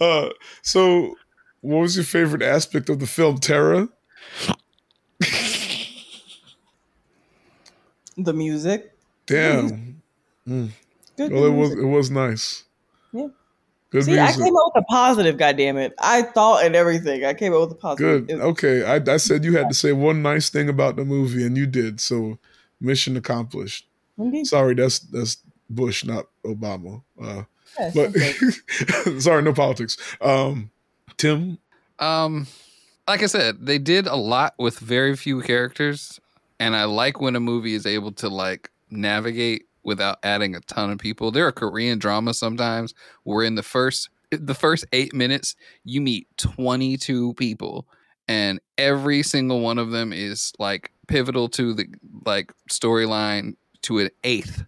[0.00, 0.06] No.
[0.06, 0.28] uh,
[0.60, 1.16] so,
[1.62, 3.88] what was your favorite aspect of the film, Terra?
[8.18, 8.94] The music.
[9.26, 10.02] Damn.
[10.46, 11.32] Good.
[11.32, 12.64] Well, it was it was nice.
[13.12, 13.28] Yeah.
[13.90, 15.36] Good See, I came up with a positive.
[15.36, 15.92] God damn it!
[15.98, 17.24] I thought and everything.
[17.26, 18.26] I came up with a positive.
[18.26, 18.40] Good.
[18.40, 18.84] Okay.
[18.84, 21.66] I, I said you had to say one nice thing about the movie, and you
[21.66, 22.00] did.
[22.00, 22.38] So,
[22.82, 23.86] mission accomplished.
[24.18, 24.46] Indeed.
[24.46, 25.38] Sorry, that's that's
[25.70, 27.02] Bush, not Obama.
[27.20, 27.44] Uh,
[27.78, 28.32] Yes, but okay.
[29.18, 29.96] sorry, no politics.
[30.20, 30.70] Um,
[31.16, 31.56] Tim,
[31.98, 32.46] Um,
[33.08, 36.20] like I said, they did a lot with very few characters,
[36.60, 40.90] and I like when a movie is able to like navigate without adding a ton
[40.90, 41.30] of people.
[41.30, 42.92] There are Korean dramas sometimes
[43.24, 47.86] where in the first the first eight minutes you meet twenty two people,
[48.28, 51.86] and every single one of them is like pivotal to the
[52.24, 54.64] like storyline to an eighth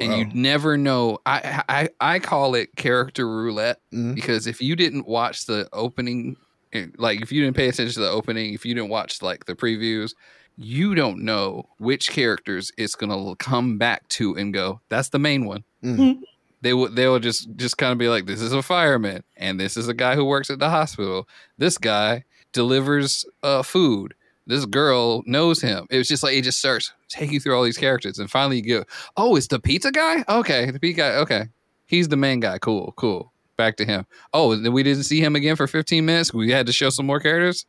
[0.00, 0.30] and you Wow.
[0.34, 1.18] never know.
[1.26, 4.14] I, I I call it character roulette Mhm.
[4.14, 6.36] because if you didn't watch the opening,
[6.72, 9.44] eh, like if you didn't pay attention to the opening, if you didn't watch like
[9.44, 10.14] the previews,
[10.56, 14.80] you don't know which characters it's gonna come back to and go.
[14.88, 15.64] That's the main one.
[15.84, 16.20] Mhm.
[16.62, 19.58] They will they will just just kind of be like, this is a fireman, and
[19.60, 21.28] this is a guy who works at the hospital.
[21.58, 24.14] This guy delivers uh, food.
[24.46, 25.86] This girl knows him.
[25.90, 28.56] It was just like it just starts taking you through all these characters, and finally
[28.58, 28.84] you go,
[29.16, 30.24] oh, it's the pizza guy.
[30.28, 31.14] Okay, the pizza guy.
[31.16, 31.44] Okay,
[31.86, 32.58] he's the main guy.
[32.58, 33.32] Cool, cool.
[33.56, 34.06] Back to him.
[34.32, 36.34] Oh, then we didn't see him again for 15 minutes.
[36.34, 37.66] We had to show some more characters.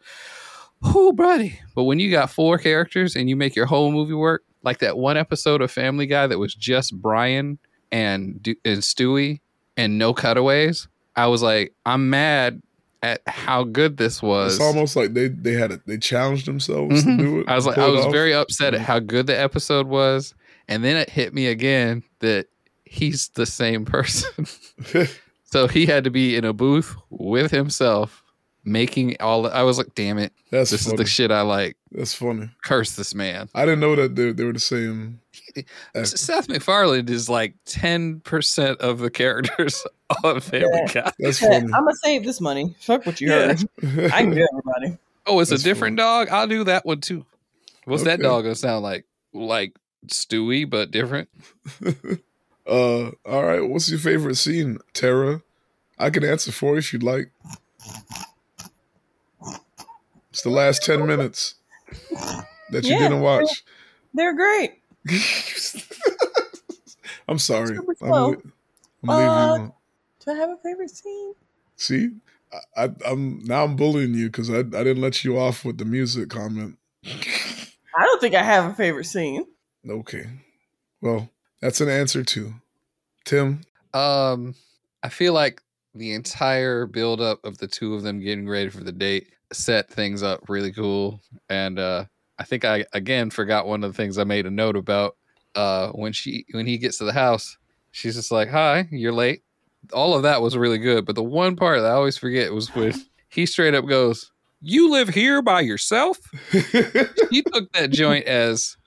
[0.82, 1.60] Whoo, buddy.
[1.76, 4.98] But when you got four characters and you make your whole movie work, like that
[4.98, 7.60] one episode of Family Guy that was just Brian
[7.92, 9.42] and and Stewie
[9.78, 12.62] and no cutaways, I was like, I'm mad
[13.04, 14.56] at how good this was.
[14.56, 15.82] It's almost like they they had it.
[15.86, 17.18] They challenged themselves Mhm.
[17.18, 17.50] to do it.
[17.50, 18.12] I was like, I was off.
[18.12, 20.34] very upset at how good the episode was,
[20.68, 22.48] and then it hit me again that
[22.86, 24.48] he's the same person.
[25.44, 28.24] so he had to be in a booth with himself
[28.66, 29.46] making all.
[29.48, 30.96] I was like, damn it, That's this funny.
[30.96, 31.76] is the shit I like.
[31.92, 32.50] That's funny.
[32.64, 33.50] Curse this man.
[33.54, 35.20] I didn't know that they, they were the same.
[35.96, 36.06] actor.
[36.06, 39.84] Seth MacFarlane is like ten percent of the characters
[40.24, 41.12] on Family Guy.
[41.20, 42.76] That's I'm gonna save this money.
[42.80, 43.48] Fuck what you Yeah.
[43.48, 44.12] heard.
[44.12, 44.98] I can do everybody.
[45.26, 46.28] Oh, it's That's a different dog.
[46.30, 47.26] I'll do that one too.
[47.86, 49.06] What's that dog gonna sound like?
[49.34, 49.74] Like
[50.08, 51.30] Stewie, but different.
[52.68, 53.62] uh, all right.
[53.62, 55.42] What's your favorite scene, Terra?
[55.98, 57.32] I can answer for you if you'd like.
[60.32, 61.56] It's the last ten minutes
[62.72, 63.00] that you Yeah.
[63.00, 63.64] didn't watch.
[64.14, 64.80] They're great.
[67.28, 67.78] I'm sorry.
[67.78, 68.44] I'm, I'm leaving
[69.04, 69.74] you Uh, alone.
[70.26, 71.34] Do I have a favorite scene?
[71.76, 72.12] See,
[72.76, 75.78] I, I, I'm now I'm bullying you because I, I didn't let you off with
[75.78, 76.78] the music comment.
[77.06, 79.46] I don't think I have a favorite scene.
[79.88, 80.26] Okay,
[81.02, 81.30] well
[81.62, 82.54] that's an answer too.
[83.26, 83.62] Tim,
[83.94, 84.56] Um,
[85.02, 85.62] I feel like
[85.96, 90.24] the entire buildup of the two of them getting ready for the date set things
[90.24, 91.22] up really cool.
[91.50, 92.06] And uh,
[92.40, 95.16] I think I again forgot one of the things I made a note about.
[95.56, 97.58] Uh, when she when he gets to the house,
[97.92, 99.44] she's just like, "Hi, you're late."
[99.92, 102.74] All of that was really good, but the one part that I always forget was
[102.76, 102.94] when
[103.30, 104.32] he straight up goes,
[104.62, 106.18] "You live here by yourself."
[106.52, 108.78] he took that joint as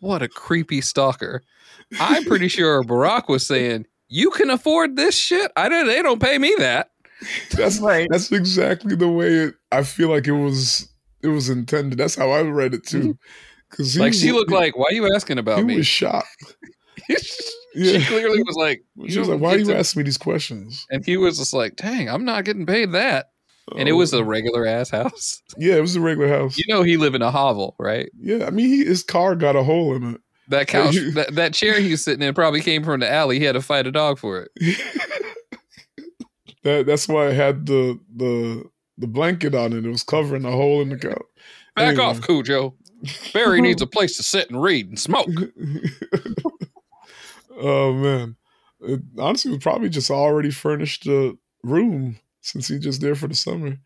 [0.00, 1.42] what a creepy stalker.
[2.00, 5.50] I'm pretty sure Barack was saying, "You can afford this shit.
[5.56, 5.86] I don't.
[5.86, 6.90] They don't pay me that."
[7.52, 8.08] that's Right.
[8.10, 9.54] that's exactly the way it.
[9.72, 10.88] I feel like it was
[11.22, 11.98] it was intended.
[11.98, 13.00] That's how I read it too.
[13.00, 13.10] Mm-hmm.
[13.70, 16.56] Because Like she looked like, "Why are you asking he about me?" was shocked.
[17.74, 18.06] she Yeah.
[18.06, 20.86] clearly was like, She was "You like, "Why are you to-" asking me these questions?"
[20.90, 23.26] And he was just like, "Dang, I'm not getting paid that."
[23.76, 24.18] And it was Oh.
[24.18, 25.42] a regular ass house.
[25.58, 26.58] yeah, it was a regular house.
[26.58, 28.10] You know, he live in a hovel, right?
[28.20, 30.20] Yeah, I mean, he, his car got a hole in it.
[30.48, 33.38] That couch, you- that, that chair he was sitting in, probably came from the alley.
[33.38, 34.56] He had to fight a dog for it.
[36.64, 38.64] that that's why it had the the
[38.98, 39.84] the blanket on it.
[39.84, 41.22] It was covering the hole in the couch.
[41.76, 42.04] Back Anyway.
[42.04, 42.74] off, Cujo.
[43.32, 45.30] Barry needs a place to sit and read and smoke.
[47.60, 48.36] Oh man,
[48.80, 53.34] it honestly was probably just already furnished a room since he's just there for the
[53.34, 53.78] summer.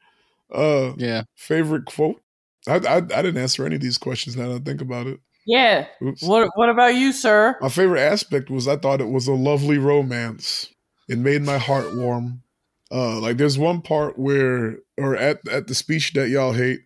[0.52, 1.22] Uh, Yeah.
[1.34, 2.20] favorite quote?
[2.68, 4.36] I, I I didn't answer any of these questions.
[4.36, 5.20] Now that I think about it.
[5.46, 5.86] Yeah.
[6.02, 6.22] Oops.
[6.22, 7.56] What What about you, sir?
[7.60, 10.68] My favorite aspect was I thought it was a lovely romance.
[11.08, 12.42] It made my heart warm.
[12.90, 16.80] Uh, like there's one part where, or at at the speech that y'all hate.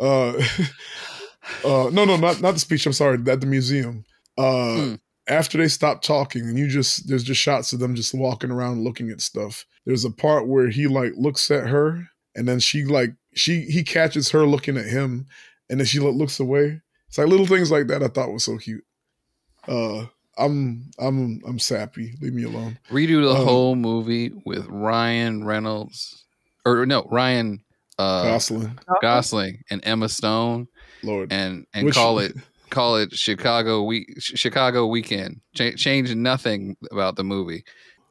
[0.00, 0.32] Uh,
[1.64, 2.84] uh, no, no, not not the speech.
[2.86, 4.04] I'm sorry, at the museum.
[4.36, 4.94] Uh, Hmm.
[5.28, 8.82] After they stop talking and you just there's just shots of them just walking around
[8.84, 9.64] looking at stuff.
[9.86, 13.82] There's a part where he like looks at her and then she like she he
[13.84, 15.26] catches her looking at him
[15.70, 16.80] and then she lo- looks away.
[17.08, 18.84] It's like little things like that I thought was so cute.
[19.68, 20.06] Uh,
[20.38, 22.14] I'm I'm I'm sappy.
[22.20, 22.78] Leave me alone.
[22.90, 26.24] Redo the Um, whole movie with Ryan Reynolds,
[26.64, 27.62] or no, Ryan
[27.98, 30.68] uh, Gosling, Gosling and Emma Stone,
[31.02, 31.30] Lord.
[31.32, 32.34] and and Which- call it
[32.72, 35.40] call it Chicago week Chicago weekend.
[35.54, 37.64] Ch- change nothing about the movie.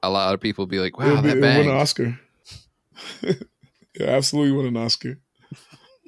[0.03, 1.75] A lot of people be like, It'll "Wow, be- that win an!
[1.75, 2.19] Oscar.
[3.23, 5.19] yeah, absolutely won an Oscar.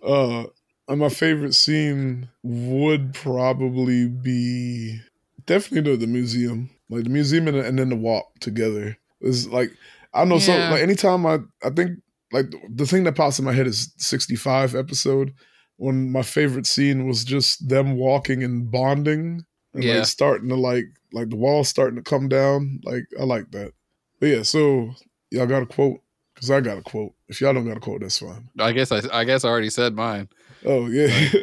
[0.05, 0.45] Uh,
[0.87, 4.99] and my favorite scene would probably be
[5.45, 8.97] definitely the, the museum, like the museum and, and then the walk together.
[9.21, 9.71] Is like
[10.13, 10.39] I know.
[10.39, 11.99] So like anytime I I think
[12.31, 15.33] like the thing that pops in my head is sixty five episode
[15.83, 19.97] when my favorite scene was just them walking and bonding and Yeah.
[19.97, 22.79] like starting to like like the walls starting to come down.
[22.83, 23.73] Like I like that.
[24.19, 24.93] But yeah, so
[25.29, 25.99] y'all got a quote
[26.33, 27.13] because I got a quote.
[27.27, 28.49] If y'all don't got a quote, that's fine.
[28.57, 30.29] I guess I, I guess I already said mine.
[30.65, 31.29] Oh yeah.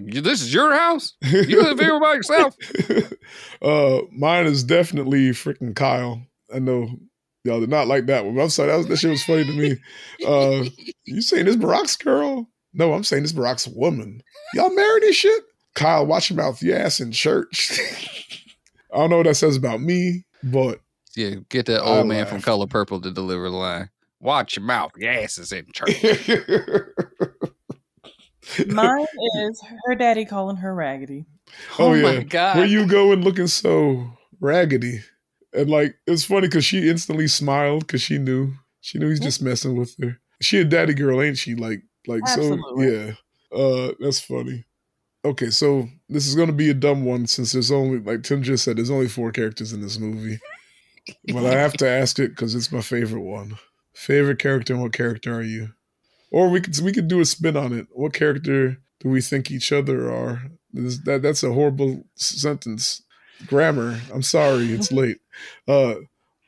[0.00, 1.12] This is your house.
[1.20, 2.56] You live here by yourself.
[3.62, 6.22] uh, mine is definitely freaking Kyle.
[6.54, 6.88] I know
[7.44, 8.34] y'all did not like that one.
[8.34, 9.76] But I'm sorry, that, was, that shit was funny to me.
[10.26, 10.64] Uh,
[11.04, 12.48] you saying this Barack's girl?
[12.74, 14.22] No, I'm saying this Barack's woman.
[14.54, 15.44] Y'all married this shit?
[15.74, 16.62] Kyle, watch your mouth.
[16.62, 17.78] You ass in church.
[18.92, 20.80] I don't know what that says about me, but
[21.16, 22.42] Yeah, get that I old man from.
[22.42, 23.90] Color Purple to deliver the line.
[24.20, 24.92] Watch your mouth.
[24.96, 26.02] Your ass is in church.
[28.66, 29.06] Mine
[29.40, 31.24] is her daddy calling her raggedy.
[31.78, 32.22] Oh, oh, my yeah.
[32.22, 32.56] god.
[32.56, 34.06] Where you going looking so
[34.40, 35.00] raggedy?
[35.54, 39.42] And like it's funny because she instantly smiled because she knew she knew he's just
[39.42, 40.18] messing with her.
[40.40, 41.54] She a daddy girl, ain't she?
[41.54, 43.12] Like like so yeah.
[43.54, 44.64] Uh that's funny.
[45.24, 48.64] Okay, so this is gonna be a dumb one since there's only like Tim just
[48.64, 50.38] said, there's only four characters in this movie.
[51.32, 53.58] But I have to ask it because it's my favorite one.
[53.94, 55.70] Favorite character and what character are you?
[56.30, 57.88] Or we could we could do a spin on it.
[57.92, 60.42] What character do we think each other are?
[60.72, 63.02] This, that that's a horrible sentence.
[63.46, 64.00] Grammar.
[64.12, 65.18] I'm sorry, it's late.
[65.68, 65.96] Uh,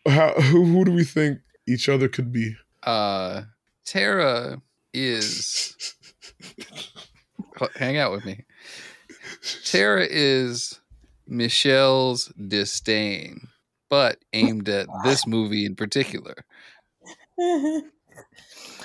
[0.06, 2.56] how who who do we think each other could be?
[2.84, 3.42] uh
[3.84, 4.62] Terra
[4.94, 5.76] is
[7.76, 8.44] hang out with me.
[9.64, 10.80] Terra is
[11.26, 13.48] Michelle's disdain,
[13.90, 16.34] but aimed at this movie in particular.
[17.38, 17.82] I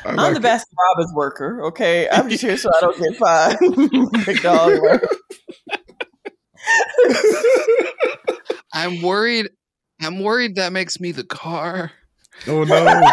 [0.05, 0.43] I'm like the it.
[0.43, 2.07] Baskin Robbins worker, okay?
[2.09, 4.25] I'm just here so I don't get fined.
[4.25, 4.79] Big dog.
[8.73, 9.49] I'm worried.
[10.01, 11.91] I'm worried that makes me the car.
[12.47, 13.03] Oh no.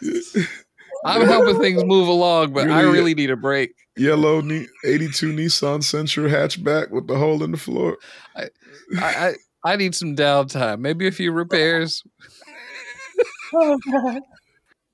[1.06, 2.92] I'm helping things move along, but I Really?
[2.92, 3.72] really need a break.
[3.96, 7.96] Yellow Ni- 82 Nissan Sentra hatchback with the hole in the floor.
[8.36, 8.48] I,
[8.98, 9.34] I
[9.64, 10.80] I need some downtime.
[10.80, 12.02] Maybe a few repairs.
[13.54, 14.20] oh, God.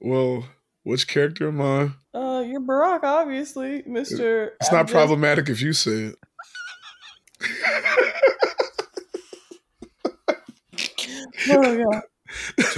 [0.00, 0.44] Well,
[0.84, 1.90] which character am I?
[2.16, 4.54] Uh, you're Barack, obviously, Mister.
[4.60, 6.16] It's not problematic if you say it.
[11.50, 12.00] Oh,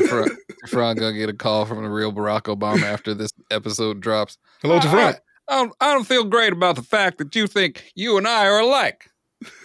[0.09, 0.31] God.
[0.65, 4.39] Jafar gonna get a call from the real Barack Obama after this episode drops.
[4.63, 5.19] Hello, I, Jafran.
[5.49, 8.47] I don't, I don't feel great about the fact that you think you and I
[8.47, 9.11] are alike.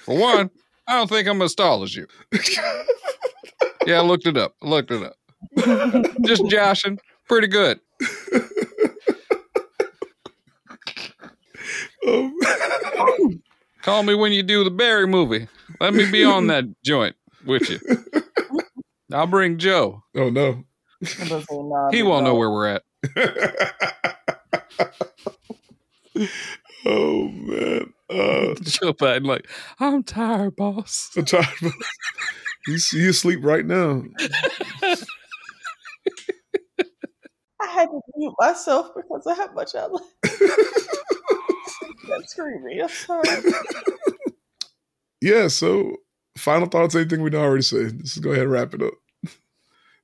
[0.04, 0.50] For one,
[0.88, 2.06] I don't think I'm as tall as you.
[3.86, 4.56] Yeah, I looked it up.
[4.62, 5.16] I looked it up.
[6.26, 7.00] Just joshing.
[7.28, 7.80] Pretty good.
[12.08, 12.34] Um,
[13.82, 15.48] Call me when you do the Barry movie.
[15.80, 17.16] Let me be on that joint
[17.46, 17.80] with you.
[19.14, 20.04] I'll bring Joe.
[20.16, 20.64] oh no.
[21.92, 22.84] He won't know where we're at.
[26.86, 27.94] oh man.
[28.10, 29.48] Uh Joe Biden, like,
[29.80, 31.10] I'm tired, boss.
[31.14, 31.46] so tired.
[31.62, 31.74] Boss.
[32.66, 34.04] He's he asleep right now.
[37.62, 42.82] I had to mute myself because I how much I like that screaming.
[42.82, 43.30] I'm sorry.
[45.22, 45.98] yeah, so
[46.38, 47.84] final thoughts, anything we don't already say.
[47.84, 48.94] Let's just go ahead and wrap it up.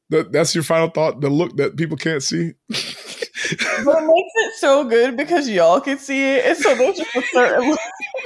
[0.10, 2.54] That that's your final thought, the look that people can't see.
[2.70, 7.16] But it makes it so good because y'all can see it, and so there's just
[7.16, 7.76] a certain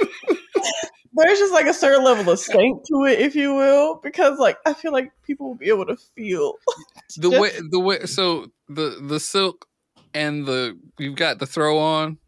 [1.14, 4.58] there's just like a certain level of stank to it, if you will, because like
[4.66, 6.54] I feel like people will be able to feel.
[7.16, 9.66] The Just- way the way so the the silk
[10.14, 12.18] and the you've got the throw on.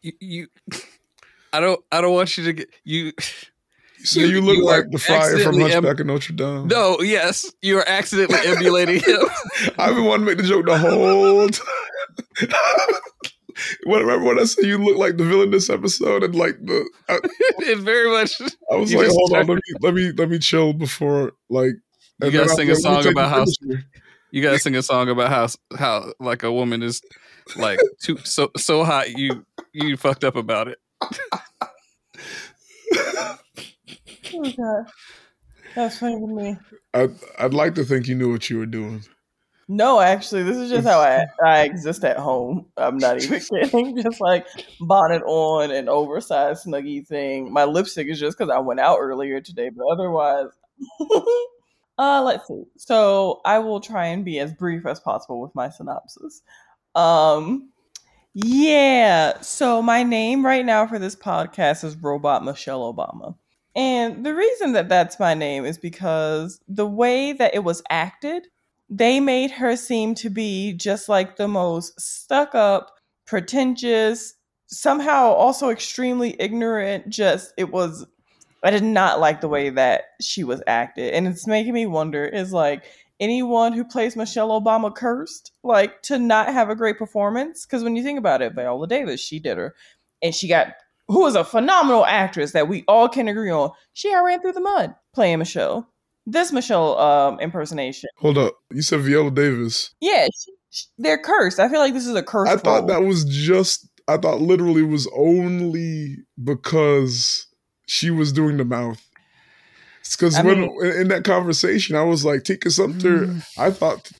[0.00, 0.46] You, you
[1.52, 3.12] I don't I don't want you to get you
[4.06, 6.68] So You- you, look you like the friar from accidentally em- Hunchback of Notre Dame.
[6.68, 9.18] No, yes, you are accidentally emulating him.
[9.78, 11.66] I've been wanting to make the joke the whole time.
[13.84, 16.88] When- Remember when I said you look like the villain this episode and like the
[17.08, 17.18] I,
[17.60, 18.38] it's very much
[18.70, 21.72] I was like, hold on, let me let me let me chill before like
[22.22, 23.44] You gotta sing a song about how-
[24.30, 27.00] you gotta sing a song about how how like a woman is
[27.56, 30.78] like too so so hot you you fucked up about it.
[34.32, 34.86] God,
[35.74, 36.56] that's funny to me.
[36.94, 39.04] I'd, I'd like to think you knew what you were doing.
[39.68, 42.66] No, actually, this is just how I, I exist at home.
[42.76, 44.00] I'm not even kidding.
[44.00, 44.46] Just like
[44.80, 47.52] bonnet on and oversized snuggie thing.
[47.52, 50.46] My lipstick is just because I went out earlier today, but otherwise,
[51.98, 52.62] uh, let's see.
[52.76, 56.42] So I will try and be as brief as possible with my synopsis.
[56.94, 57.70] Um,
[58.34, 59.40] yeah.
[59.40, 63.34] So my name right now for this podcast is Robot Michelle Obama.
[63.76, 68.48] And the reason that that's my name is because the way that it was acted,
[68.88, 72.92] they made her seem to be just like the most stuck up,
[73.26, 74.34] pretentious,
[74.66, 77.10] somehow also extremely ignorant.
[77.10, 78.06] Just, it was,
[78.64, 81.12] I did not like the way that she was acted.
[81.12, 82.84] And it's making me wonder is like,
[83.20, 87.66] anyone who plays Michelle Obama cursed, like to not have a great performance?
[87.66, 89.74] Because when you think about it, Viola Davis, she did her.
[90.22, 90.74] And she got
[91.08, 93.70] who is a phenomenal actress that we all can agree on.
[93.94, 95.88] She I ran through the mud playing Michelle.
[96.26, 98.10] This Michelle um, impersonation.
[98.18, 98.54] Hold up.
[98.72, 99.94] You said Viola Davis.
[100.00, 101.60] Yeah, she, she- they're cursed.
[101.60, 102.48] I feel like this is a curse.
[102.48, 107.46] I thought that was just I thought literally was only because
[107.86, 109.00] she was doing the mouth.
[110.10, 113.44] Because when mean- in that conversation, I was like, Tika Sumpter, Mm.
[113.58, 114.10] I thought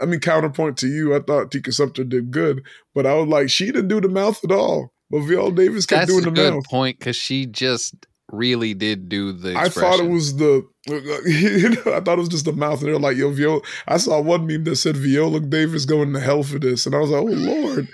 [0.00, 2.62] I mean counterpoint to you, I thought Tika Sumpter did good,
[2.94, 4.92] but I was like, she didn't do the mouth at all.
[5.10, 6.64] But Viola Davis kept That's doing a the good mouth.
[6.68, 7.94] point because she just
[8.30, 9.56] really did do the.
[9.56, 12.80] I thought it was the, you know, I thought it was just the mouth.
[12.80, 13.60] And they're like, yo, Viola.
[13.86, 16.84] I saw one meme that said Viola Davis going to hell for this.
[16.84, 17.88] And I was like, oh, Lord,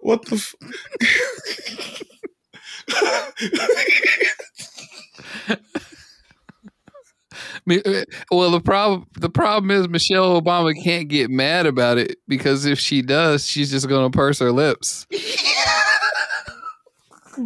[0.00, 0.54] what the f-
[7.70, 12.64] uh, Well, the problem the problem is Michelle Obama can't get mad about it because
[12.64, 15.06] if she does, she's just gonna purse her lips.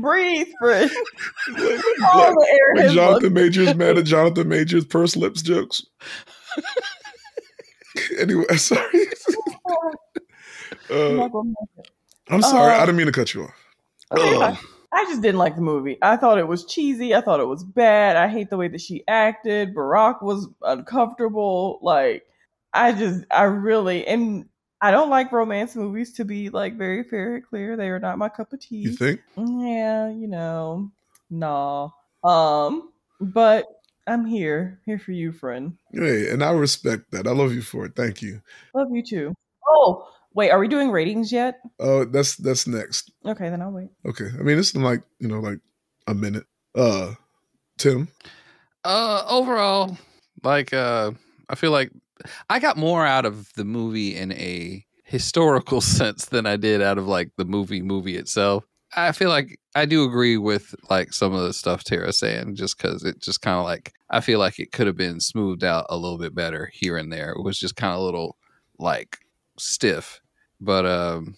[0.00, 0.90] breathe, Fred.
[1.52, 1.80] like,
[2.14, 5.82] All the air has Jonathan looked- Majors mad at Jonathan Majors purse lips jokes.
[8.18, 9.06] anyway, sorry.
[10.90, 11.88] I'm Uh, not gonna make it.
[12.30, 12.72] I'm sorry.
[12.74, 13.54] Uh, I didn't mean to cut you off.
[14.10, 14.58] I,
[14.92, 15.98] I just didn't like the movie.
[16.02, 17.14] I thought it was cheesy.
[17.14, 18.16] I thought it was bad.
[18.16, 19.74] I hate the way that she acted.
[19.74, 21.78] Barack was uncomfortable.
[21.82, 22.24] Like,
[22.72, 24.46] I just, I really, and
[24.84, 27.74] I don't like romance movies to be like very fair and clear.
[27.74, 28.76] They are not my cup of tea.
[28.76, 29.22] You think?
[29.34, 30.92] Yeah, you know,
[31.30, 31.88] nah.
[32.22, 33.64] Um, but
[34.06, 35.78] I'm here, here for you, friend.
[35.90, 37.26] Hey, and I respect that.
[37.26, 37.96] I love you for it.
[37.96, 38.42] Thank you.
[38.74, 39.32] Love you too.
[39.66, 41.60] Oh, wait, are we doing ratings yet?
[41.80, 43.10] Uh, that's that's next.
[43.24, 43.88] Okay, then I'll wait.
[44.04, 44.28] Okay.
[44.38, 45.60] I mean, it's in like you know, like
[46.06, 46.44] a minute.
[46.74, 47.14] Uh,
[47.78, 48.08] Tim.
[48.84, 49.96] Uh, overall,
[50.42, 51.12] like, uh,
[51.48, 51.90] I feel like
[52.48, 56.98] I got more out of the movie in a historical sense than I did out
[56.98, 58.64] of like the movie movie itself.
[58.96, 62.78] I feel like I do agree with like some of the stuff Terra's saying, just
[62.78, 65.86] because it just kind of like I feel like it could have been smoothed out
[65.88, 67.30] a little bit better here and there.
[67.30, 68.36] It was just kind of a little
[68.78, 69.18] like
[69.58, 70.20] stiff,
[70.60, 71.34] but um,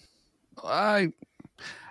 [0.63, 1.09] I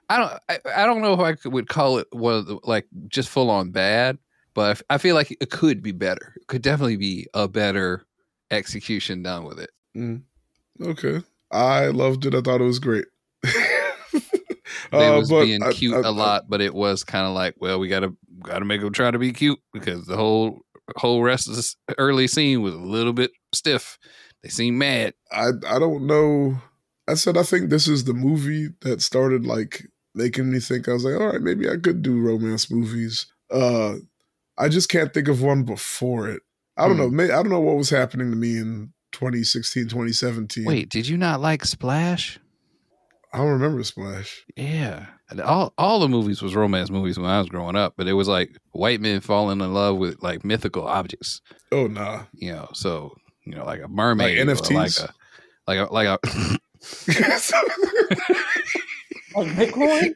[0.09, 2.59] I don't I, I don't know if I could, would call it one of the,
[2.63, 4.19] like just full on bad,
[4.55, 6.35] but I feel like it could be better.
[6.37, 8.06] It could definitely be a better
[8.51, 9.71] execution done with it.
[9.97, 10.23] Mm.
[10.83, 11.23] Okay.
[11.51, 12.35] I loved it.
[12.35, 13.07] I thought it was great.
[14.93, 17.55] They Uh, was being I- cute I- a lot, but it was kind of like,
[17.59, 20.61] well, we gotta gotta make them try to be cute because the whole
[20.97, 23.99] whole rest of this early scene was a little bit stiff.
[24.43, 25.15] They seem mad.
[25.33, 26.59] I I don't know.
[27.09, 30.89] I said I think this is the movie that started like making me think.
[30.89, 33.27] I was like, all right, maybe I could do romance movies.
[33.51, 33.97] Uh,
[34.57, 36.43] I just can't think of one before it.
[36.77, 37.17] I don't Hmm.
[37.17, 37.25] know.
[37.25, 40.65] I don't know what was happening to me in 2016, 2017.
[40.65, 42.39] Wait, did you not like Splash?
[43.33, 44.45] I don't remember Splash.
[44.57, 45.07] Yeah,
[45.45, 48.29] all all the movies was romance movies when I was growing up, but it was
[48.29, 51.41] like white men falling in love with like mythical objects.
[51.73, 52.25] Oh nah.
[52.35, 55.01] You know, so you know, like a mermaid, Like or NFTs?
[55.67, 56.59] like a like a like a.
[59.37, 60.15] Like Bitcoin?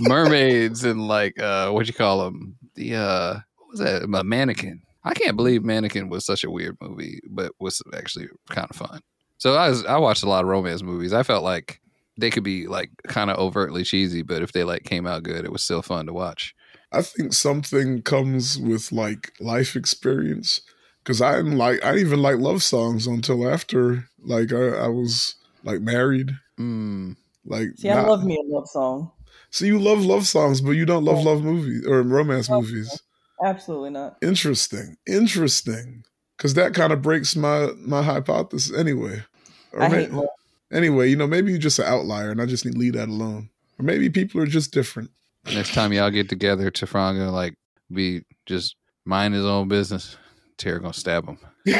[0.00, 4.02] mermaids and like uh what you call them the uh what was that?
[4.02, 4.82] A mannequin.
[5.04, 9.00] I can't believe mannequin was such a weird movie but was actually kind of fun.
[9.38, 11.12] So i was i watched a lot of romance movies.
[11.12, 11.80] I felt like
[12.18, 15.44] they could be like kind of overtly cheesy but if they like came out good
[15.44, 16.54] it was still fun to watch.
[16.92, 20.60] I think something comes with like life experience
[21.02, 24.88] because I didn't like I didn't even like love songs until after like I, I
[24.88, 26.30] was like married.
[26.58, 29.12] mm, Like See, I not- love me a love song.
[29.50, 31.24] So you love love songs, but you don't love Yeah.
[31.24, 32.60] love movies or romance No.
[32.60, 33.00] movies.
[33.44, 34.16] Absolutely not.
[34.22, 36.04] Interesting, interesting.
[36.36, 39.24] Because that kind of breaks my my hypothesis anyway.
[39.72, 40.26] Or I may- hate love.
[40.72, 41.08] anyway.
[41.10, 43.50] You know, maybe you're just an outlier, and I just need to leave that alone.
[43.78, 45.10] Or maybe people are just different.
[45.54, 47.54] next time y'all get together Tefron like
[47.92, 50.16] be just mind his own business
[50.58, 51.38] Terra gonna stab him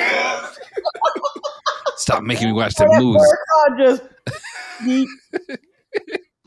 [1.96, 3.22] stop making me watch the That movies
[3.78, 4.02] just
[4.82, 5.06] yeet.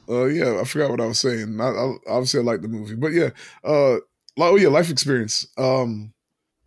[0.09, 1.59] Uh, yeah, I forgot what I was saying.
[1.59, 3.29] I, I, obviously, I like the movie, but yeah,
[3.63, 3.97] uh,
[4.37, 5.47] oh yeah, life experience.
[5.57, 6.13] Um,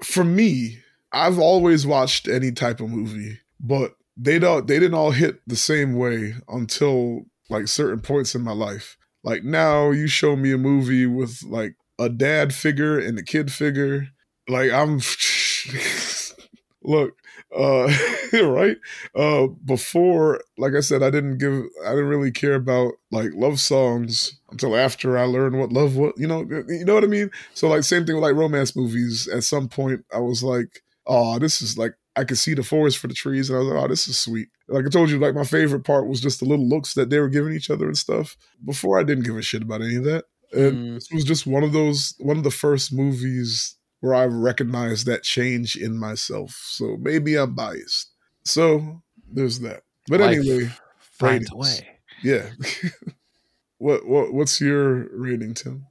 [0.02, 0.78] for me,
[1.12, 4.66] I've always watched any type of movie, but they don't.
[4.66, 8.96] They didn't all hit the same way until like certain points in my life.
[9.22, 13.52] Like now, you show me a movie with like a dad figure and a kid
[13.52, 14.08] figure.
[14.48, 15.00] Like I'm,
[16.82, 17.16] look,
[17.56, 17.93] uh,
[18.43, 18.77] right
[19.14, 23.60] uh before like i said i didn't give i didn't really care about like love
[23.60, 27.31] songs until after i learned what love was you know you know what i mean
[27.55, 31.39] so like same thing with like romance movies at some point i was like oh
[31.39, 33.85] this is like i could see the forest for the trees and i was like
[33.85, 36.44] oh this is sweet like I told you, like my favorite part was just the
[36.44, 38.36] little looks that they were giving each other and stuff.
[38.64, 40.24] Before I didn't give a shit about any of that.
[40.52, 40.94] And Mm.
[40.94, 43.76] this was just one of those one of the first movies
[44.06, 46.56] where I recognized that change in myself.
[46.62, 48.12] So maybe I'm biased.
[48.44, 49.82] So there's that.
[50.06, 50.70] But Life anyway,
[51.00, 51.52] finds ratings.
[51.52, 51.88] a way.
[52.22, 52.50] yeah.
[53.78, 55.86] what what what's your rating, Tim?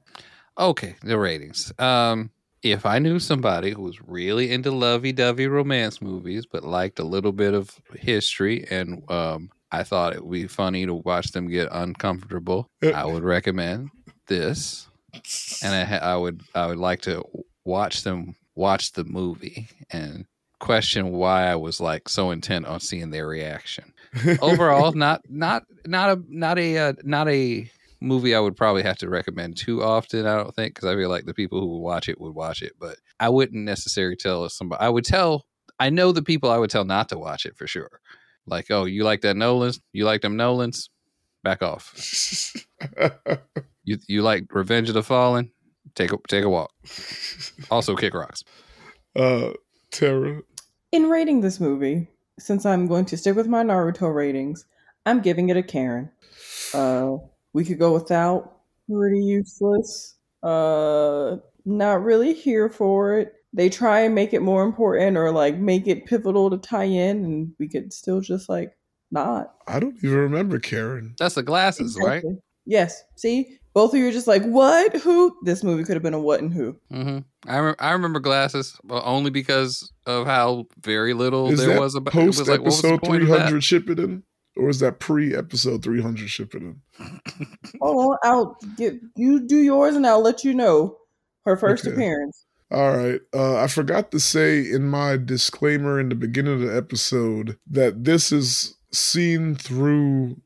[0.58, 1.70] Okay, the ratings.
[1.78, 2.30] Um,
[2.62, 7.32] if I knew somebody who was really into lovey-dovey romance movies, but liked a little
[7.32, 11.68] bit of history, and um, I thought it would be funny to watch them get
[11.70, 13.90] uncomfortable, I would recommend
[14.26, 14.88] this.
[15.62, 17.22] And I, I would, I would like to
[17.66, 20.26] watch them watch the movie and
[20.58, 23.92] question why I was like so intent on seeing their reaction.
[24.40, 27.70] Overall not not not a not a uh, not a
[28.00, 31.08] movie i would probably have to recommend too often i don't think because i feel
[31.08, 34.46] like the people who would watch it would watch it but i wouldn't necessarily tell
[34.50, 35.46] somebody i would tell
[35.80, 38.00] i know the people i would tell not to watch it for sure.
[38.46, 39.80] Like oh you like that nolans?
[39.92, 40.90] You like them nolans?
[41.42, 42.54] Back off.
[43.86, 45.52] You you like revenge of the fallen
[45.96, 46.70] take a take a walk
[47.70, 48.44] also kick rocks
[49.16, 49.50] uh
[49.90, 50.42] Terra.
[50.92, 52.08] In rating this movie,
[52.38, 54.66] since I'm going to stick with my Naruto ratings,
[55.04, 56.10] I'm giving it a Karin.
[56.74, 57.16] Uh,
[57.52, 58.52] we could go without.
[58.88, 60.16] Pretty useless.
[60.42, 63.32] Uh, not really here for it.
[63.52, 67.24] They try and make it more important or like make it pivotal to tie in,
[67.24, 68.76] and we could still just like
[69.10, 69.54] not.
[69.66, 71.14] I don't even remember Karin.
[71.18, 72.22] that's the glasses right
[72.66, 73.02] Yes.
[73.16, 74.96] See, both of you are just like, what?
[74.96, 75.36] Who?
[75.44, 76.76] This movie could have been a what and who.
[76.90, 81.74] hmm I rem- I remember glasses but only because of how very little Is there
[81.74, 82.14] that was about.
[82.14, 84.22] it post was like, what was the episode point three of that?
[84.56, 86.80] Or is that pre episode three hundred shipping
[87.82, 90.96] Hold on, I'll get you do yours, and I'll let you know
[91.44, 91.94] her first Okay.
[91.94, 92.46] appearance.
[92.70, 93.20] All right.
[93.34, 98.04] Uh, I forgot to say in my disclaimer in the beginning of the episode that
[98.04, 100.40] this is seen through.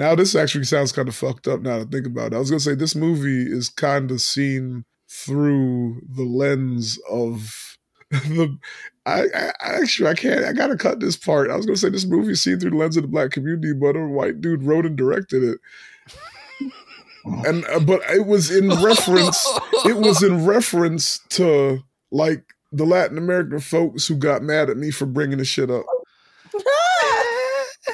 [0.00, 2.36] Now, this actually sounds kind of fucked up now to think about it.
[2.36, 7.76] I was going to say this movie is kind of seen through the lens of
[8.10, 8.56] the.
[9.04, 11.50] I, I I actually I can't I gotta cut this part.
[11.50, 13.74] I was gonna say this movie is seen through the lens of the black community,
[13.74, 15.58] but a white dude wrote and directed it,
[17.46, 19.46] and uh, but it was in reference
[19.84, 24.90] it was in reference to like the Latin American folks who got mad at me
[24.90, 25.84] for bringing the shit up.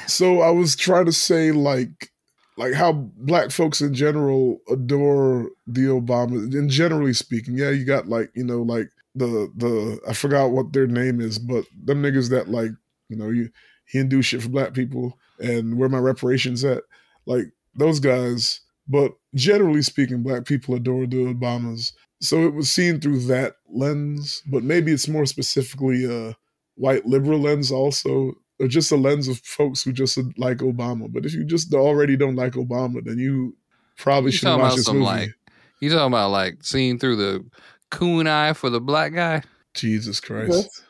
[0.07, 2.11] So I was trying to say like
[2.57, 7.57] like how black folks in general adore the Obama and generally speaking.
[7.57, 11.39] Yeah, you got like, you know, like the the I forgot what their name is,
[11.39, 12.71] but them niggas that like,
[13.09, 13.51] you know, you
[13.87, 16.83] he didn't do shit for black people and where my reparations at.
[17.27, 18.61] Like those guys.
[18.89, 21.93] But generally speaking, black people adore the Obamas.
[22.21, 26.37] So it was seen through that lens, but maybe it's more specifically a
[26.77, 31.13] white liberal lens also, or just a lens of folks who just like Obama.
[31.13, 33.55] But if you just already don't like Obama, then you
[33.99, 35.05] probably You shouldn't watch about this movie.
[35.05, 35.35] like
[35.81, 37.45] you talking about like seeing through the
[37.91, 39.43] coon eye for the black guy?
[39.75, 40.83] Jesus Christ.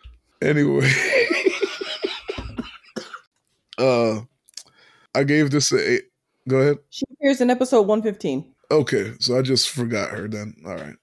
[0.43, 0.89] Anyway,
[3.79, 4.21] uh,
[5.15, 6.03] I gave this a eight.
[6.49, 6.79] Go ahead.
[6.91, 8.55] She appears in episode 115.
[8.71, 10.55] Okay, so I just forgot her then.
[10.65, 10.95] All right.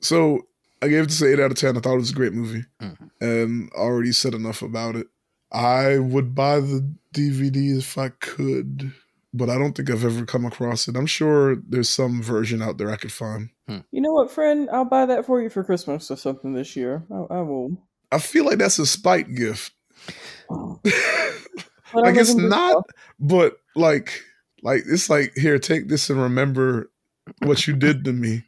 [0.00, 0.40] So
[0.82, 1.76] I gave this an 8 out of 10.
[1.76, 3.10] I thought it was a great movie Mhm.
[3.20, 5.06] and already said enough about it.
[5.52, 8.92] I would buy the DVD if I could,
[9.34, 10.96] but I don't think I've ever come across it.
[10.96, 13.50] I'm sure there's some version out there I could find.
[13.66, 13.78] Hmm.
[13.90, 14.68] You know what, friend?
[14.72, 17.04] I'll buy that for you for Christmas or something this year.
[17.10, 17.76] I, I will.
[18.12, 19.72] I feel like that's a spite gift.
[21.92, 22.84] But like it's in not,
[23.18, 24.22] but like,
[24.62, 26.90] like it's like here, take this and remember
[27.42, 28.44] what you did to me.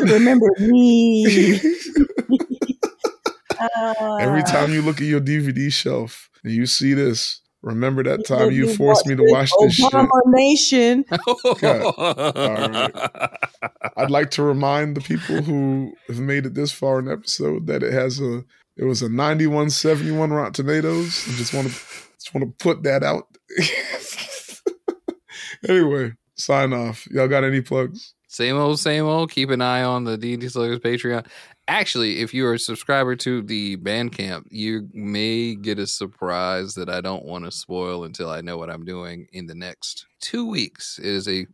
[0.00, 1.60] Remember me.
[4.20, 4.46] Every Ah.
[4.46, 8.66] time you look at your DVD shelf and you see this, remember that time you
[8.66, 9.92] Let forced me to watch this shit.
[9.92, 11.04] Obama Nation.
[13.96, 17.66] I'd like to remind the people who have made it this far in the episode
[17.66, 18.44] that it has a
[18.76, 21.24] it was a 91 71 Rotten Tomatoes.
[21.28, 23.26] I just want to just want to put that out.
[25.68, 27.06] anyway, sign off.
[27.10, 28.14] Y'all got any plugs?
[28.28, 29.30] Same old, same old.
[29.32, 31.26] Keep an eye on the D&D Sluggers Patreon.
[31.68, 37.02] Actually, if you're a subscriber to the Bandcamp, you may get a surprise that I
[37.02, 40.98] don't want to spoil until I know what I'm doing in the next two weeks.
[40.98, 41.46] It is a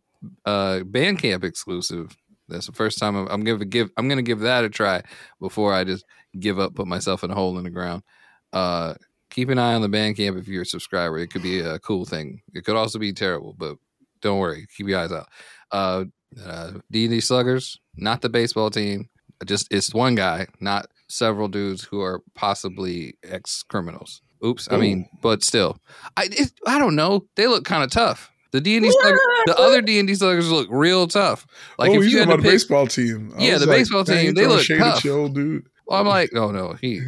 [0.45, 2.15] uh, Bandcamp exclusive.
[2.47, 3.89] That's the first time I'm, I'm gonna give.
[3.97, 5.03] I'm gonna give that a try
[5.41, 6.05] before I just
[6.39, 8.01] give up, put myself in a hole in the ground.
[8.53, 8.93] Uh,
[9.29, 11.17] keep an eye on the Bandcamp if you're a subscriber.
[11.17, 12.41] It could be a cool thing.
[12.53, 13.75] It could also be terrible, but
[14.21, 14.65] don't worry.
[14.77, 15.27] Keep your eyes out.
[15.71, 16.05] Uh,
[16.41, 19.09] uh, D&D Sluggers, not the baseball team.
[19.45, 24.21] Just it's one guy, not several dudes who are possibly ex criminals.
[24.43, 24.67] Oops.
[24.71, 25.77] I mean, but still,
[26.17, 27.25] I it, I don't know.
[27.35, 28.31] They look kind of tough.
[28.51, 31.45] The D and D the other D and D sluggers look real tough.
[31.77, 33.33] Like oh, if you had about pick, baseball team?
[33.37, 35.03] I Yeah, the like, baseball team, they look tough.
[35.03, 35.67] dude.
[35.85, 36.73] well, I'm like, oh no.
[36.73, 37.01] He,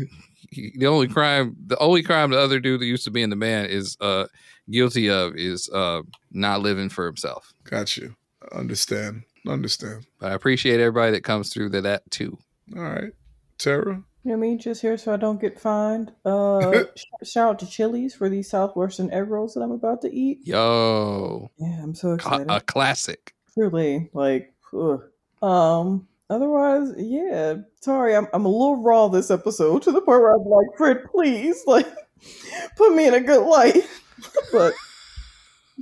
[0.51, 3.29] he, the only crime, the only crime the other dude that used to be in
[3.29, 4.25] the band is uh
[4.69, 6.01] guilty of is uh
[6.31, 7.53] not living for himself.
[7.63, 8.15] Got you.
[8.51, 9.23] Understand.
[9.47, 10.05] Understand.
[10.19, 12.37] But I appreciate everybody that comes through to that too.
[12.75, 13.13] All right,
[13.57, 14.03] Terra.
[14.23, 16.11] You know me, just here so I don't get fined.
[16.25, 16.83] Uh,
[17.23, 20.39] shout out to Chili's for these Southwestern egg rolls that I'm about to eat.
[20.45, 22.47] Yo, Yeah, I'm so excited.
[22.49, 23.33] a classic.
[23.53, 25.03] Truly, like, ugh.
[25.41, 26.07] um.
[26.29, 27.55] Otherwise, yeah.
[27.79, 31.05] Sorry, I'm I'm a little raw this episode to the point where I'm like, Fred,
[31.09, 31.87] please, like,
[32.75, 33.87] put me in a good light.
[34.51, 34.73] but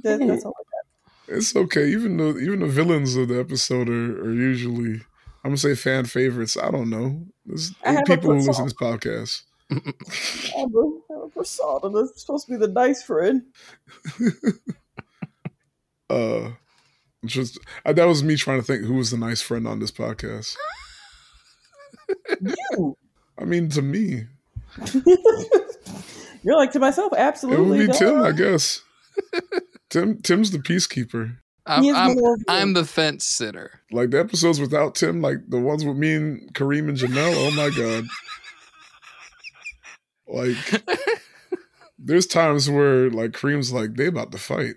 [0.04, 0.56] that, that's all.
[1.28, 1.88] It's okay.
[1.90, 5.02] Even though even the villains of the episode are, are usually
[5.44, 6.58] I'm gonna say fan favorites.
[6.58, 7.26] I don't know.
[7.46, 9.44] There's I people who listen to this podcast.
[9.72, 13.44] I have a, I persona that's supposed to be the nice friend.
[16.08, 16.52] Uh,
[17.26, 19.90] just uh, that was me trying to think who was the nice friend on this
[19.90, 20.56] podcast.
[22.40, 22.96] You.
[23.40, 24.26] I mean, to me,
[26.44, 27.80] You're like to myself, it absolutely.
[27.80, 28.22] would be Tim.
[28.22, 28.82] I guess.
[29.96, 31.38] Tim Tim's the peacekeeper.
[31.66, 33.80] I'm, I'm, more of a- I'm the fence sitter.
[33.94, 37.34] Like the episodes without Tim, like the ones with me and Kareem and Janelle.
[37.34, 38.04] Oh my god!
[40.28, 40.84] Like,
[41.98, 44.76] there's times where like Kareem's like they about to fight.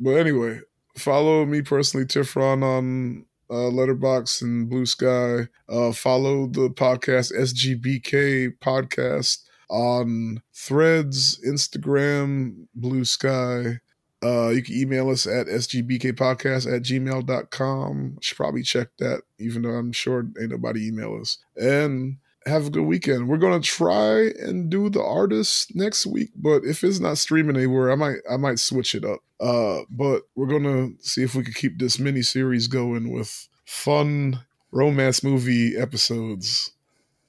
[0.00, 0.60] but anyway,
[0.98, 5.46] follow me personally, Tifron on uh, Letterboxd and Blue Sky.
[5.68, 9.38] Uh, follow the podcast SGBK podcast
[9.72, 13.80] on Threads, Instagram, Blue Sky.
[14.22, 18.18] Uh, you can email us at sgbkpodcast at gmail.com.
[18.20, 21.38] Should probably check that, even though I'm sure ain't nobody email us.
[21.56, 23.28] And have a good weekend.
[23.28, 27.90] We're gonna try and do the artist next week, but if it's not streaming anywhere,
[27.90, 29.20] I might I might switch it up.
[29.40, 34.40] Uh, but we're gonna see if we can keep this mini series going with fun
[34.70, 36.72] romance movie episodes.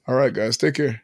[0.06, 1.03] All right, guys, take care.